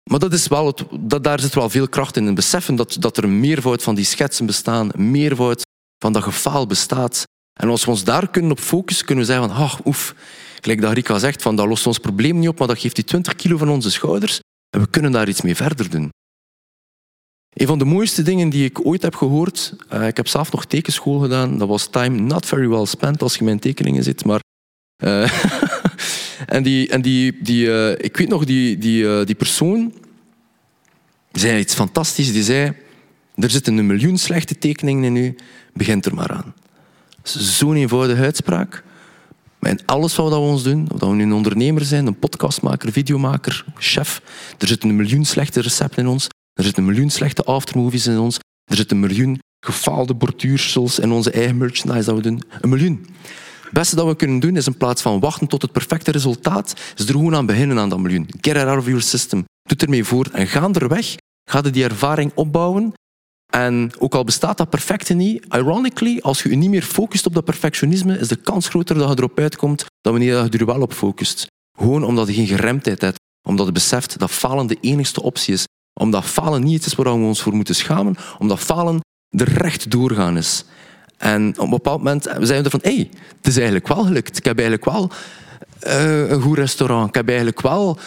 Maar 0.09 0.19
dat 0.19 0.33
is 0.33 0.47
wel 0.47 0.65
het, 0.65 0.83
dat, 0.99 1.23
daar 1.23 1.39
zit 1.39 1.55
wel 1.55 1.69
veel 1.69 1.87
kracht 1.87 2.17
in. 2.17 2.27
En 2.27 2.35
beseffen 2.35 2.75
dat, 2.75 2.95
dat 2.99 3.17
er 3.17 3.23
een 3.23 3.39
meervoud 3.39 3.83
van 3.83 3.95
die 3.95 4.05
schetsen 4.05 4.45
bestaan, 4.45 4.89
meervoud 4.95 5.61
van 5.97 6.13
dat 6.13 6.23
gefaal 6.23 6.67
bestaat. 6.67 7.23
En 7.59 7.69
als 7.69 7.85
we 7.85 7.91
ons 7.91 8.03
daar 8.03 8.29
kunnen 8.29 8.51
op 8.51 8.59
focussen, 8.59 9.05
kunnen 9.05 9.25
we 9.25 9.31
zeggen 9.31 9.49
van, 9.49 9.63
ach, 9.63 9.85
oef, 9.85 10.15
gelijk 10.61 10.81
dat 10.81 10.93
Rika 10.93 11.19
zegt, 11.19 11.41
van, 11.41 11.55
dat 11.55 11.67
lost 11.67 11.87
ons 11.87 11.97
probleem 11.97 12.39
niet 12.39 12.49
op, 12.49 12.59
maar 12.59 12.67
dat 12.67 12.79
geeft 12.79 12.95
die 12.95 13.03
20 13.03 13.35
kilo 13.35 13.57
van 13.57 13.69
onze 13.69 13.91
schouders 13.91 14.39
en 14.69 14.81
we 14.81 14.87
kunnen 14.87 15.11
daar 15.11 15.27
iets 15.27 15.41
mee 15.41 15.55
verder 15.55 15.89
doen. 15.89 16.09
Een 17.53 17.67
van 17.67 17.79
de 17.79 17.85
mooiste 17.85 18.21
dingen 18.21 18.49
die 18.49 18.65
ik 18.65 18.85
ooit 18.85 19.01
heb 19.01 19.15
gehoord, 19.15 19.75
uh, 19.93 20.07
ik 20.07 20.17
heb 20.17 20.27
zelf 20.27 20.51
nog 20.51 20.65
tekenschool 20.65 21.19
gedaan, 21.19 21.57
dat 21.57 21.67
was 21.67 21.87
time 21.87 22.19
not 22.19 22.45
very 22.45 22.67
well 22.67 22.85
spent 22.85 23.21
als 23.21 23.35
je 23.35 23.43
mijn 23.43 23.59
tekeningen 23.59 24.03
zit, 24.03 24.25
maar 24.25 24.39
uh, 25.03 25.43
En, 26.45 26.63
die, 26.63 26.89
en 26.89 27.01
die, 27.01 27.37
die, 27.41 27.65
uh, 27.65 27.91
ik 27.91 28.17
weet 28.17 28.29
nog, 28.29 28.45
die, 28.45 28.77
die, 28.77 29.03
uh, 29.03 29.25
die 29.25 29.35
persoon 29.35 29.93
zei 31.31 31.59
iets 31.59 31.73
fantastisch. 31.73 32.33
Die 32.33 32.43
zei, 32.43 32.73
er 33.35 33.49
zitten 33.49 33.77
een 33.77 33.85
miljoen 33.85 34.17
slechte 34.17 34.57
tekeningen 34.57 35.03
in 35.03 35.15
u, 35.15 35.35
begint 35.73 36.05
er 36.05 36.13
maar 36.13 36.31
aan. 36.31 36.53
Zo'n 37.23 37.75
eenvoudige 37.75 38.21
uitspraak. 38.21 38.83
In 39.61 39.79
alles 39.85 40.15
wat 40.15 40.29
we 40.29 40.35
ons 40.35 40.63
doen, 40.63 40.87
of 40.91 40.99
dat 40.99 41.09
we 41.09 41.15
nu 41.15 41.23
een 41.23 41.33
ondernemer 41.33 41.85
zijn, 41.85 42.07
een 42.07 42.19
podcastmaker, 42.19 42.91
videomaker, 42.91 43.65
chef, 43.75 44.21
er 44.57 44.67
zitten 44.67 44.89
een 44.89 44.95
miljoen 44.95 45.25
slechte 45.25 45.61
recepten 45.61 46.03
in 46.03 46.09
ons, 46.09 46.27
er 46.53 46.63
zitten 46.63 46.83
een 46.83 46.89
miljoen 46.89 47.09
slechte 47.09 47.43
aftermovies 47.43 48.07
in 48.07 48.17
ons, 48.17 48.39
er 48.65 48.75
zitten 48.75 48.97
een 48.97 49.07
miljoen 49.07 49.39
gefaalde 49.65 50.13
borduursels 50.13 50.99
in 50.99 51.11
onze 51.11 51.31
eigen 51.31 51.57
merchandise 51.57 52.05
dat 52.05 52.15
we 52.15 52.21
doen. 52.21 52.41
Een 52.61 52.69
miljoen. 52.69 53.05
Het 53.65 53.73
beste 53.73 53.95
dat 53.95 54.08
we 54.08 54.15
kunnen 54.15 54.39
doen 54.39 54.58
is 54.58 54.67
in 54.67 54.78
plaats 54.78 55.01
van 55.01 55.19
wachten 55.19 55.47
tot 55.47 55.62
het 55.62 55.71
perfecte 55.71 56.12
resultaat, 56.12 56.73
is 56.95 57.06
er 57.06 57.12
gewoon 57.12 57.36
aan 57.36 57.45
beginnen 57.45 57.80
aan 57.80 57.89
dat 57.89 57.99
miljoen. 57.99 58.30
Get 58.41 58.56
it 58.56 58.63
out 58.63 58.78
of 58.78 58.86
your 58.86 59.01
system. 59.01 59.45
Doe 59.62 59.78
ermee 59.78 60.04
voort 60.04 60.30
en 60.30 60.47
ga 60.47 60.69
er 60.71 60.88
weg. 60.88 61.15
Ga 61.49 61.62
die 61.62 61.84
ervaring 61.84 62.32
opbouwen. 62.36 62.93
En 63.54 63.91
ook 63.99 64.15
al 64.15 64.23
bestaat 64.23 64.58
dat 64.58 64.69
perfecte 64.69 65.13
niet, 65.13 65.45
ironically, 65.49 66.19
als 66.21 66.43
je 66.43 66.49
je 66.49 66.56
niet 66.56 66.69
meer 66.69 66.82
focust 66.82 67.25
op 67.25 67.34
dat 67.34 67.45
perfectionisme, 67.45 68.19
is 68.19 68.28
de 68.28 68.36
kans 68.36 68.67
groter 68.67 68.97
dat 68.97 69.10
je 69.10 69.15
erop 69.17 69.39
uitkomt 69.39 69.86
dan 70.01 70.13
wanneer 70.13 70.43
je 70.43 70.58
er 70.58 70.65
wel 70.65 70.82
op 70.82 70.93
focust. 70.93 71.47
Gewoon 71.78 72.04
omdat 72.04 72.28
je 72.28 72.34
geen 72.34 72.47
geremdheid 72.47 73.01
hebt. 73.01 73.19
Omdat 73.47 73.65
je 73.65 73.71
beseft 73.71 74.19
dat 74.19 74.32
falen 74.32 74.67
de 74.67 74.78
enigste 74.82 75.21
optie 75.21 75.54
is. 75.54 75.63
Omdat 75.99 76.25
falen 76.25 76.63
niet 76.63 76.73
iets 76.73 76.86
is 76.86 76.95
waar 76.95 77.19
we 77.19 77.25
ons 77.25 77.41
voor 77.41 77.56
moeten 77.56 77.75
schamen. 77.75 78.15
Omdat 78.38 78.60
falen 78.60 78.99
de 79.30 79.43
recht 79.43 79.91
doorgaan 79.91 80.38
is. 80.38 80.63
En 81.17 81.49
op 81.58 81.63
een 81.63 81.69
bepaald 81.69 81.97
moment 81.97 82.23
zijn 82.23 82.45
we 82.45 82.54
er 82.54 82.69
van, 82.69 82.80
hé, 82.84 82.95
hey, 82.95 83.10
het 83.38 83.47
is 83.47 83.56
eigenlijk 83.56 83.88
wel 83.88 84.04
gelukt. 84.04 84.38
Ik 84.38 84.45
heb 84.45 84.60
eigenlijk 84.60 84.89
wel 84.89 85.12
eh, 85.80 86.30
een 86.30 86.41
goed 86.41 86.58
restaurant. 86.58 87.08
Ik 87.08 87.15
heb 87.15 87.28
eigenlijk 87.28 87.62
wel 87.62 87.97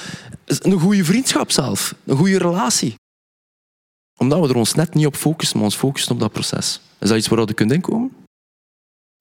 een 0.44 0.80
goede 0.80 1.04
vriendschap 1.04 1.50
zelf. 1.50 1.94
Een 2.04 2.16
goede 2.16 2.38
relatie. 2.38 2.94
Omdat 4.16 4.40
we 4.40 4.48
er 4.48 4.56
ons 4.56 4.74
net 4.74 4.94
niet 4.94 5.06
op 5.06 5.16
focussen, 5.16 5.56
maar 5.56 5.66
ons 5.66 5.76
focussen 5.76 6.12
op 6.12 6.20
dat 6.20 6.32
proces. 6.32 6.80
Is 6.98 7.08
dat 7.08 7.18
iets 7.18 7.28
waar 7.28 7.38
je 7.38 7.54
kunt 7.54 7.72
inkomen? 7.72 8.12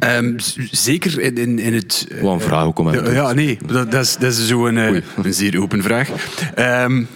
Um, 0.04 0.36
zeker 0.72 1.20
in, 1.20 1.38
in, 1.38 1.60
in 1.60 1.74
het... 1.74 2.06
Gewoon 2.10 2.34
een 2.34 2.42
vraag, 2.42 2.66
ook 2.66 2.80
om 2.80 2.94
ja, 2.94 3.12
ja, 3.12 3.34
nee, 3.34 3.58
dat, 3.66 3.92
dat, 3.92 4.06
is, 4.06 4.18
dat 4.18 4.32
is 4.32 4.48
zo'n 4.48 4.76
uh, 4.76 5.02
een 5.24 5.34
zeer 5.34 5.62
open 5.62 5.84
vraag. 5.84 6.10
Um, 6.84 7.08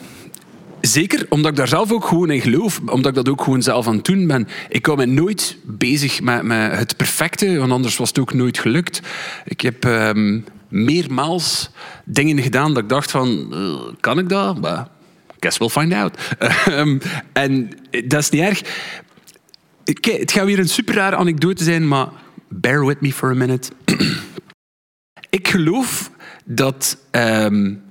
Zeker, 0.91 1.25
omdat 1.29 1.51
ik 1.51 1.57
daar 1.57 1.67
zelf 1.67 1.91
ook 1.91 2.05
gewoon 2.05 2.31
in 2.31 2.41
geloof. 2.41 2.81
Omdat 2.85 3.05
ik 3.05 3.15
dat 3.15 3.29
ook 3.29 3.43
gewoon 3.43 3.61
zelf 3.61 3.87
aan 3.87 3.95
het 3.95 4.05
doen 4.05 4.27
ben. 4.27 4.47
Ik 4.69 4.85
hou 4.85 4.97
me 4.97 5.05
nooit 5.05 5.57
bezig 5.63 6.21
met, 6.21 6.43
met 6.43 6.77
het 6.77 6.97
perfecte, 6.97 7.57
want 7.57 7.71
anders 7.71 7.97
was 7.97 8.07
het 8.09 8.19
ook 8.19 8.33
nooit 8.33 8.59
gelukt. 8.59 9.01
Ik 9.45 9.61
heb 9.61 9.83
um, 9.83 10.45
meermaals 10.67 11.69
dingen 12.05 12.41
gedaan 12.41 12.73
dat 12.73 12.83
ik 12.83 12.89
dacht 12.89 13.11
van... 13.11 13.47
Uh, 13.53 13.93
kan 13.99 14.19
ik 14.19 14.29
dat? 14.29 14.57
Guess 15.39 15.57
we'll 15.57 15.69
find 15.69 15.93
out. 15.93 16.17
um, 16.69 17.01
en 17.33 17.69
dat 18.05 18.21
is 18.21 18.29
niet 18.29 18.41
erg. 18.41 18.61
Kijk, 19.83 20.19
het 20.19 20.31
gaat 20.31 20.45
weer 20.45 20.59
een 20.59 20.69
super 20.69 20.93
rare 20.93 21.15
anekdote 21.15 21.63
zijn, 21.63 21.87
maar 21.87 22.07
bear 22.47 22.85
with 22.85 23.01
me 23.01 23.13
for 23.13 23.29
a 23.29 23.35
minute. 23.35 23.71
ik 25.29 25.47
geloof 25.47 26.11
dat... 26.45 26.97
Um, 27.11 27.89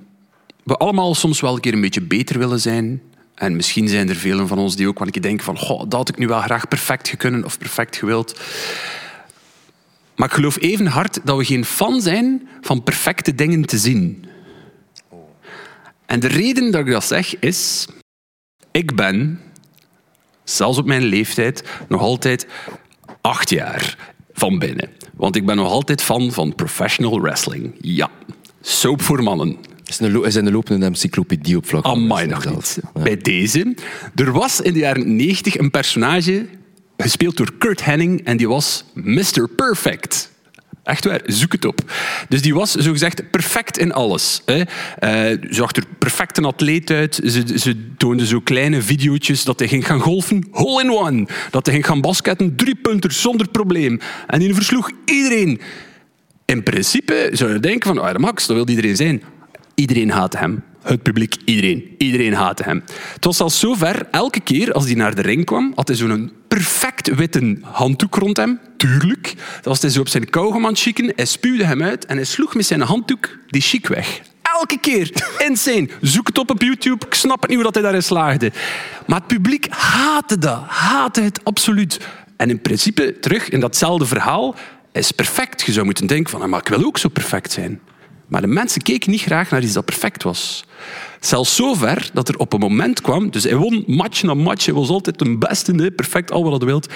we 0.63 0.77
allemaal 0.77 1.15
soms 1.15 1.39
wel 1.39 1.53
een 1.55 1.61
keer 1.61 1.73
een 1.73 1.81
beetje 1.81 2.01
beter 2.01 2.39
willen 2.39 2.59
zijn. 2.59 3.01
En 3.35 3.55
misschien 3.55 3.87
zijn 3.87 4.09
er 4.09 4.15
velen 4.15 4.47
van 4.47 4.57
ons 4.57 4.75
die 4.75 4.87
ook 4.87 4.97
wel 4.97 5.07
een 5.07 5.13
keer 5.13 5.21
denken 5.21 5.45
van 5.45 5.55
dat 5.79 5.93
had 5.93 6.09
ik 6.09 6.17
nu 6.17 6.27
wel 6.27 6.41
graag 6.41 6.67
perfect 6.67 7.07
gekunnen 7.07 7.45
of 7.45 7.57
perfect 7.57 7.95
gewild. 7.95 8.39
Maar 10.15 10.27
ik 10.27 10.33
geloof 10.33 10.61
even 10.61 10.85
hard 10.85 11.19
dat 11.23 11.37
we 11.37 11.45
geen 11.45 11.65
fan 11.65 12.01
zijn 12.01 12.47
van 12.61 12.83
perfecte 12.83 13.35
dingen 13.35 13.65
te 13.65 13.77
zien. 13.77 14.25
En 16.05 16.19
de 16.19 16.27
reden 16.27 16.71
dat 16.71 16.81
ik 16.85 16.91
dat 16.91 17.03
zeg 17.03 17.39
is... 17.39 17.87
Ik 18.71 18.95
ben, 18.95 19.39
zelfs 20.43 20.77
op 20.77 20.85
mijn 20.85 21.03
leeftijd, 21.03 21.63
nog 21.87 22.01
altijd 22.01 22.47
acht 23.21 23.49
jaar 23.49 24.13
van 24.33 24.59
binnen. 24.59 24.89
Want 25.13 25.35
ik 25.35 25.45
ben 25.45 25.55
nog 25.55 25.67
altijd 25.67 26.01
fan 26.01 26.31
van 26.31 26.55
professional 26.55 27.21
wrestling. 27.21 27.75
Ja, 27.79 28.09
soap 28.61 29.01
voor 29.01 29.23
mannen 29.23 29.57
is 29.99 30.35
een, 30.35 30.45
de 30.45 30.51
lopende 30.51 30.85
encyclopedie 30.85 31.57
op 31.57 31.67
vlak 31.67 31.85
Amai, 31.85 32.27
nog 32.27 32.45
niet. 32.45 32.79
Bij 32.93 33.17
deze. 33.17 33.75
Er 34.15 34.31
was 34.31 34.61
in 34.61 34.73
de 34.73 34.79
jaren 34.79 35.15
90 35.15 35.57
een 35.57 35.71
personage 35.71 36.45
gespeeld 36.97 37.37
door 37.37 37.53
Kurt 37.57 37.85
Henning 37.85 38.23
en 38.23 38.37
die 38.37 38.47
was 38.47 38.85
Mr. 38.93 39.49
Perfect. 39.55 40.31
Echt 40.83 41.05
waar, 41.05 41.21
zoek 41.25 41.51
het 41.51 41.65
op. 41.65 41.91
Dus 42.29 42.41
die 42.41 42.53
was 42.53 42.71
zogezegd 42.71 43.31
perfect 43.31 43.77
in 43.77 43.93
alles. 43.93 44.41
Hè. 44.45 44.61
Uh, 45.31 45.37
zag 45.49 45.75
er 45.75 45.83
perfect 45.99 46.37
een 46.37 46.45
atleet 46.45 46.91
uit. 46.91 47.19
Ze, 47.23 47.43
ze 47.59 47.95
toonde 47.97 48.25
zo 48.25 48.39
kleine 48.39 48.81
video's 48.81 49.43
dat 49.43 49.59
hij 49.59 49.67
ging 49.67 49.85
gaan 49.85 49.99
golfen, 49.99 50.47
hole 50.51 50.83
in 50.83 50.91
one. 50.91 51.27
Dat 51.51 51.65
hij 51.65 51.75
ging 51.75 51.85
gaan 51.85 52.01
basketten, 52.01 52.55
drie 52.55 52.75
punten 52.75 53.13
zonder 53.13 53.49
probleem. 53.49 53.99
En 54.27 54.39
die 54.39 54.53
versloeg 54.53 54.91
iedereen. 55.05 55.61
In 56.45 56.63
principe 56.63 57.29
zou 57.31 57.53
je 57.53 57.59
denken 57.59 57.95
van, 57.95 58.09
oh, 58.09 58.15
Max, 58.15 58.47
dat 58.47 58.55
wil 58.55 58.69
iedereen 58.69 58.95
zijn. 58.95 59.23
Iedereen 59.75 60.11
haatte 60.11 60.37
hem. 60.37 60.63
Het 60.81 61.03
publiek, 61.03 61.35
iedereen. 61.45 61.95
Iedereen 61.97 62.33
haatte 62.33 62.63
hem. 62.63 62.83
Het 63.13 63.25
was 63.25 63.39
al 63.39 63.49
zover, 63.49 64.07
elke 64.11 64.39
keer 64.39 64.73
als 64.73 64.85
hij 64.85 64.93
naar 64.93 65.15
de 65.15 65.21
ring 65.21 65.45
kwam, 65.45 65.71
had 65.75 65.87
hij 65.87 65.97
zo'n 65.97 66.31
perfect 66.47 67.15
witte 67.15 67.57
handdoek 67.61 68.15
rond 68.15 68.37
hem. 68.37 68.59
Tuurlijk. 68.77 69.33
Dat 69.55 69.65
was 69.65 69.81
hij 69.81 69.89
zo 69.89 69.99
op 69.99 70.07
zijn 70.07 70.29
kauwgom 70.29 70.65
aan 70.65 70.75
chicken. 70.75 71.13
Hij 71.15 71.25
spuwde 71.25 71.65
hem 71.65 71.83
uit 71.83 72.05
en 72.05 72.15
hij 72.15 72.25
sloeg 72.25 72.55
met 72.55 72.65
zijn 72.65 72.81
handdoek 72.81 73.29
die 73.47 73.61
chic 73.61 73.87
weg. 73.87 74.21
Elke 74.41 74.77
keer. 74.79 75.11
Insane. 75.47 75.89
Zoek 76.01 76.27
het 76.27 76.37
op 76.37 76.49
op 76.49 76.61
YouTube. 76.61 77.05
Ik 77.05 77.13
snap 77.13 77.41
het 77.41 77.49
niet 77.49 77.55
hoe 77.55 77.65
dat 77.65 77.73
hij 77.73 77.83
daarin 77.83 78.03
slaagde. 78.03 78.51
Maar 79.07 79.17
het 79.17 79.27
publiek 79.27 79.67
haatte 79.69 80.37
dat. 80.37 80.63
Haatte 80.67 81.21
het 81.21 81.43
absoluut. 81.43 81.99
En 82.37 82.49
in 82.49 82.61
principe, 82.61 83.19
terug 83.19 83.49
in 83.49 83.59
datzelfde 83.59 84.05
verhaal, 84.05 84.55
is 84.91 85.11
perfect. 85.11 85.61
Je 85.61 85.71
zou 85.71 85.85
moeten 85.85 86.07
denken 86.07 86.31
van, 86.31 86.41
ah, 86.41 86.47
maar 86.47 86.59
ik 86.59 86.67
wil 86.67 86.85
ook 86.85 86.97
zo 86.97 87.09
perfect 87.09 87.51
zijn. 87.51 87.79
Maar 88.31 88.41
de 88.41 88.47
mensen 88.47 88.81
keken 88.81 89.11
niet 89.11 89.21
graag 89.21 89.49
naar 89.49 89.63
iets 89.63 89.73
dat 89.73 89.85
perfect 89.85 90.23
was. 90.23 90.65
Zelfs 91.19 91.55
zover 91.55 92.09
dat 92.13 92.29
er 92.29 92.37
op 92.37 92.53
een 92.53 92.59
moment 92.59 93.01
kwam, 93.01 93.31
dus 93.31 93.43
hij 93.43 93.55
won 93.55 93.83
match 93.87 94.23
na 94.23 94.33
match, 94.33 94.65
hij 94.65 94.73
was 94.73 94.89
altijd 94.89 95.19
de 95.19 95.37
beste, 95.37 95.91
perfect, 95.95 96.31
al 96.31 96.43
wat 96.43 96.61
hij 96.61 96.69
wilt. 96.69 96.87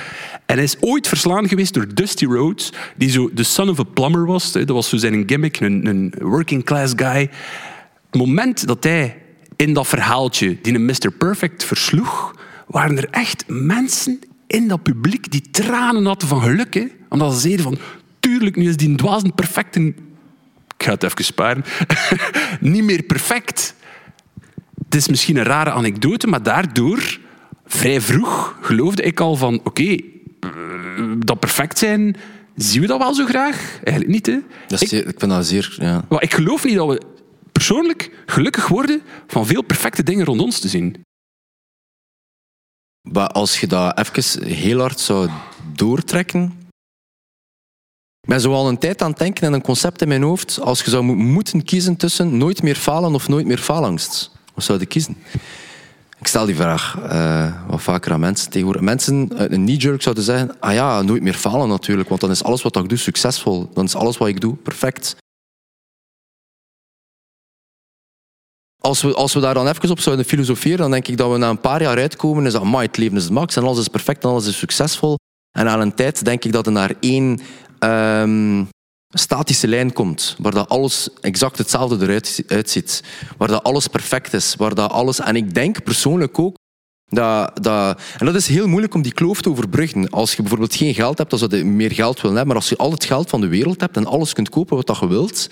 En 0.45 0.55
hij 0.55 0.63
is 0.63 0.75
ooit 0.79 1.07
verslaan 1.07 1.47
geweest 1.47 1.73
door 1.73 1.93
Dusty 1.93 2.25
Rhodes, 2.25 2.71
die 2.97 3.09
zo 3.09 3.29
de 3.33 3.43
son 3.43 3.69
of 3.69 3.79
a 3.79 3.83
plumber 3.83 4.25
was. 4.25 4.51
Dat 4.51 4.69
was 4.69 4.89
zo 4.89 4.97
zijn 4.97 5.23
gimmick, 5.25 5.59
een, 5.59 5.85
een 5.87 6.13
working 6.19 6.63
class 6.63 6.93
guy. 6.95 7.29
Het 8.09 8.21
moment 8.21 8.67
dat 8.67 8.83
hij 8.83 9.17
in 9.55 9.73
dat 9.73 9.87
verhaaltje 9.87 10.57
die 10.61 10.73
een 10.73 10.85
Mr. 10.85 11.11
Perfect 11.17 11.63
versloeg, 11.63 12.35
waren 12.67 12.97
er 12.97 13.09
echt 13.11 13.43
mensen 13.47 14.19
in 14.47 14.67
dat 14.67 14.83
publiek 14.83 15.31
die 15.31 15.43
tranen 15.51 16.05
hadden 16.05 16.27
van 16.27 16.41
geluk. 16.41 16.73
Hè? 16.73 16.85
Omdat 17.09 17.33
ze 17.33 17.39
zeiden 17.39 17.63
van, 17.63 17.77
tuurlijk, 18.19 18.55
nu 18.55 18.69
is 18.69 18.77
die 18.77 18.95
dwazend 18.95 19.35
perfecte 19.35 19.93
ik 20.77 20.83
ga 20.85 20.91
het 20.91 21.03
even 21.03 21.23
sparen, 21.23 21.65
niet 22.59 22.83
meer 22.83 23.03
perfect. 23.03 23.75
Het 24.83 24.95
is 24.95 25.07
misschien 25.07 25.37
een 25.37 25.43
rare 25.43 25.71
anekdote, 25.71 26.27
maar 26.27 26.43
daardoor, 26.43 27.19
vrij 27.65 28.01
vroeg, 28.01 28.57
geloofde 28.61 29.03
ik 29.03 29.19
al 29.19 29.35
van, 29.35 29.59
oké, 29.63 29.97
eh, 30.39 30.49
dat 31.17 31.39
perfect 31.39 31.77
zijn, 31.77 32.15
zien 32.55 32.81
we 32.81 32.87
dat 32.87 32.99
wel 32.99 33.13
zo 33.13 33.25
graag? 33.25 33.79
Eigenlijk 33.83 34.07
niet, 34.07 34.25
hè? 34.25 34.39
Dat 34.67 34.81
is, 34.81 34.93
ik, 34.93 35.05
ik 35.07 35.19
vind 35.19 35.31
dat 35.31 35.45
zeer... 35.45 35.75
Ja. 35.79 36.05
Maar 36.09 36.23
ik 36.23 36.33
geloof 36.33 36.63
niet 36.63 36.75
dat 36.75 36.87
we 36.87 37.01
persoonlijk 37.51 38.11
gelukkig 38.25 38.67
worden 38.67 39.01
van 39.27 39.45
veel 39.45 39.61
perfecte 39.61 40.03
dingen 40.03 40.25
rond 40.25 40.41
ons 40.41 40.59
te 40.59 40.67
zien. 40.67 41.03
Maar 43.01 43.27
als 43.27 43.59
je 43.59 43.67
dat 43.67 43.99
even 43.99 44.47
heel 44.47 44.79
hard 44.79 44.99
zou 44.99 45.29
doortrekken, 45.73 46.64
ik 48.25 48.31
ben 48.31 48.41
zo 48.41 48.53
al 48.53 48.67
een 48.67 48.77
tijd 48.77 49.01
aan 49.01 49.09
het 49.09 49.19
denken 49.19 49.47
en 49.47 49.53
een 49.53 49.61
concept 49.61 50.01
in 50.01 50.07
mijn 50.07 50.21
hoofd. 50.21 50.59
Als 50.61 50.81
je 50.81 50.89
zou 50.89 51.03
moeten 51.03 51.63
kiezen 51.63 51.95
tussen 51.95 52.37
nooit 52.37 52.63
meer 52.63 52.75
falen 52.75 53.13
of 53.13 53.27
nooit 53.27 53.45
meer 53.45 53.57
faalangst. 53.57 54.31
Wat 54.53 54.63
zou 54.63 54.79
je 54.79 54.85
kiezen? 54.85 55.17
Ik 56.19 56.27
stel 56.27 56.45
die 56.45 56.55
vraag 56.55 56.97
uh, 57.03 57.67
wat 57.67 57.81
vaker 57.81 58.11
aan 58.11 58.19
mensen 58.19 58.49
tegenwoordig. 58.49 58.81
Mensen 58.81 59.31
uit 59.37 59.51
een 59.51 59.63
knee-jerk 59.63 60.01
zouden 60.01 60.23
zeggen, 60.23 60.59
ah 60.59 60.73
ja, 60.73 61.01
nooit 61.01 61.21
meer 61.21 61.33
falen 61.33 61.69
natuurlijk, 61.69 62.09
want 62.09 62.21
dan 62.21 62.29
is 62.29 62.43
alles 62.43 62.61
wat 62.61 62.75
ik 62.75 62.89
doe 62.89 62.97
succesvol. 62.97 63.69
Dan 63.73 63.85
is 63.85 63.95
alles 63.95 64.17
wat 64.17 64.27
ik 64.27 64.41
doe 64.41 64.55
perfect. 64.55 65.15
Als 68.81 69.01
we, 69.01 69.13
als 69.13 69.33
we 69.33 69.39
daar 69.39 69.53
dan 69.53 69.67
even 69.67 69.89
op 69.89 69.99
zouden 69.99 70.25
filosoferen, 70.25 70.77
dan 70.77 70.91
denk 70.91 71.07
ik 71.07 71.17
dat 71.17 71.31
we 71.31 71.37
na 71.37 71.49
een 71.49 71.61
paar 71.61 71.81
jaar 71.81 71.97
uitkomen, 71.97 72.45
is 72.45 72.53
dat, 72.53 72.63
het 72.71 72.97
leven 72.97 73.17
is 73.17 73.23
het 73.23 73.33
max 73.33 73.55
en 73.55 73.63
alles 73.63 73.79
is 73.79 73.87
perfect 73.87 74.23
en 74.23 74.29
alles 74.29 74.47
is 74.47 74.57
succesvol. 74.57 75.17
En 75.57 75.69
aan 75.69 75.81
een 75.81 75.95
tijd 75.95 76.25
denk 76.25 76.45
ik 76.45 76.51
dat 76.51 76.65
er 76.65 76.71
naar 76.71 76.93
één 76.99 77.39
um, 77.79 78.67
statische 79.09 79.67
lijn 79.67 79.93
komt, 79.93 80.35
waar 80.39 80.51
dat 80.51 80.69
alles 80.69 81.09
exact 81.21 81.57
hetzelfde 81.57 82.05
eruit 82.05 82.43
uitziet, 82.47 83.03
waar 83.37 83.47
dat 83.47 83.63
alles 83.63 83.87
perfect 83.87 84.33
is, 84.33 84.55
waar 84.55 84.75
dat 84.75 84.91
alles... 84.91 85.19
En 85.19 85.35
ik 85.35 85.53
denk 85.53 85.83
persoonlijk 85.83 86.39
ook 86.39 86.55
dat, 87.05 87.63
dat, 87.63 88.01
en 88.17 88.25
dat 88.25 88.35
is 88.35 88.47
heel 88.47 88.67
moeilijk 88.67 88.93
om 88.93 89.01
die 89.01 89.13
kloof 89.13 89.41
te 89.41 89.49
overbruggen. 89.49 90.09
Als 90.09 90.31
je 90.31 90.41
bijvoorbeeld 90.41 90.75
geen 90.75 90.93
geld 90.93 91.17
hebt, 91.17 91.39
zou 91.39 91.57
je 91.57 91.65
meer 91.65 91.91
geld 91.91 92.21
willen 92.21 92.37
hebben. 92.37 92.53
Maar 92.53 92.63
als 92.63 92.69
je 92.69 92.77
al 92.77 92.91
het 92.91 93.05
geld 93.05 93.29
van 93.29 93.41
de 93.41 93.47
wereld 93.47 93.81
hebt 93.81 93.97
en 93.97 94.05
alles 94.05 94.33
kunt 94.33 94.49
kopen 94.49 94.75
wat 94.75 94.97
je 94.99 95.07
wilt, 95.07 95.47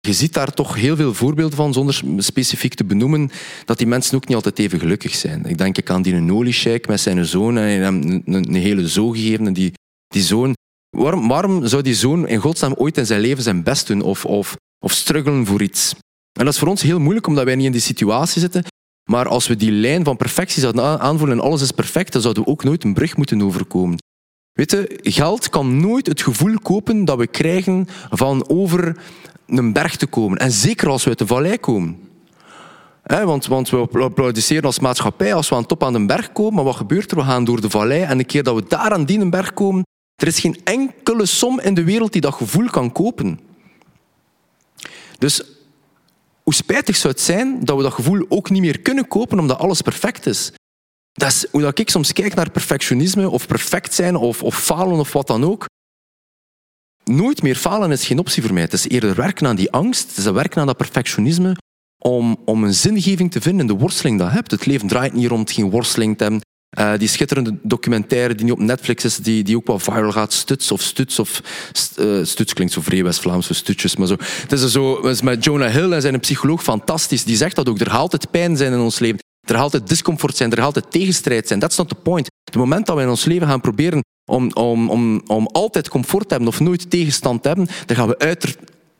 je 0.00 0.12
ziet 0.12 0.32
daar 0.32 0.54
toch 0.54 0.74
heel 0.74 0.96
veel 0.96 1.14
voorbeelden 1.14 1.56
van, 1.56 1.72
zonder 1.72 2.02
specifiek 2.16 2.74
te 2.74 2.84
benoemen, 2.84 3.30
dat 3.64 3.78
die 3.78 3.86
mensen 3.86 4.16
ook 4.16 4.26
niet 4.26 4.36
altijd 4.36 4.58
even 4.58 4.78
gelukkig 4.78 5.14
zijn. 5.14 5.44
Ik 5.44 5.58
denk 5.58 5.90
aan 5.90 6.02
die 6.02 6.14
Noli-sheik 6.14 6.86
met 6.86 7.00
zijn 7.00 7.24
zoon 7.24 7.58
en 7.58 8.22
een, 8.26 8.54
hele 8.54 8.88
zo 8.88 9.10
gegeven. 9.10 9.46
En 9.46 9.52
die, 9.52 9.72
die 10.06 10.22
zoon 10.22 10.54
Waarom, 10.96 11.28
waarom 11.28 11.66
zou 11.66 11.82
die 11.82 11.94
zoon 11.94 12.28
in 12.28 12.38
godsnaam 12.38 12.74
ooit 12.76 12.98
in 12.98 13.06
zijn 13.06 13.20
leven 13.20 13.42
zijn 13.42 13.62
best 13.62 13.86
doen 13.86 14.02
of, 14.02 14.24
of, 14.24 14.56
of 14.84 14.92
struggelen 14.92 15.46
voor 15.46 15.62
iets? 15.62 15.94
En 16.32 16.44
dat 16.44 16.54
is 16.54 16.58
voor 16.58 16.68
ons 16.68 16.82
heel 16.82 16.98
moeilijk 16.98 17.26
omdat 17.26 17.44
wij 17.44 17.54
niet 17.54 17.66
in 17.66 17.72
die 17.72 17.80
situatie 17.80 18.40
zitten. 18.40 18.64
Maar 19.10 19.28
als 19.28 19.46
we 19.46 19.56
die 19.56 19.70
lijn 19.70 20.04
van 20.04 20.16
perfectie 20.16 20.60
zouden 20.60 21.00
aanvoelen 21.00 21.38
en 21.38 21.44
alles 21.44 21.62
is 21.62 21.70
perfect, 21.70 22.12
dan 22.12 22.22
zouden 22.22 22.42
we 22.44 22.50
ook 22.50 22.64
nooit 22.64 22.84
een 22.84 22.94
brug 22.94 23.16
moeten 23.16 23.42
overkomen. 23.42 23.98
Weet 24.52 24.86
geld 25.02 25.48
kan 25.48 25.80
nooit 25.80 26.06
het 26.06 26.22
gevoel 26.22 26.58
kopen 26.58 27.04
dat 27.04 27.18
we 27.18 27.26
krijgen 27.26 27.86
van 28.10 28.48
over 28.48 28.96
een 29.46 29.72
berg 29.72 29.96
te 29.96 30.06
komen. 30.06 30.38
En 30.38 30.52
zeker 30.52 30.88
als 30.88 31.02
we 31.02 31.08
uit 31.08 31.18
de 31.18 31.26
vallei 31.26 31.58
komen. 31.58 31.98
want, 33.02 33.46
want 33.46 33.70
we 33.70 33.88
applaudisseren 33.92 34.64
als 34.64 34.78
maatschappij 34.78 35.34
als 35.34 35.48
we 35.48 35.54
aan 35.54 35.66
top 35.66 35.84
aan 35.84 35.92
de 35.92 36.06
berg 36.06 36.32
komen. 36.32 36.54
Maar 36.54 36.64
wat 36.64 36.76
gebeurt 36.76 37.10
er? 37.10 37.16
We 37.16 37.22
gaan 37.22 37.44
door 37.44 37.60
de 37.60 37.70
vallei. 37.70 38.02
En 38.02 38.18
een 38.18 38.26
keer 38.26 38.42
dat 38.42 38.54
we 38.54 38.64
daar 38.68 38.90
aan 38.90 39.04
die 39.04 39.28
berg 39.28 39.54
komen, 39.54 39.82
er 40.16 40.26
is 40.26 40.40
geen 40.40 40.60
enkele 40.64 41.26
som 41.26 41.60
in 41.60 41.74
de 41.74 41.84
wereld 41.84 42.12
die 42.12 42.20
dat 42.20 42.34
gevoel 42.34 42.70
kan 42.70 42.92
kopen. 42.92 43.40
Dus 45.18 45.42
hoe 46.42 46.54
spijtig 46.54 46.96
zou 46.96 47.12
het 47.12 47.22
zijn 47.22 47.64
dat 47.64 47.76
we 47.76 47.82
dat 47.82 47.92
gevoel 47.92 48.26
ook 48.28 48.50
niet 48.50 48.60
meer 48.60 48.80
kunnen 48.80 49.08
kopen 49.08 49.38
omdat 49.38 49.58
alles 49.58 49.82
perfect 49.82 50.26
is. 50.26 50.52
Dat 51.12 51.28
is 51.28 51.46
hoe 51.50 51.60
dat 51.60 51.78
ik 51.78 51.90
soms 51.90 52.12
kijk 52.12 52.34
naar 52.34 52.50
perfectionisme 52.50 53.28
of 53.28 53.46
perfect 53.46 53.94
zijn 53.94 54.16
of, 54.16 54.42
of 54.42 54.62
falen 54.62 54.98
of 54.98 55.12
wat 55.12 55.26
dan 55.26 55.44
ook. 55.44 55.66
nooit 57.04 57.42
meer 57.42 57.56
falen 57.56 57.90
is 57.90 58.06
geen 58.06 58.18
optie 58.18 58.42
voor 58.42 58.52
mij. 58.52 58.62
Het 58.62 58.72
is 58.72 58.88
eerder 58.88 59.14
werken 59.14 59.46
aan 59.46 59.56
die 59.56 59.70
angst, 59.70 60.08
het 60.08 60.16
is 60.16 60.24
werken 60.24 60.60
aan 60.60 60.66
dat 60.66 60.76
perfectionisme 60.76 61.56
om, 61.98 62.36
om 62.44 62.64
een 62.64 62.74
zingeving 62.74 63.30
te 63.30 63.40
vinden 63.40 63.60
in 63.60 63.74
de 63.74 63.80
worsteling 63.80 64.18
dat 64.18 64.28
je 64.28 64.34
hebt. 64.34 64.50
Het 64.50 64.66
leven 64.66 64.88
draait 64.88 65.12
niet 65.12 65.28
rond 65.28 65.50
geen 65.50 65.70
worsteling 65.70 66.18
te. 66.18 66.40
Uh, 66.78 66.92
die 66.98 67.08
schitterende 67.08 67.58
documentaire 67.62 68.34
die 68.34 68.44
nu 68.44 68.50
op 68.50 68.58
Netflix 68.58 69.04
is, 69.04 69.16
die, 69.16 69.44
die 69.44 69.56
ook 69.56 69.66
wel 69.66 69.78
viral 69.78 70.12
gaat, 70.12 70.32
Stuts 70.32 70.72
of 70.72 70.82
Stuts 70.82 71.18
of 71.18 71.42
uh, 72.00 72.24
Stuts 72.24 72.52
klinkt 72.52 72.72
zo 72.72 72.80
vrij 72.80 73.04
West-Vlaams, 73.04 73.54
stutjes, 73.56 73.96
maar 73.96 74.06
zo. 74.06 74.16
Het 74.18 74.52
is 74.52 74.72
zo, 74.72 75.00
met 75.22 75.44
Jonah 75.44 75.72
Hill 75.72 75.92
en 75.92 76.00
zijn 76.00 76.20
psycholoog 76.20 76.62
fantastisch. 76.62 77.24
Die 77.24 77.36
zegt 77.36 77.56
dat 77.56 77.68
ook. 77.68 77.80
Er 77.80 77.90
gaat 77.90 77.98
altijd 77.98 78.30
pijn 78.30 78.56
zijn 78.56 78.72
in 78.72 78.78
ons 78.78 78.98
leven. 78.98 79.18
Er 79.40 79.54
gaat 79.54 79.62
altijd 79.62 79.88
discomfort 79.88 80.36
zijn. 80.36 80.50
Er 80.50 80.56
gaat 80.56 80.66
altijd 80.66 80.90
tegenstrijd 80.90 81.46
zijn. 81.46 81.60
That's 81.60 81.76
not 81.76 81.88
the 81.88 81.94
point. 81.94 82.30
Het 82.44 82.56
moment 82.56 82.86
dat 82.86 82.96
we 82.96 83.02
in 83.02 83.08
ons 83.08 83.24
leven 83.24 83.46
gaan 83.46 83.60
proberen 83.60 84.02
om, 84.24 84.52
om, 84.52 84.90
om, 84.90 85.22
om 85.26 85.46
altijd 85.46 85.88
comfort 85.88 86.28
te 86.28 86.34
hebben 86.34 86.48
of 86.48 86.60
nooit 86.60 86.90
tegenstand 86.90 87.42
te 87.42 87.48
hebben, 87.48 87.68
dan 87.86 87.96
gaan 87.96 88.08
we, 88.08 88.38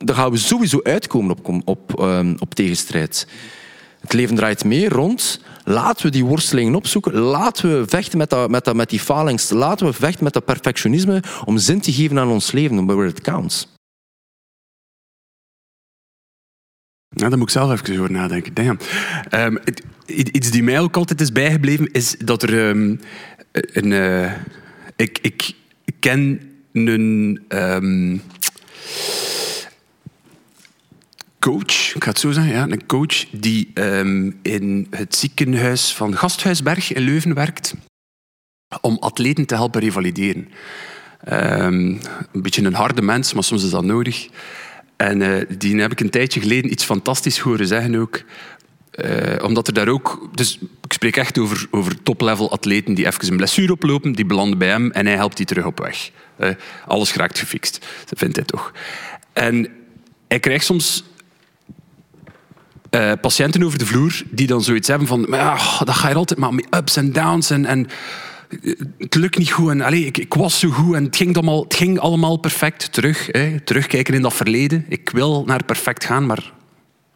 gaan 0.05 0.31
we 0.31 0.37
sowieso 0.37 0.81
uitkomen 0.83 1.37
op, 1.39 1.69
op, 1.69 2.01
um, 2.01 2.37
op 2.39 2.55
tegenstrijd. 2.55 3.27
Het 4.01 4.13
leven 4.13 4.37
draait 4.37 4.65
meer 4.65 4.91
rond. 4.91 5.41
Laten 5.65 6.07
we 6.07 6.13
die 6.13 6.25
worstelingen 6.25 6.75
opzoeken. 6.75 7.13
Laten 7.13 7.79
we 7.79 7.89
vechten 7.89 8.19
met, 8.19 8.31
dat, 8.31 8.51
met, 8.51 8.65
dat, 8.65 8.75
met 8.75 8.91
die 8.91 9.01
falings. 9.01 9.51
Laten 9.51 9.87
we 9.87 9.93
vechten 9.93 10.25
met 10.25 10.33
dat 10.33 10.45
perfectionisme 10.45 11.23
om 11.45 11.59
zin 11.59 11.81
te 11.81 11.93
geven 11.93 12.19
aan 12.19 12.29
ons 12.29 12.53
leven, 12.53 12.87
where 12.87 13.09
it 13.09 13.21
counts. 13.21 13.69
Ja, 17.09 17.29
daar 17.29 17.39
moet 17.39 17.47
ik 17.47 17.53
zelf 17.53 17.71
even 17.71 17.99
over 17.99 18.11
nadenken. 18.11 18.55
Damn. 18.55 18.79
Um, 19.31 19.59
iets 20.07 20.51
die 20.51 20.63
mij 20.63 20.81
ook 20.81 20.97
altijd 20.97 21.21
is 21.21 21.33
bijgebleven, 21.33 21.91
is 21.91 22.17
dat 22.19 22.43
er 22.43 22.69
um, 22.69 23.01
een... 23.53 23.91
Uh, 23.91 24.33
ik, 24.97 25.19
ik 25.23 25.55
ken 26.01 26.41
een... 26.73 27.41
Um, 27.49 28.23
coach, 31.43 31.95
ik 31.95 32.05
ga 32.05 32.11
het 32.11 32.19
zo 32.19 32.31
zeggen, 32.31 32.53
ja, 32.53 32.63
een 32.69 32.87
coach 32.87 33.25
die 33.31 33.71
um, 33.75 34.39
in 34.43 34.87
het 34.91 35.15
ziekenhuis 35.15 35.95
van 35.95 36.17
Gasthuisberg 36.17 36.93
in 36.93 37.03
Leuven 37.03 37.35
werkt 37.35 37.75
om 38.81 38.97
atleten 39.01 39.47
te 39.47 39.55
helpen 39.55 39.81
revalideren. 39.81 40.49
Um, 41.29 42.01
een 42.33 42.43
beetje 42.43 42.65
een 42.65 42.75
harde 42.75 43.03
mens, 43.03 43.33
maar 43.33 43.45
soms 43.45 43.65
is 43.65 43.71
dat 43.71 43.85
nodig. 43.85 44.29
En 44.97 45.21
uh, 45.21 45.43
die 45.59 45.81
heb 45.81 45.93
ik 45.93 46.01
een 46.01 46.11
tijdje 46.11 46.41
geleden 46.41 46.73
iets 46.73 46.85
fantastisch 46.85 47.39
horen 47.39 47.67
zeggen 47.67 47.95
ook. 47.95 48.23
Uh, 49.05 49.45
omdat 49.45 49.67
er 49.67 49.75
daar 49.75 49.89
ook... 49.89 50.29
Dus 50.35 50.59
ik 50.85 50.93
spreek 50.93 51.17
echt 51.17 51.39
over, 51.39 51.67
over 51.71 52.03
top-level 52.03 52.51
atleten 52.51 52.95
die 52.95 53.07
even 53.07 53.31
een 53.31 53.37
blessure 53.37 53.73
oplopen, 53.73 54.13
die 54.13 54.27
belanden 54.27 54.59
bij 54.59 54.69
hem 54.69 54.91
en 54.91 55.07
hij 55.07 55.15
helpt 55.15 55.37
die 55.37 55.47
terug 55.47 55.65
op 55.65 55.79
weg. 55.79 56.11
Uh, 56.39 56.49
alles 56.87 57.13
geraakt 57.13 57.39
gefixt. 57.39 57.87
Dat 58.09 58.19
vindt 58.19 58.37
hij 58.37 58.45
toch. 58.45 58.73
En 59.33 59.69
hij 60.29 60.41
krijgt 60.41 60.65
soms 60.65 61.05
uh, 62.95 63.13
patiënten 63.21 63.63
over 63.63 63.79
de 63.79 63.87
vloer 63.87 64.23
die 64.31 64.47
dan 64.47 64.63
zoiets 64.63 64.89
hebben 64.89 65.09
van 65.09 65.27
ja, 65.31 65.59
dat 65.85 65.95
ga 65.95 66.09
je 66.09 66.15
altijd 66.15 66.41
maar 66.41 66.55
met 66.55 66.67
ups 66.71 66.97
en 66.97 67.13
downs 67.13 67.51
en, 67.51 67.67
en 67.67 67.89
het 68.99 69.15
lukt 69.15 69.39
niet 69.39 69.51
goed 69.51 69.71
en 69.71 69.81
allez, 69.81 70.05
ik, 70.05 70.19
ik, 70.19 70.35
was 70.35 70.59
zo 70.59 70.71
goed 70.71 70.95
en 70.95 71.05
het 71.05 71.17
ging, 71.17 71.37
allemaal, 71.37 71.63
het 71.63 71.75
ging 71.75 71.99
allemaal 71.99 72.37
perfect 72.37 72.93
terug. 72.93 73.29
Hè, 73.31 73.61
terugkijken 73.61 74.15
in 74.15 74.23
dat 74.23 74.35
verleden. 74.35 74.85
Ik 74.89 75.11
wil 75.11 75.45
naar 75.47 75.65
perfect 75.65 76.05
gaan, 76.05 76.27
maar 76.27 76.53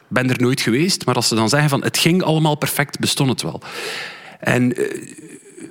ben 0.08 0.30
er 0.30 0.40
nooit 0.40 0.60
geweest. 0.60 1.06
Maar 1.06 1.14
als 1.14 1.28
ze 1.28 1.34
dan 1.34 1.48
zeggen 1.48 1.68
van 1.68 1.82
het 1.82 1.98
ging 1.98 2.22
allemaal 2.22 2.54
perfect, 2.54 2.98
bestond 2.98 3.30
het 3.30 3.42
wel. 3.42 3.60
En 4.40 4.80
uh, 4.80 4.86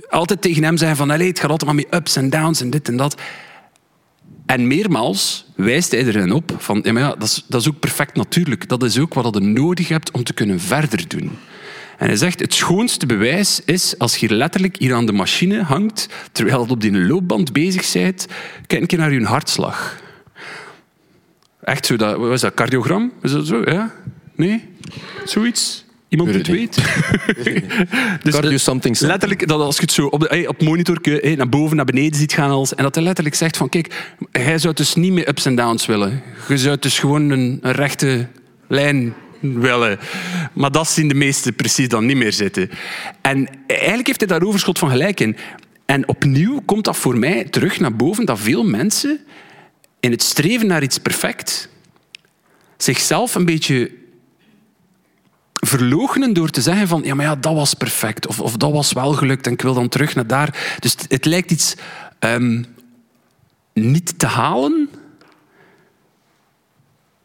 altijd 0.10 0.42
tegen 0.42 0.64
hem 0.64 0.78
zeggen 0.78 0.98
van 0.98 1.12
allez, 1.12 1.28
het 1.28 1.40
gaat 1.40 1.50
altijd 1.50 1.74
maar 1.74 1.86
met 1.86 1.94
ups 1.94 2.16
en 2.16 2.30
downs 2.30 2.62
en 2.62 2.70
dit 2.70 2.88
en 2.88 2.98
dat. 2.98 3.22
En 4.46 4.68
meermaals 4.68 5.46
wijst 5.56 5.92
hij 5.92 6.06
erin 6.06 6.32
op 6.32 6.56
van 6.58 6.80
ja, 6.84 6.94
maar 6.94 7.02
ja, 7.02 7.10
dat, 7.10 7.28
is, 7.28 7.44
dat 7.48 7.62
is 7.62 7.68
ook 7.68 7.80
perfect 7.80 8.16
natuurlijk. 8.16 8.68
Dat 8.70 8.84
is 8.84 9.00
ook 9.00 9.14
wat 9.14 9.34
je 9.34 9.40
nodig 9.40 9.88
hebt 9.88 10.12
om 10.12 10.24
te 10.24 10.34
kunnen 10.34 10.60
verder 10.60 11.08
doen. 11.08 11.32
En 11.98 12.08
hij 12.08 12.16
zegt, 12.16 12.40
het 12.40 12.54
schoonste 12.54 13.06
bewijs 13.06 13.62
is 13.66 13.98
als 13.98 14.18
je 14.18 14.34
letterlijk 14.34 14.78
hier 14.78 14.94
aan 14.94 15.06
de 15.06 15.12
machine 15.12 15.64
hangt, 15.64 16.10
terwijl 16.32 16.64
je 16.64 16.70
op 16.70 16.82
die 16.82 16.98
loopband 16.98 17.54
bezig 17.54 17.92
bent, 17.94 18.28
kijk 18.68 18.88
keer 18.88 18.98
naar 18.98 19.14
je 19.14 19.26
hartslag. 19.26 20.04
Echt 21.62 21.86
zo, 21.86 21.96
dat, 21.96 22.18
wat 22.18 22.32
is 22.32 22.42
dat, 22.42 22.54
cardiogram? 22.54 23.12
Is 23.22 23.32
dat 23.32 23.48
zo? 23.48 23.62
Ja? 23.66 23.94
Nee? 24.36 24.64
Zoiets? 25.26 25.85
Iemand 26.16 26.46
die 26.46 26.56
het 26.58 26.82
weet? 28.24 28.42
dus 28.42 28.64
something 28.64 29.00
letterlijk, 29.00 29.48
dat 29.48 29.60
als 29.60 29.76
je 29.76 29.82
het 29.82 29.92
zo 29.92 30.06
op, 30.06 30.20
de, 30.20 30.46
op 30.48 30.62
monitor 30.62 31.00
naar 31.36 31.50
boven, 31.50 31.76
naar 31.76 31.86
beneden 31.86 32.20
ziet 32.20 32.34
gaan, 32.34 32.50
als, 32.50 32.76
en 32.76 32.84
dat 32.84 32.96
hij 32.96 33.04
letterlijk 33.04 33.36
zegt 33.36 33.58
van, 33.58 33.70
kijk, 33.70 34.16
hij 34.32 34.58
zou 34.58 34.74
dus 34.74 34.96
niet 34.96 35.12
meer 35.12 35.28
ups 35.28 35.46
en 35.46 35.56
downs 35.56 35.86
willen. 35.86 36.24
Je 36.48 36.58
zou 36.58 36.78
dus 36.80 37.00
gewoon 37.00 37.30
een, 37.30 37.60
een 37.62 37.72
rechte 37.72 38.28
lijn 38.68 39.14
willen. 39.40 40.00
Maar 40.54 40.72
dat 40.72 40.88
zien 40.88 41.08
de 41.08 41.16
meesten 41.16 41.56
precies 41.56 41.88
dan 41.88 42.06
niet 42.06 42.18
meer 42.18 42.34
zitten. 42.34 42.70
En 43.22 43.48
eigenlijk 43.68 44.08
heeft 44.08 44.20
hij 44.20 44.30
daar 44.30 44.48
overschot 44.48 44.80
van 44.80 44.90
gelijk 44.90 45.20
in. 45.20 45.38
En 45.86 46.08
opnieuw 46.08 46.62
komt 46.66 46.84
dat 46.84 46.98
voor 46.98 47.18
mij 47.18 47.44
terug 47.44 47.80
naar 47.80 47.96
boven 47.96 48.26
dat 48.26 48.40
veel 48.40 48.64
mensen 48.64 49.20
in 50.00 50.12
het 50.12 50.24
streven 50.24 50.68
naar 50.68 50.84
iets 50.84 50.98
perfect 50.98 51.70
zichzelf 52.78 53.36
een 53.36 53.46
beetje 53.46 53.92
verloochenen 55.66 56.34
door 56.34 56.50
te 56.50 56.62
zeggen 56.62 56.88
van 56.88 57.02
ja, 57.04 57.16
maar 57.16 57.26
ja, 57.26 57.36
dat 57.36 57.54
was 57.54 57.74
perfect 57.74 58.28
of, 58.28 58.40
of 58.40 58.58
dat 58.58 58.72
was 58.72 58.94
wel 58.94 59.14
gelukt 59.14 59.46
en 59.46 59.54
ik 59.54 59.62
wil 59.62 59.74
dan 59.74 59.90
terug 59.90 60.16
naar 60.16 60.28
daar. 60.28 60.78
Dus 60.80 60.96
het, 61.08 61.26
lijkt 61.26 61.52
iets 61.52 61.76
um, 62.20 62.66
niet 63.74 64.20
te 64.20 64.26
halen, 64.26 64.90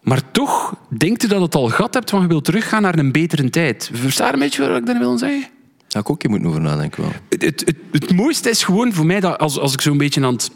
maar 0.00 0.30
toch 0.30 0.74
denkt 0.88 1.22
u 1.22 1.28
dat 1.28 1.40
het 1.40 1.54
al 1.54 1.68
gehad 1.68 1.94
hebt, 1.94 2.10
want 2.10 2.22
je 2.22 2.28
wilt 2.28 2.44
teruggaan 2.44 2.82
naar 2.82 2.98
een 2.98 3.12
betere 3.12 3.50
tijd. 3.50 3.90
Versta 3.92 4.32
een 4.32 4.38
beetje 4.38 4.68
wat 4.68 4.76
ik 4.76 4.86
daar 4.86 4.98
wil 4.98 5.18
zeggen? 5.18 5.48
Daar 5.88 6.02
ik 6.02 6.10
ook 6.10 6.22
je 6.22 6.28
moet 6.28 6.44
over 6.44 6.60
nadenken 6.60 7.02
wel. 7.02 7.12
Het, 7.28 7.42
het, 7.42 7.62
het, 7.66 7.76
het 7.90 8.12
mooiste 8.12 8.50
is 8.50 8.64
gewoon 8.64 8.92
voor 8.92 9.06
mij 9.06 9.20
dat 9.20 9.38
als, 9.38 9.58
als 9.58 9.72
ik 9.72 9.80
zo'n 9.80 9.98
beetje 9.98 10.24
aan 10.24 10.32
het 10.32 10.50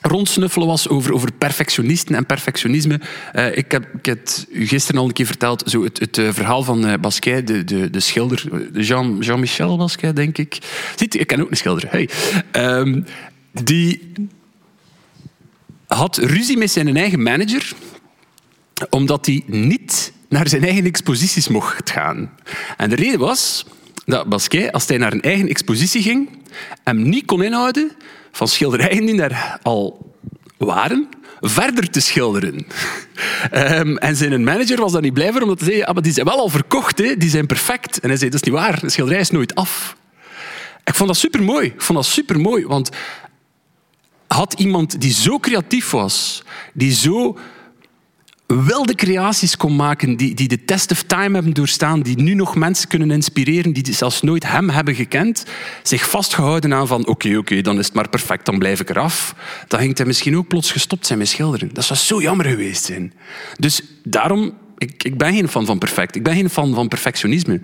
rondsnuffelen 0.00 0.66
was 0.66 0.88
over, 0.88 1.12
over 1.12 1.32
perfectionisten 1.32 2.14
en 2.14 2.26
perfectionisme. 2.26 3.00
Uh, 3.34 3.56
ik, 3.56 3.72
heb, 3.72 3.88
ik 3.98 4.06
heb 4.06 4.28
u 4.48 4.66
gisteren 4.66 5.00
al 5.00 5.06
een 5.06 5.12
keer 5.12 5.26
verteld, 5.26 5.62
zo 5.66 5.82
het, 5.84 5.98
het 5.98 6.18
uh, 6.18 6.32
verhaal 6.32 6.62
van 6.62 6.86
uh, 6.86 6.94
Basquiat, 7.00 7.46
de, 7.46 7.64
de, 7.64 7.90
de 7.90 8.00
schilder, 8.00 8.68
Jean, 8.72 9.18
Jean-Michel 9.20 9.76
Basquiat, 9.76 10.16
denk 10.16 10.38
ik. 10.38 10.58
Ziet, 10.96 11.20
ik 11.20 11.26
ken 11.26 11.40
ook 11.40 11.50
een 11.50 11.56
schilder. 11.56 11.88
Hey. 11.90 12.08
Um, 12.52 13.04
die 13.52 14.12
had 15.86 16.16
ruzie 16.16 16.56
met 16.56 16.70
zijn 16.70 16.96
eigen 16.96 17.22
manager, 17.22 17.72
omdat 18.90 19.26
hij 19.26 19.42
niet 19.46 20.12
naar 20.28 20.48
zijn 20.48 20.62
eigen 20.62 20.84
exposities 20.84 21.48
mocht 21.48 21.90
gaan. 21.90 22.30
En 22.76 22.90
de 22.90 22.96
reden 22.96 23.18
was 23.18 23.66
dat 24.04 24.28
Basquiat, 24.28 24.72
als 24.72 24.86
hij 24.86 24.98
naar 24.98 25.12
een 25.12 25.22
eigen 25.22 25.48
expositie 25.48 26.02
ging, 26.02 26.28
hem 26.84 27.08
niet 27.08 27.24
kon 27.24 27.42
inhouden 27.42 27.90
van 28.32 28.48
schilderijen 28.48 29.06
die 29.06 29.16
daar 29.16 29.58
al 29.62 30.14
waren, 30.56 31.08
verder 31.40 31.90
te 31.90 32.00
schilderen. 32.00 32.66
um, 33.52 33.96
en 33.96 34.16
zijn 34.16 34.44
manager 34.44 34.80
was 34.80 34.92
daar 34.92 35.02
niet 35.02 35.14
blij 35.14 35.32
voor, 35.32 35.42
omdat 35.42 35.60
hij 35.60 35.68
zei, 35.68 35.82
ah, 35.82 35.94
maar 35.94 36.02
die 36.02 36.12
zijn 36.12 36.26
wel 36.26 36.38
al 36.38 36.48
verkocht, 36.48 36.98
hè? 36.98 37.16
die 37.16 37.30
zijn 37.30 37.46
perfect. 37.46 38.00
En 38.00 38.08
hij 38.08 38.18
zei, 38.18 38.30
dat 38.30 38.40
is 38.40 38.50
niet 38.50 38.60
waar, 38.60 38.80
de 38.80 38.90
schilderij 38.90 39.20
is 39.20 39.30
nooit 39.30 39.54
af. 39.54 39.96
Ik 40.84 40.94
vond 40.94 41.08
dat 41.08 41.18
supermooi. 41.18 41.66
Ik 41.66 41.82
vond 41.82 41.98
dat 41.98 42.06
supermooi, 42.06 42.66
want 42.66 42.90
had 44.26 44.52
iemand 44.52 45.00
die 45.00 45.12
zo 45.12 45.38
creatief 45.38 45.90
was, 45.90 46.42
die 46.72 46.92
zo 46.92 47.38
wilde 48.54 48.94
creaties 48.94 49.56
kon 49.56 49.76
maken 49.76 50.16
die, 50.16 50.34
die 50.34 50.48
de 50.48 50.64
test 50.64 50.90
of 50.90 51.02
time 51.02 51.34
hebben 51.34 51.52
doorstaan, 51.52 52.00
die 52.00 52.20
nu 52.20 52.34
nog 52.34 52.56
mensen 52.56 52.88
kunnen 52.88 53.10
inspireren 53.10 53.72
die 53.72 53.92
zelfs 53.92 54.22
nooit 54.22 54.46
hem 54.46 54.70
hebben 54.70 54.94
gekend, 54.94 55.44
zich 55.82 56.08
vastgehouden 56.08 56.74
aan 56.74 56.86
van 56.86 57.06
oké, 57.06 57.36
oké, 57.36 57.60
dan 57.60 57.78
is 57.78 57.86
het 57.86 57.94
maar 57.94 58.08
perfect, 58.08 58.46
dan 58.46 58.58
blijf 58.58 58.80
ik 58.80 58.90
eraf. 58.90 59.34
Dan 59.68 59.80
ging 59.80 59.96
hij 59.96 60.06
misschien 60.06 60.36
ook 60.36 60.48
plots 60.48 60.72
gestopt 60.72 61.06
zijn 61.06 61.18
met 61.18 61.28
schilderen. 61.28 61.70
Dat 61.72 61.84
zou 61.84 61.98
zo 61.98 62.20
jammer 62.20 62.46
geweest 62.46 62.84
zijn. 62.84 63.12
Dus 63.58 63.82
daarom, 64.02 64.52
ik, 64.78 65.04
ik 65.04 65.18
ben 65.18 65.34
geen 65.34 65.48
fan 65.48 65.66
van 65.66 65.78
perfect. 65.78 66.16
Ik 66.16 66.22
ben 66.22 66.34
geen 66.34 66.50
fan 66.50 66.74
van 66.74 66.88
perfectionisme. 66.88 67.60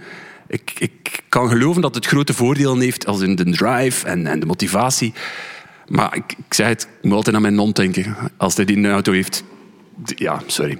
Ik, 0.48 0.72
ik 0.78 1.22
kan 1.28 1.48
geloven 1.48 1.82
dat 1.82 1.94
het 1.94 2.06
grote 2.06 2.34
voordelen 2.34 2.80
heeft 2.80 3.06
als 3.06 3.20
in 3.20 3.36
de 3.36 3.50
drive 3.50 4.06
en, 4.06 4.26
en 4.26 4.40
de 4.40 4.46
motivatie. 4.46 5.12
Maar 5.86 6.16
ik, 6.16 6.34
ik 6.46 6.54
zei 6.54 6.68
het, 6.68 6.82
ik 6.82 7.04
moet 7.04 7.14
altijd 7.14 7.36
aan 7.36 7.42
mijn 7.42 7.54
non 7.54 7.70
denken 7.70 8.16
als 8.36 8.56
hij 8.56 8.64
die 8.64 8.88
auto 8.88 9.12
heeft. 9.12 9.44
Ja, 10.04 10.42
sorry. 10.46 10.78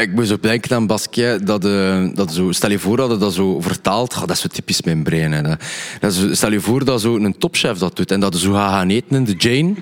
Ik 0.00 0.12
moet 0.12 0.26
zo 0.26 0.36
denken 0.40 0.76
aan 0.76 0.86
Basquiat. 0.86 1.46
Dat, 1.46 1.64
uh, 1.64 2.08
dat 2.14 2.32
zo, 2.32 2.52
stel 2.52 2.70
je 2.70 2.78
voor 2.78 2.96
dat 2.96 3.20
dat 3.20 3.32
zo 3.32 3.60
vertaalt. 3.60 4.18
dat 4.20 4.30
is 4.30 4.40
zo 4.40 4.48
typisch 4.48 4.82
mijn 4.82 5.02
brein. 5.02 5.32
Hè. 5.32 5.54
Dat, 6.00 6.26
stel 6.30 6.52
je 6.52 6.60
voor 6.60 6.84
dat 6.84 7.00
zo 7.00 7.16
een 7.16 7.38
topchef 7.38 7.78
dat 7.78 7.96
doet. 7.96 8.10
En 8.10 8.20
dat 8.20 8.36
zo 8.36 8.52
gaan 8.52 8.88
eten 8.88 9.16
in 9.16 9.24
de 9.24 9.34
Jane. 9.34 9.74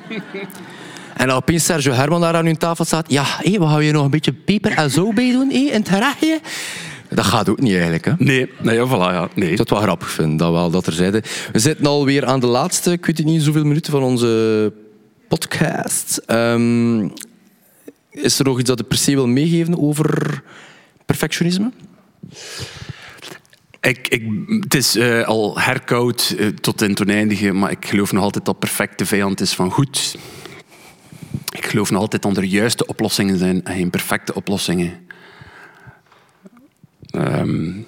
En 1.17 1.27
dan 1.27 1.37
opeens 1.37 1.65
Sergio 1.65 1.93
Herman 1.93 2.21
daar 2.21 2.35
aan 2.35 2.45
hun 2.45 2.57
tafel 2.57 2.85
staat. 2.85 3.11
Ja, 3.11 3.25
hé, 3.27 3.59
we 3.59 3.67
gaan 3.67 3.85
je 3.85 3.93
nog 3.93 4.05
een 4.05 4.11
beetje 4.11 4.33
peper 4.33 4.73
en 4.73 4.91
zo 4.91 5.13
bij 5.13 5.33
doen 5.33 5.51
hé, 5.51 5.57
in 5.59 5.73
het 5.73 5.89
gerechtje. 5.89 6.41
Dat 7.09 7.25
gaat 7.25 7.49
ook 7.49 7.61
niet 7.61 7.73
eigenlijk. 7.73 8.05
Hè? 8.05 8.13
Nee, 8.19 8.51
nee 8.63 8.87
voilà, 8.87 8.91
ja. 8.91 9.29
nee. 9.35 9.57
Dat 9.57 9.71
wel 9.71 9.81
grappig 9.81 10.11
vind, 10.11 10.39
dat 10.39 10.53
wel, 10.53 10.71
dat 10.71 10.87
er 10.87 10.93
zeiden. 10.93 11.23
We 11.53 11.59
zitten 11.59 11.87
alweer 11.87 12.27
aan 12.27 12.41
de 12.41 12.47
laatste, 12.47 12.93
ik 12.93 13.07
weet 13.07 13.25
niet, 13.25 13.43
zoveel 13.43 13.65
minuten 13.65 13.93
van 13.93 14.03
onze 14.03 14.73
podcast. 15.29 16.23
Um, 16.27 17.13
is 18.23 18.39
er 18.39 18.45
nog 18.45 18.59
iets 18.59 18.69
dat 18.69 18.79
je 18.79 18.85
per 18.85 18.97
se 18.97 19.15
wil 19.15 19.27
meegeven 19.27 19.79
over 19.79 20.43
perfectionisme? 21.07 21.73
Ik, 23.81 24.09
ik, 24.09 24.23
het 24.61 24.75
is 24.75 24.97
uh, 24.97 25.27
al 25.27 25.61
herkoud 25.61 26.35
uh, 26.39 26.47
tot 26.47 26.83
in 26.83 27.01
oneindige, 27.01 27.53
maar 27.53 27.71
ik 27.71 27.87
geloof 27.87 28.13
nog 28.13 28.23
altijd 28.23 28.45
dat 28.45 28.59
perfecte 28.59 29.07
vijand 29.07 29.41
is 29.41 29.55
van 29.55 29.71
goed. 29.71 30.17
Ik 31.51 31.67
geloof 31.67 31.91
nog 31.91 32.01
altijd 32.01 32.23
dat 32.23 32.37
er 32.37 32.45
juiste 32.45 32.87
oplossingen 32.87 33.39
zijn 33.39 33.65
en 33.65 33.75
geen 33.75 33.91
perfecte 33.91 34.35
oplossingen. 34.35 35.07
Um, 37.13 37.87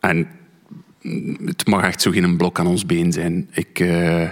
en 0.00 0.28
het 1.44 1.66
mag 1.66 1.84
echt 1.84 2.02
zo 2.02 2.10
geen 2.10 2.36
blok 2.36 2.58
aan 2.58 2.66
ons 2.66 2.86
been 2.86 3.12
zijn. 3.12 3.48
Ik 3.52 3.80
uh, 3.80 4.30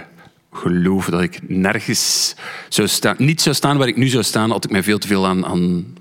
geloof 0.57 1.05
dat 1.05 1.21
ik 1.21 1.49
nergens 1.49 2.35
zou 2.69 2.87
staan, 2.87 3.15
niet 3.17 3.41
zou 3.41 3.55
staan 3.55 3.77
waar 3.77 3.87
ik 3.87 3.97
nu 3.97 4.07
zou 4.07 4.23
staan, 4.23 4.51
had 4.51 4.63
ik 4.63 4.71
mij 4.71 4.83
veel 4.83 4.97
te 4.97 5.07
veel 5.07 5.27
aan, 5.27 5.45
aan 5.45 5.97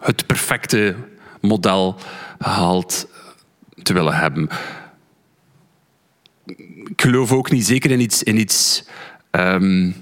het 0.00 0.26
perfecte 0.26 0.96
model 1.40 1.96
gehaald 2.38 3.08
te 3.82 3.92
willen 3.92 4.14
hebben. 4.14 4.48
Ik 6.84 7.00
geloof 7.00 7.32
ook 7.32 7.50
niet 7.50 7.66
zeker 7.66 7.90
in 7.90 8.00
iets, 8.00 8.22
in 8.22 8.38
iets 8.38 8.84
um, 9.30 9.94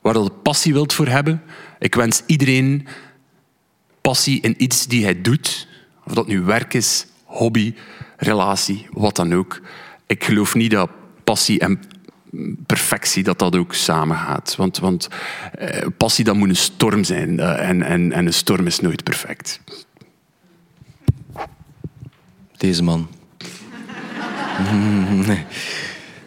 waar 0.00 0.18
je 0.18 0.30
passie 0.30 0.72
wilt 0.72 0.92
voor 0.92 1.06
hebben. 1.06 1.42
Ik 1.78 1.94
wens 1.94 2.22
iedereen 2.26 2.86
passie 4.00 4.40
in 4.40 4.62
iets 4.62 4.86
die 4.86 5.04
hij 5.04 5.22
doet. 5.22 5.68
Of 6.04 6.12
dat 6.12 6.26
nu 6.26 6.40
werk 6.40 6.74
is, 6.74 7.06
hobby, 7.24 7.74
relatie, 8.16 8.86
wat 8.90 9.16
dan 9.16 9.34
ook. 9.34 9.60
Ik 10.06 10.24
geloof 10.24 10.54
niet 10.54 10.70
dat 10.70 10.90
passie 11.24 11.58
en 11.58 11.80
perfectie, 12.66 13.22
dat 13.22 13.38
dat 13.38 13.56
ook 13.56 13.74
samengaat. 13.74 14.56
Want, 14.56 14.78
want 14.78 15.08
eh, 15.52 15.86
passie, 15.96 16.24
dat 16.24 16.34
moet 16.34 16.48
een 16.48 16.56
storm 16.56 17.04
zijn. 17.04 17.38
Uh, 17.38 17.68
en, 17.68 17.82
en, 17.82 18.12
en 18.12 18.26
een 18.26 18.32
storm 18.32 18.66
is 18.66 18.80
nooit 18.80 19.02
perfect. 19.02 19.60
Deze 22.56 22.82
man. 22.82 23.08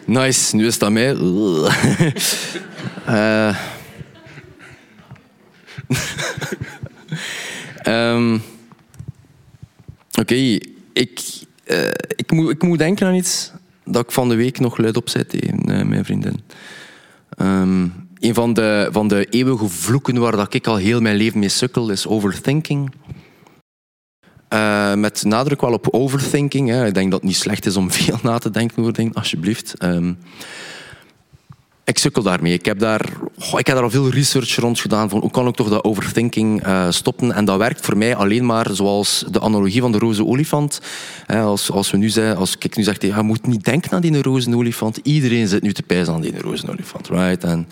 nice, 0.06 0.56
nu 0.56 0.66
is 0.66 0.78
dat 0.78 0.91
mij. 0.91 1.16
uh. 3.08 3.56
um. 8.16 8.41
Oké, 10.20 10.36
ik, 10.93 11.22
uh, 11.66 11.88
ik, 12.16 12.32
moet, 12.32 12.52
ik 12.52 12.64
moet 12.64 12.78
denken 12.78 13.08
aan 13.08 13.16
iets 13.16 13.52
dat 13.91 14.03
ik 14.03 14.11
van 14.11 14.29
de 14.29 14.35
week 14.35 14.59
nog 14.59 14.77
luid 14.77 14.97
opzet 14.97 15.29
tegen 15.29 15.71
uh, 15.71 15.81
mijn 15.81 16.05
vriendin. 16.05 16.39
Um, 17.41 17.93
een 18.19 18.33
van 18.33 18.53
de, 18.53 18.89
van 18.91 19.07
de 19.07 19.25
eeuwige 19.25 19.67
vloeken 19.67 20.17
waar 20.17 20.35
dat 20.35 20.53
ik 20.53 20.67
al 20.67 20.75
heel 20.75 21.01
mijn 21.01 21.15
leven 21.15 21.39
mee 21.39 21.49
sukkel 21.49 21.89
is 21.89 22.07
overthinking. 22.07 22.91
Uh, 24.53 24.93
met 24.93 25.23
nadruk 25.23 25.61
wel 25.61 25.73
op 25.73 25.87
overthinking. 25.91 26.69
Hè. 26.69 26.85
Ik 26.85 26.93
denk 26.93 27.11
dat 27.11 27.19
het 27.19 27.29
niet 27.29 27.37
slecht 27.37 27.65
is 27.65 27.77
om 27.77 27.91
veel 28.01 28.19
na 28.23 28.37
te 28.37 28.49
denken 28.49 28.77
over 28.77 28.93
dingen, 28.93 29.13
alsjeblieft. 29.13 29.83
Um, 29.83 30.17
ik 31.89 31.97
sukkel 31.97 32.23
daarmee. 32.23 32.53
Ik 32.53 32.65
heb 32.65 32.79
daar, 32.79 33.09
oh, 33.39 33.59
ik 33.59 33.67
heb 33.67 33.75
daar 33.75 33.83
al 33.83 33.89
veel 33.89 34.09
research 34.09 34.55
rond 34.55 34.79
gedaan 34.79 35.09
van 35.09 35.19
hoe 35.19 35.31
kan 35.31 35.47
ik 35.47 35.55
toch 35.55 35.69
dat 35.69 35.83
overthinking 35.83 36.67
uh, 36.67 36.85
stoppen. 36.89 37.31
En 37.31 37.45
dat 37.45 37.57
werkt 37.57 37.85
voor 37.85 37.97
mij 37.97 38.15
alleen 38.15 38.45
maar 38.45 38.67
zoals 38.71 39.25
de 39.31 39.39
analogie 39.39 39.81
van 39.81 39.91
de 39.91 39.97
roze 39.97 40.25
olifant. 40.25 40.81
als, 41.27 41.71
als, 41.71 41.91
we 41.91 41.97
nu 41.97 42.09
zeggen, 42.09 42.37
als 42.37 42.55
ik 42.59 42.75
nu 42.75 42.83
zeg, 42.83 43.01
je 43.01 43.21
moet 43.21 43.47
niet 43.47 43.65
denken 43.65 43.91
aan 43.91 44.01
die 44.01 44.21
roze 44.21 44.55
olifant. 44.55 44.99
Iedereen 45.03 45.47
zit 45.47 45.61
nu 45.61 45.73
te 45.73 45.83
pijzen 45.83 46.13
aan 46.13 46.21
die 46.21 46.41
roze 46.41 46.69
olifant. 46.69 47.07
Right? 47.07 47.43
En, 47.43 47.67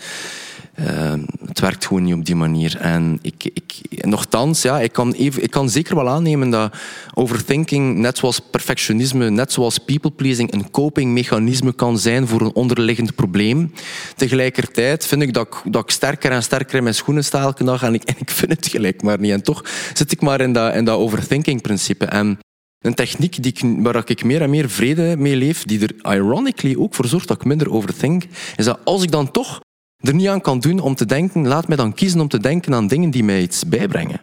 uh, 0.80 1.12
het 1.46 1.60
werkt 1.60 1.86
gewoon 1.86 2.02
niet 2.02 2.14
op 2.14 2.24
die 2.24 2.36
manier. 2.36 2.76
En 2.80 3.18
ik, 3.22 3.50
ik, 3.52 4.04
nochtans, 4.04 4.62
ja, 4.62 4.80
ik, 4.80 4.92
kan 4.92 5.12
even, 5.12 5.42
ik 5.42 5.50
kan 5.50 5.70
zeker 5.70 5.94
wel 5.94 6.08
aannemen 6.08 6.50
dat 6.50 6.74
overthinking, 7.14 7.98
net 7.98 8.18
zoals 8.18 8.40
perfectionisme, 8.40 9.30
net 9.30 9.52
zoals 9.52 9.78
people-pleasing, 9.78 10.52
een 10.52 10.70
copingmechanisme 10.70 11.72
kan 11.72 11.98
zijn 11.98 12.26
voor 12.28 12.40
een 12.40 12.54
onderliggend 12.54 13.14
probleem. 13.14 13.72
Tegelijkertijd 14.16 15.06
vind 15.06 15.22
ik 15.22 15.32
dat, 15.34 15.46
ik 15.46 15.72
dat 15.72 15.82
ik 15.82 15.90
sterker 15.90 16.30
en 16.30 16.42
sterker 16.42 16.76
in 16.76 16.82
mijn 16.82 16.94
schoenen 16.94 17.24
sta 17.24 17.40
elke 17.40 17.64
dag 17.64 17.82
en 17.82 17.94
ik, 17.94 18.02
en 18.02 18.14
ik 18.18 18.30
vind 18.30 18.52
het 18.52 18.66
gelijk 18.66 19.02
maar 19.02 19.20
niet. 19.20 19.32
En 19.32 19.42
toch 19.42 19.64
zit 19.92 20.12
ik 20.12 20.20
maar 20.20 20.40
in 20.40 20.52
dat, 20.52 20.74
in 20.74 20.84
dat 20.84 20.98
overthinking-principe. 20.98 22.04
En 22.04 22.38
een 22.78 22.94
techniek 22.94 23.42
die 23.42 23.52
ik, 23.52 23.82
waar 23.82 24.02
ik 24.04 24.24
meer 24.24 24.42
en 24.42 24.50
meer 24.50 24.70
vrede 24.70 25.16
mee 25.16 25.36
leef, 25.36 25.64
die 25.64 25.80
er 25.80 26.14
ironically 26.14 26.76
ook 26.76 26.94
voor 26.94 27.06
zorgt 27.06 27.28
dat 27.28 27.40
ik 27.40 27.46
minder 27.46 27.70
overthink, 27.70 28.24
is 28.56 28.64
dat 28.64 28.78
als 28.84 29.02
ik 29.02 29.10
dan 29.10 29.30
toch 29.30 29.60
er 29.98 30.14
niet 30.14 30.28
aan 30.28 30.40
kan 30.40 30.60
doen 30.60 30.80
om 30.80 30.94
te 30.94 31.06
denken, 31.06 31.48
laat 31.48 31.68
mij 31.68 31.76
dan 31.76 31.94
kiezen 31.94 32.20
om 32.20 32.28
te 32.28 32.40
denken 32.40 32.74
aan 32.74 32.86
dingen 32.86 33.10
die 33.10 33.24
mij 33.24 33.42
iets 33.42 33.68
bijbrengen. 33.68 34.20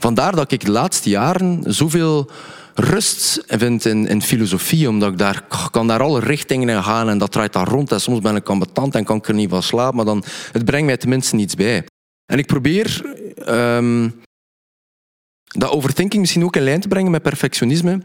Vandaar 0.00 0.34
dat 0.34 0.52
ik 0.52 0.64
de 0.64 0.70
laatste 0.70 1.08
jaren 1.08 1.74
zoveel 1.74 2.30
rust 2.74 3.44
vind 3.46 3.84
in, 3.84 4.06
in 4.06 4.22
filosofie, 4.22 4.88
omdat 4.88 5.12
ik 5.12 5.18
daar 5.18 5.46
kan 5.70 5.86
daar 5.86 6.02
alle 6.02 6.20
richtingen 6.20 6.68
in 6.68 6.82
gaan 6.82 7.08
en 7.08 7.18
dat 7.18 7.32
draait 7.32 7.52
daar 7.52 7.68
rond. 7.68 7.92
En 7.92 8.00
soms 8.00 8.20
ben 8.20 8.36
ik 8.36 8.48
ambetant 8.48 8.94
en 8.94 9.04
kan 9.04 9.16
ik 9.16 9.28
er 9.28 9.34
niet 9.34 9.50
van 9.50 9.62
slapen, 9.62 9.96
maar 9.96 10.04
dan, 10.04 10.24
het 10.52 10.64
brengt 10.64 10.86
mij 10.86 10.96
tenminste 10.96 11.34
niets 11.34 11.54
bij. 11.54 11.86
En 12.32 12.38
ik 12.38 12.46
probeer 12.46 13.16
um, 13.48 14.20
dat 15.44 15.70
overthinking 15.70 16.20
misschien 16.20 16.44
ook 16.44 16.56
in 16.56 16.62
lijn 16.62 16.80
te 16.80 16.88
brengen 16.88 17.10
met 17.10 17.22
perfectionisme. 17.22 18.02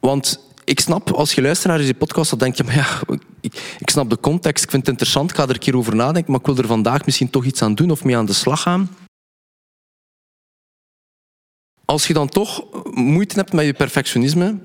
Want 0.00 0.40
ik 0.64 0.80
snap, 0.80 1.10
als 1.10 1.32
je 1.32 1.42
luistert 1.42 1.68
naar 1.68 1.78
deze 1.78 1.94
podcast, 1.94 2.30
dan 2.30 2.38
denk 2.38 2.56
je, 2.56 2.64
maar 2.64 2.74
ja, 2.74 3.00
ik, 3.78 3.90
snap 3.90 4.10
de 4.10 4.20
context, 4.20 4.64
ik 4.64 4.70
vind 4.70 4.82
het 4.82 4.90
interessant, 4.90 5.30
ik 5.30 5.36
ga 5.36 5.42
er 5.42 5.50
een 5.50 5.58
keer 5.58 5.76
over 5.76 5.96
nadenken, 5.96 6.30
maar 6.30 6.40
ik 6.40 6.46
wil 6.46 6.56
er 6.56 6.66
vandaag 6.66 7.04
misschien 7.04 7.30
toch 7.30 7.44
iets 7.44 7.62
aan 7.62 7.74
doen 7.74 7.90
of 7.90 8.04
mee 8.04 8.16
aan 8.16 8.26
de 8.26 8.32
slag 8.32 8.62
gaan. 8.62 8.96
Als 11.84 12.06
je 12.06 12.12
dan 12.12 12.28
toch 12.28 12.64
moeite 12.94 13.34
hebt 13.34 13.52
met 13.52 13.64
je 13.64 13.72
perfectionisme, 13.72 14.60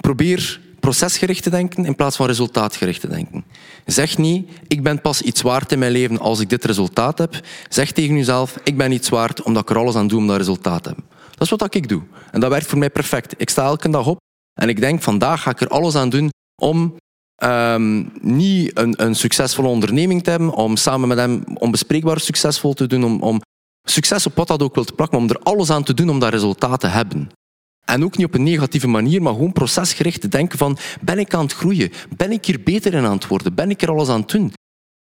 probeer 0.00 0.60
procesgericht 0.80 1.42
te 1.42 1.50
denken 1.50 1.84
in 1.84 1.94
plaats 1.94 2.16
van 2.16 2.26
resultaatgericht 2.26 3.00
te 3.00 3.08
denken. 3.08 3.44
Zeg 3.86 4.18
niet, 4.18 4.50
ik 4.66 4.82
ben 4.82 5.00
pas 5.00 5.22
iets 5.22 5.42
waard 5.42 5.72
in 5.72 5.78
mijn 5.78 5.92
leven 5.92 6.18
als 6.18 6.40
ik 6.40 6.48
dit 6.48 6.64
resultaat 6.64 7.18
heb. 7.18 7.40
Zeg 7.68 7.92
tegen 7.92 8.16
jezelf, 8.16 8.56
ik 8.64 8.76
ben 8.76 8.92
iets 8.92 9.08
waard 9.08 9.42
omdat 9.42 9.62
ik 9.62 9.70
er 9.70 9.78
alles 9.78 9.94
aan 9.94 10.08
doe 10.08 10.18
om 10.18 10.26
dat 10.26 10.36
resultaat 10.36 10.82
te 10.82 10.88
hebben. 10.88 11.06
Dat 11.30 11.40
is 11.40 11.50
wat 11.50 11.74
ik 11.74 11.88
doe. 11.88 12.02
En 12.30 12.40
dat 12.40 12.50
werkt 12.50 12.66
voor 12.66 12.78
mij 12.78 12.90
perfect. 12.90 13.34
Ik 13.36 13.50
sta 13.50 13.64
elke 13.64 13.90
dag 13.90 14.06
op 14.06 14.18
en 14.60 14.68
ik 14.68 14.80
denk, 14.80 15.02
vandaag 15.02 15.42
ga 15.42 15.50
ik 15.50 15.60
er 15.60 15.68
alles 15.68 15.94
aan 15.94 16.08
doen 16.08 16.30
om 16.62 16.96
um, 17.44 18.12
niet 18.20 18.78
een, 18.78 19.02
een, 19.04 19.14
succesvolle 19.14 19.68
onderneming 19.68 20.22
te 20.22 20.30
hebben, 20.30 20.50
om 20.50 20.76
samen 20.76 21.08
met 21.08 21.18
hem 21.18 21.44
onbespreekbaar 21.54 22.20
succesvol 22.20 22.74
te 22.74 22.86
doen, 22.86 23.04
om, 23.04 23.20
om 23.20 23.40
succes 23.82 24.26
op 24.26 24.36
wat 24.36 24.48
dat 24.48 24.62
ook 24.62 24.74
wil 24.74 24.84
te 24.84 24.92
plakken, 24.92 25.18
om 25.18 25.28
er 25.28 25.38
alles 25.38 25.70
aan 25.70 25.84
te 25.84 25.94
doen 25.94 26.08
om 26.08 26.18
dat 26.18 26.30
resultaat 26.30 26.80
te 26.80 26.86
hebben. 26.86 27.30
En 27.84 28.04
ook 28.04 28.16
niet 28.16 28.26
op 28.26 28.34
een 28.34 28.42
negatieve 28.42 28.86
manier, 28.88 29.22
maar 29.22 29.32
gewoon 29.32 29.52
procesgericht 29.52 30.20
te 30.20 30.28
denken 30.28 30.58
van, 30.58 30.78
ben 31.00 31.18
ik 31.18 31.34
aan 31.34 31.42
het 31.42 31.52
groeien? 31.52 31.92
Ben 32.16 32.32
ik 32.32 32.44
hier 32.44 32.62
beter 32.62 32.94
in 32.94 33.04
aan 33.04 33.12
het 33.12 33.26
worden? 33.26 33.54
Ben 33.54 33.70
ik 33.70 33.82
er 33.82 33.90
alles 33.90 34.08
aan 34.08 34.20
het 34.20 34.30
doen? 34.30 34.52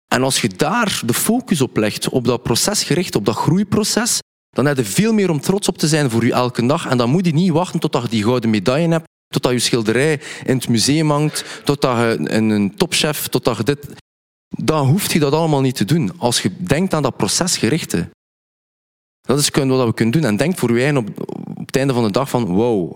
En 0.07 0.23
als 0.23 0.41
je 0.41 0.47
daar 0.47 1.01
de 1.05 1.13
focus 1.13 1.61
op 1.61 1.77
legt, 1.77 2.09
op 2.09 2.25
dat 2.25 2.43
procesgericht, 2.43 3.15
op 3.15 3.25
dat 3.25 3.35
groeiproces, 3.35 4.19
dan 4.49 4.65
heb 4.65 4.77
je 4.77 4.85
veel 4.85 5.13
meer 5.13 5.29
om 5.29 5.39
trots 5.39 5.67
op 5.67 5.77
te 5.77 5.87
zijn 5.87 6.09
voor 6.09 6.25
je 6.25 6.33
elke 6.33 6.65
dag. 6.65 6.87
En 6.87 6.97
dan 6.97 7.09
moet 7.09 7.25
je 7.25 7.33
niet 7.33 7.51
wachten 7.51 7.79
tot 7.79 8.01
je 8.01 8.09
die 8.09 8.23
gouden 8.23 8.49
medaille 8.49 8.87
hebt 8.87 9.13
totdat 9.41 9.51
je 9.51 9.67
schilderij 9.67 10.21
in 10.45 10.55
het 10.55 10.67
museum 10.67 11.11
hangt, 11.11 11.45
totdat 11.63 11.97
je 11.97 12.31
een 12.31 12.75
topchef, 12.75 13.27
totdat 13.27 13.57
je 13.57 13.63
dit... 13.63 13.87
Dan 14.47 14.87
hoeft 14.87 15.11
je 15.11 15.19
dat 15.19 15.33
allemaal 15.33 15.61
niet 15.61 15.75
te 15.75 15.85
doen. 15.85 16.11
Als 16.17 16.41
je 16.41 16.51
denkt 16.57 16.93
aan 16.93 17.01
dat 17.01 17.17
procesgerichte. 17.17 18.09
Dat 19.21 19.39
is 19.39 19.49
wat 19.49 19.85
we 19.85 19.93
kunnen 19.93 20.13
doen. 20.13 20.29
En 20.29 20.37
denk 20.37 20.57
voor 20.57 20.71
je 20.71 20.83
eigen 20.83 20.97
op, 20.97 21.09
op 21.57 21.65
het 21.65 21.75
einde 21.75 21.93
van 21.93 22.03
de 22.03 22.11
dag 22.11 22.29
van 22.29 22.45
wow. 22.45 22.95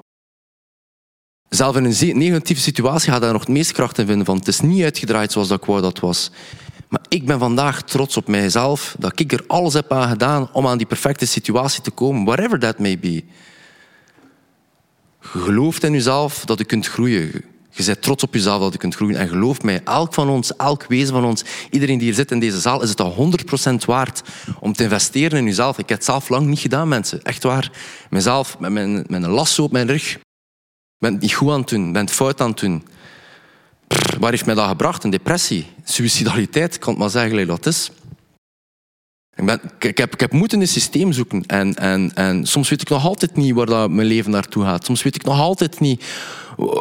Zelf 1.49 1.75
in 1.75 1.85
een 1.85 2.17
negatieve 2.17 2.61
situatie 2.61 3.09
ga 3.09 3.15
je 3.15 3.21
daar 3.21 3.31
nog 3.31 3.41
het 3.41 3.49
meeste 3.49 3.73
kracht 3.73 3.97
in 3.97 4.05
vinden 4.05 4.25
van 4.25 4.37
het 4.37 4.47
is 4.47 4.59
niet 4.59 4.83
uitgedraaid 4.83 5.31
zoals 5.31 5.47
dat 5.47 5.59
ik 5.59 5.65
wou 5.65 5.81
dat 5.81 5.99
was. 5.99 6.31
Maar 6.89 7.05
ik 7.07 7.25
ben 7.25 7.39
vandaag 7.39 7.81
trots 7.83 8.17
op 8.17 8.27
mijzelf 8.27 8.95
dat 8.99 9.19
ik 9.19 9.31
er 9.31 9.43
alles 9.47 9.73
heb 9.73 9.91
aan 9.91 10.09
gedaan 10.09 10.49
om 10.53 10.67
aan 10.67 10.77
die 10.77 10.87
perfecte 10.87 11.25
situatie 11.25 11.81
te 11.81 11.91
komen, 11.91 12.25
whatever 12.25 12.59
that 12.59 12.79
may 12.79 12.99
be. 12.99 13.23
Gelooft 15.31 15.83
in 15.83 15.91
jezelf 15.91 16.45
dat 16.45 16.57
je 16.57 16.65
kunt 16.65 16.87
groeien. 16.87 17.43
Je 17.69 17.85
bent 17.85 18.01
trots 18.01 18.23
op 18.23 18.33
jezelf 18.33 18.61
dat 18.61 18.73
je 18.73 18.79
kunt 18.79 18.95
groeien. 18.95 19.17
En 19.17 19.27
geloof 19.27 19.61
mij, 19.61 19.81
elk 19.83 20.13
van 20.13 20.29
ons, 20.29 20.55
elk 20.55 20.85
wezen 20.87 21.13
van 21.13 21.25
ons, 21.25 21.43
iedereen 21.69 21.97
die 21.97 22.07
hier 22.07 22.15
zit 22.15 22.31
in 22.31 22.39
deze 22.39 22.59
zaal, 22.59 22.83
is 22.83 22.89
het 22.89 23.01
al 23.01 23.31
100% 23.71 23.85
waard 23.85 24.21
om 24.59 24.73
te 24.73 24.83
investeren 24.83 25.39
in 25.39 25.45
jezelf. 25.45 25.77
Ik 25.77 25.89
heb 25.89 25.97
het 25.97 26.07
zelf 26.07 26.29
lang 26.29 26.47
niet 26.47 26.59
gedaan, 26.59 26.87
mensen. 26.87 27.23
Echt 27.23 27.43
waar. 27.43 27.71
Mezelf, 28.09 28.59
met 28.59 28.71
mijn, 28.71 29.05
met 29.07 29.21
lasso 29.21 29.63
op 29.63 29.71
mijn 29.71 29.87
rug. 29.87 30.11
Ik 30.13 30.21
ben 30.97 31.11
het 31.13 31.21
niet 31.21 31.33
goed 31.33 31.51
aan 31.51 31.59
het 31.59 31.69
doen, 31.69 31.91
ben 31.91 32.09
fout 32.09 32.41
aan 32.41 32.49
het 32.49 32.59
doen. 32.59 32.87
waar 34.19 34.31
heeft 34.31 34.45
mij 34.45 34.55
dat 34.55 34.67
gebracht? 34.67 35.03
Een 35.03 35.09
depressie, 35.09 35.65
suicidaliteit, 35.83 36.79
kan 36.79 36.89
het 36.89 37.01
maar 37.01 37.09
zeggen 37.09 37.47
dat 37.47 37.65
is. 37.65 37.91
Ik, 39.39 39.45
ben, 39.45 39.61
ik, 39.79 39.97
heb, 39.97 40.13
ik 40.13 40.19
heb 40.19 40.31
moeten 40.31 40.61
een 40.61 40.67
systeem 40.67 41.11
zoeken. 41.11 41.43
En, 41.45 41.75
en, 41.75 42.11
en 42.13 42.45
soms 42.45 42.69
weet 42.69 42.81
ik 42.81 42.89
nog 42.89 43.05
altijd 43.05 43.35
niet 43.35 43.53
waar 43.53 43.65
dat 43.65 43.89
mijn 43.89 44.07
leven 44.07 44.31
naartoe 44.31 44.63
gaat. 44.63 44.85
Soms 44.85 45.03
weet 45.03 45.15
ik 45.15 45.23
nog 45.23 45.39
altijd 45.39 45.79
niet 45.79 46.03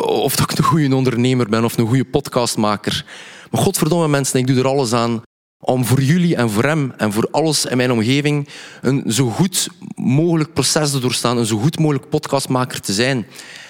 of 0.06 0.40
ik 0.40 0.58
een 0.58 0.64
goede 0.64 0.94
ondernemer 0.94 1.48
ben 1.48 1.64
of 1.64 1.78
een 1.78 1.86
goede 1.86 2.04
podcastmaker. 2.04 3.04
Maar 3.50 3.60
godverdomme 3.60 4.08
mensen, 4.08 4.38
ik 4.38 4.46
doe 4.46 4.58
er 4.58 4.66
alles 4.66 4.92
aan 4.92 5.22
om 5.60 5.84
voor 5.84 6.02
jullie 6.02 6.36
en 6.36 6.50
voor 6.50 6.64
hem 6.64 6.92
en 6.96 7.12
voor 7.12 7.28
alles 7.30 7.64
in 7.64 7.76
mijn 7.76 7.92
omgeving 7.92 8.48
een 8.80 9.04
zo 9.06 9.28
goed 9.30 9.68
mogelijk 9.94 10.52
proces 10.52 10.90
te 10.90 10.98
doorstaan, 10.98 11.38
een 11.38 11.46
zo 11.46 11.58
goed 11.58 11.78
mogelijk 11.78 12.08
podcastmaker 12.08 12.80
te 12.80 12.92
zijn. 12.92 13.26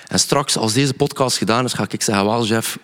En 0.07 0.19
straks, 0.19 0.57
als 0.57 0.73
deze 0.73 0.95
podcast 0.95 1.37
gedaan 1.37 1.65
is, 1.65 1.73
ga 1.73 1.87
ik 1.89 2.03
zeggen, 2.03 2.25
wel 2.25 2.45
Jeff, 2.45 2.79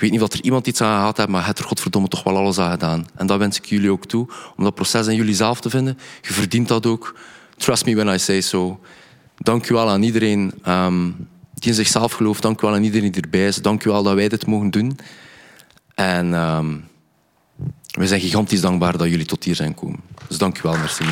ik 0.00 0.06
weet 0.06 0.18
niet 0.18 0.28
of 0.28 0.38
er 0.38 0.44
iemand 0.44 0.66
iets 0.66 0.80
aan 0.80 0.98
gehad 0.98 1.16
heeft, 1.16 1.28
maar 1.28 1.40
je 1.40 1.46
hebt 1.46 1.58
er 1.58 1.64
godverdomme 1.64 2.08
toch 2.08 2.22
wel 2.22 2.36
alles 2.36 2.58
aan 2.58 2.70
gedaan. 2.70 3.06
En 3.14 3.26
dat 3.26 3.38
wens 3.38 3.56
ik 3.56 3.64
jullie 3.64 3.90
ook 3.90 4.06
toe, 4.06 4.28
om 4.56 4.64
dat 4.64 4.74
proces 4.74 5.06
in 5.06 5.14
jullie 5.14 5.34
zelf 5.34 5.60
te 5.60 5.70
vinden. 5.70 5.98
Je 6.22 6.32
verdient 6.32 6.68
dat 6.68 6.86
ook. 6.86 7.14
Trust 7.56 7.86
me 7.86 7.94
when 7.94 8.14
I 8.14 8.18
say 8.18 8.40
so. 8.40 8.80
Dank 9.36 9.68
u 9.68 9.74
wel 9.74 9.88
aan 9.88 10.02
iedereen 10.02 10.52
um, 10.68 11.28
die 11.54 11.68
in 11.68 11.74
zichzelf 11.74 12.12
gelooft. 12.12 12.42
Dank 12.42 12.62
u 12.62 12.66
wel 12.66 12.76
aan 12.76 12.82
iedereen 12.82 13.10
die 13.10 13.22
erbij 13.22 13.46
is. 13.46 13.56
Dank 13.56 13.84
u 13.84 13.90
wel 13.90 14.02
dat 14.02 14.14
wij 14.14 14.28
dit 14.28 14.46
mogen 14.46 14.70
doen. 14.70 14.98
En 15.94 16.32
um, 16.32 16.84
we 17.90 18.06
zijn 18.06 18.20
gigantisch 18.20 18.60
dankbaar 18.60 18.96
dat 18.96 19.08
jullie 19.08 19.26
tot 19.26 19.44
hier 19.44 19.54
zijn 19.54 19.68
gekomen. 19.68 20.00
Dus 20.28 20.38
dank 20.38 20.58
u 20.58 20.60
wel, 20.62 20.76
merci 20.76 21.04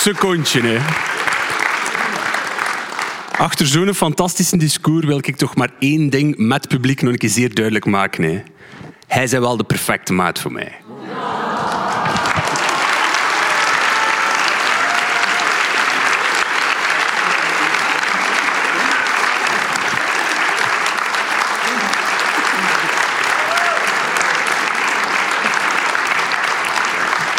Secondje, 0.00 0.60
hè. 0.62 0.78
Achter 3.38 3.66
zo'n 3.66 3.94
fantastische 3.94 4.56
discours 4.56 5.06
wil 5.06 5.18
ik 5.18 5.36
toch 5.36 5.56
maar 5.56 5.70
één 5.78 6.10
ding 6.10 6.36
met 6.36 6.68
publiek 6.68 7.02
nog 7.02 7.12
een 7.12 7.18
keer 7.18 7.28
zeer 7.28 7.54
duidelijk 7.54 7.84
maken. 7.84 8.24
Hè. 8.24 8.42
Hij 9.06 9.22
is 9.22 9.30
wel 9.30 9.56
de 9.56 9.64
perfecte 9.64 10.12
maat 10.12 10.38
voor 10.38 10.52
mij. 10.52 10.72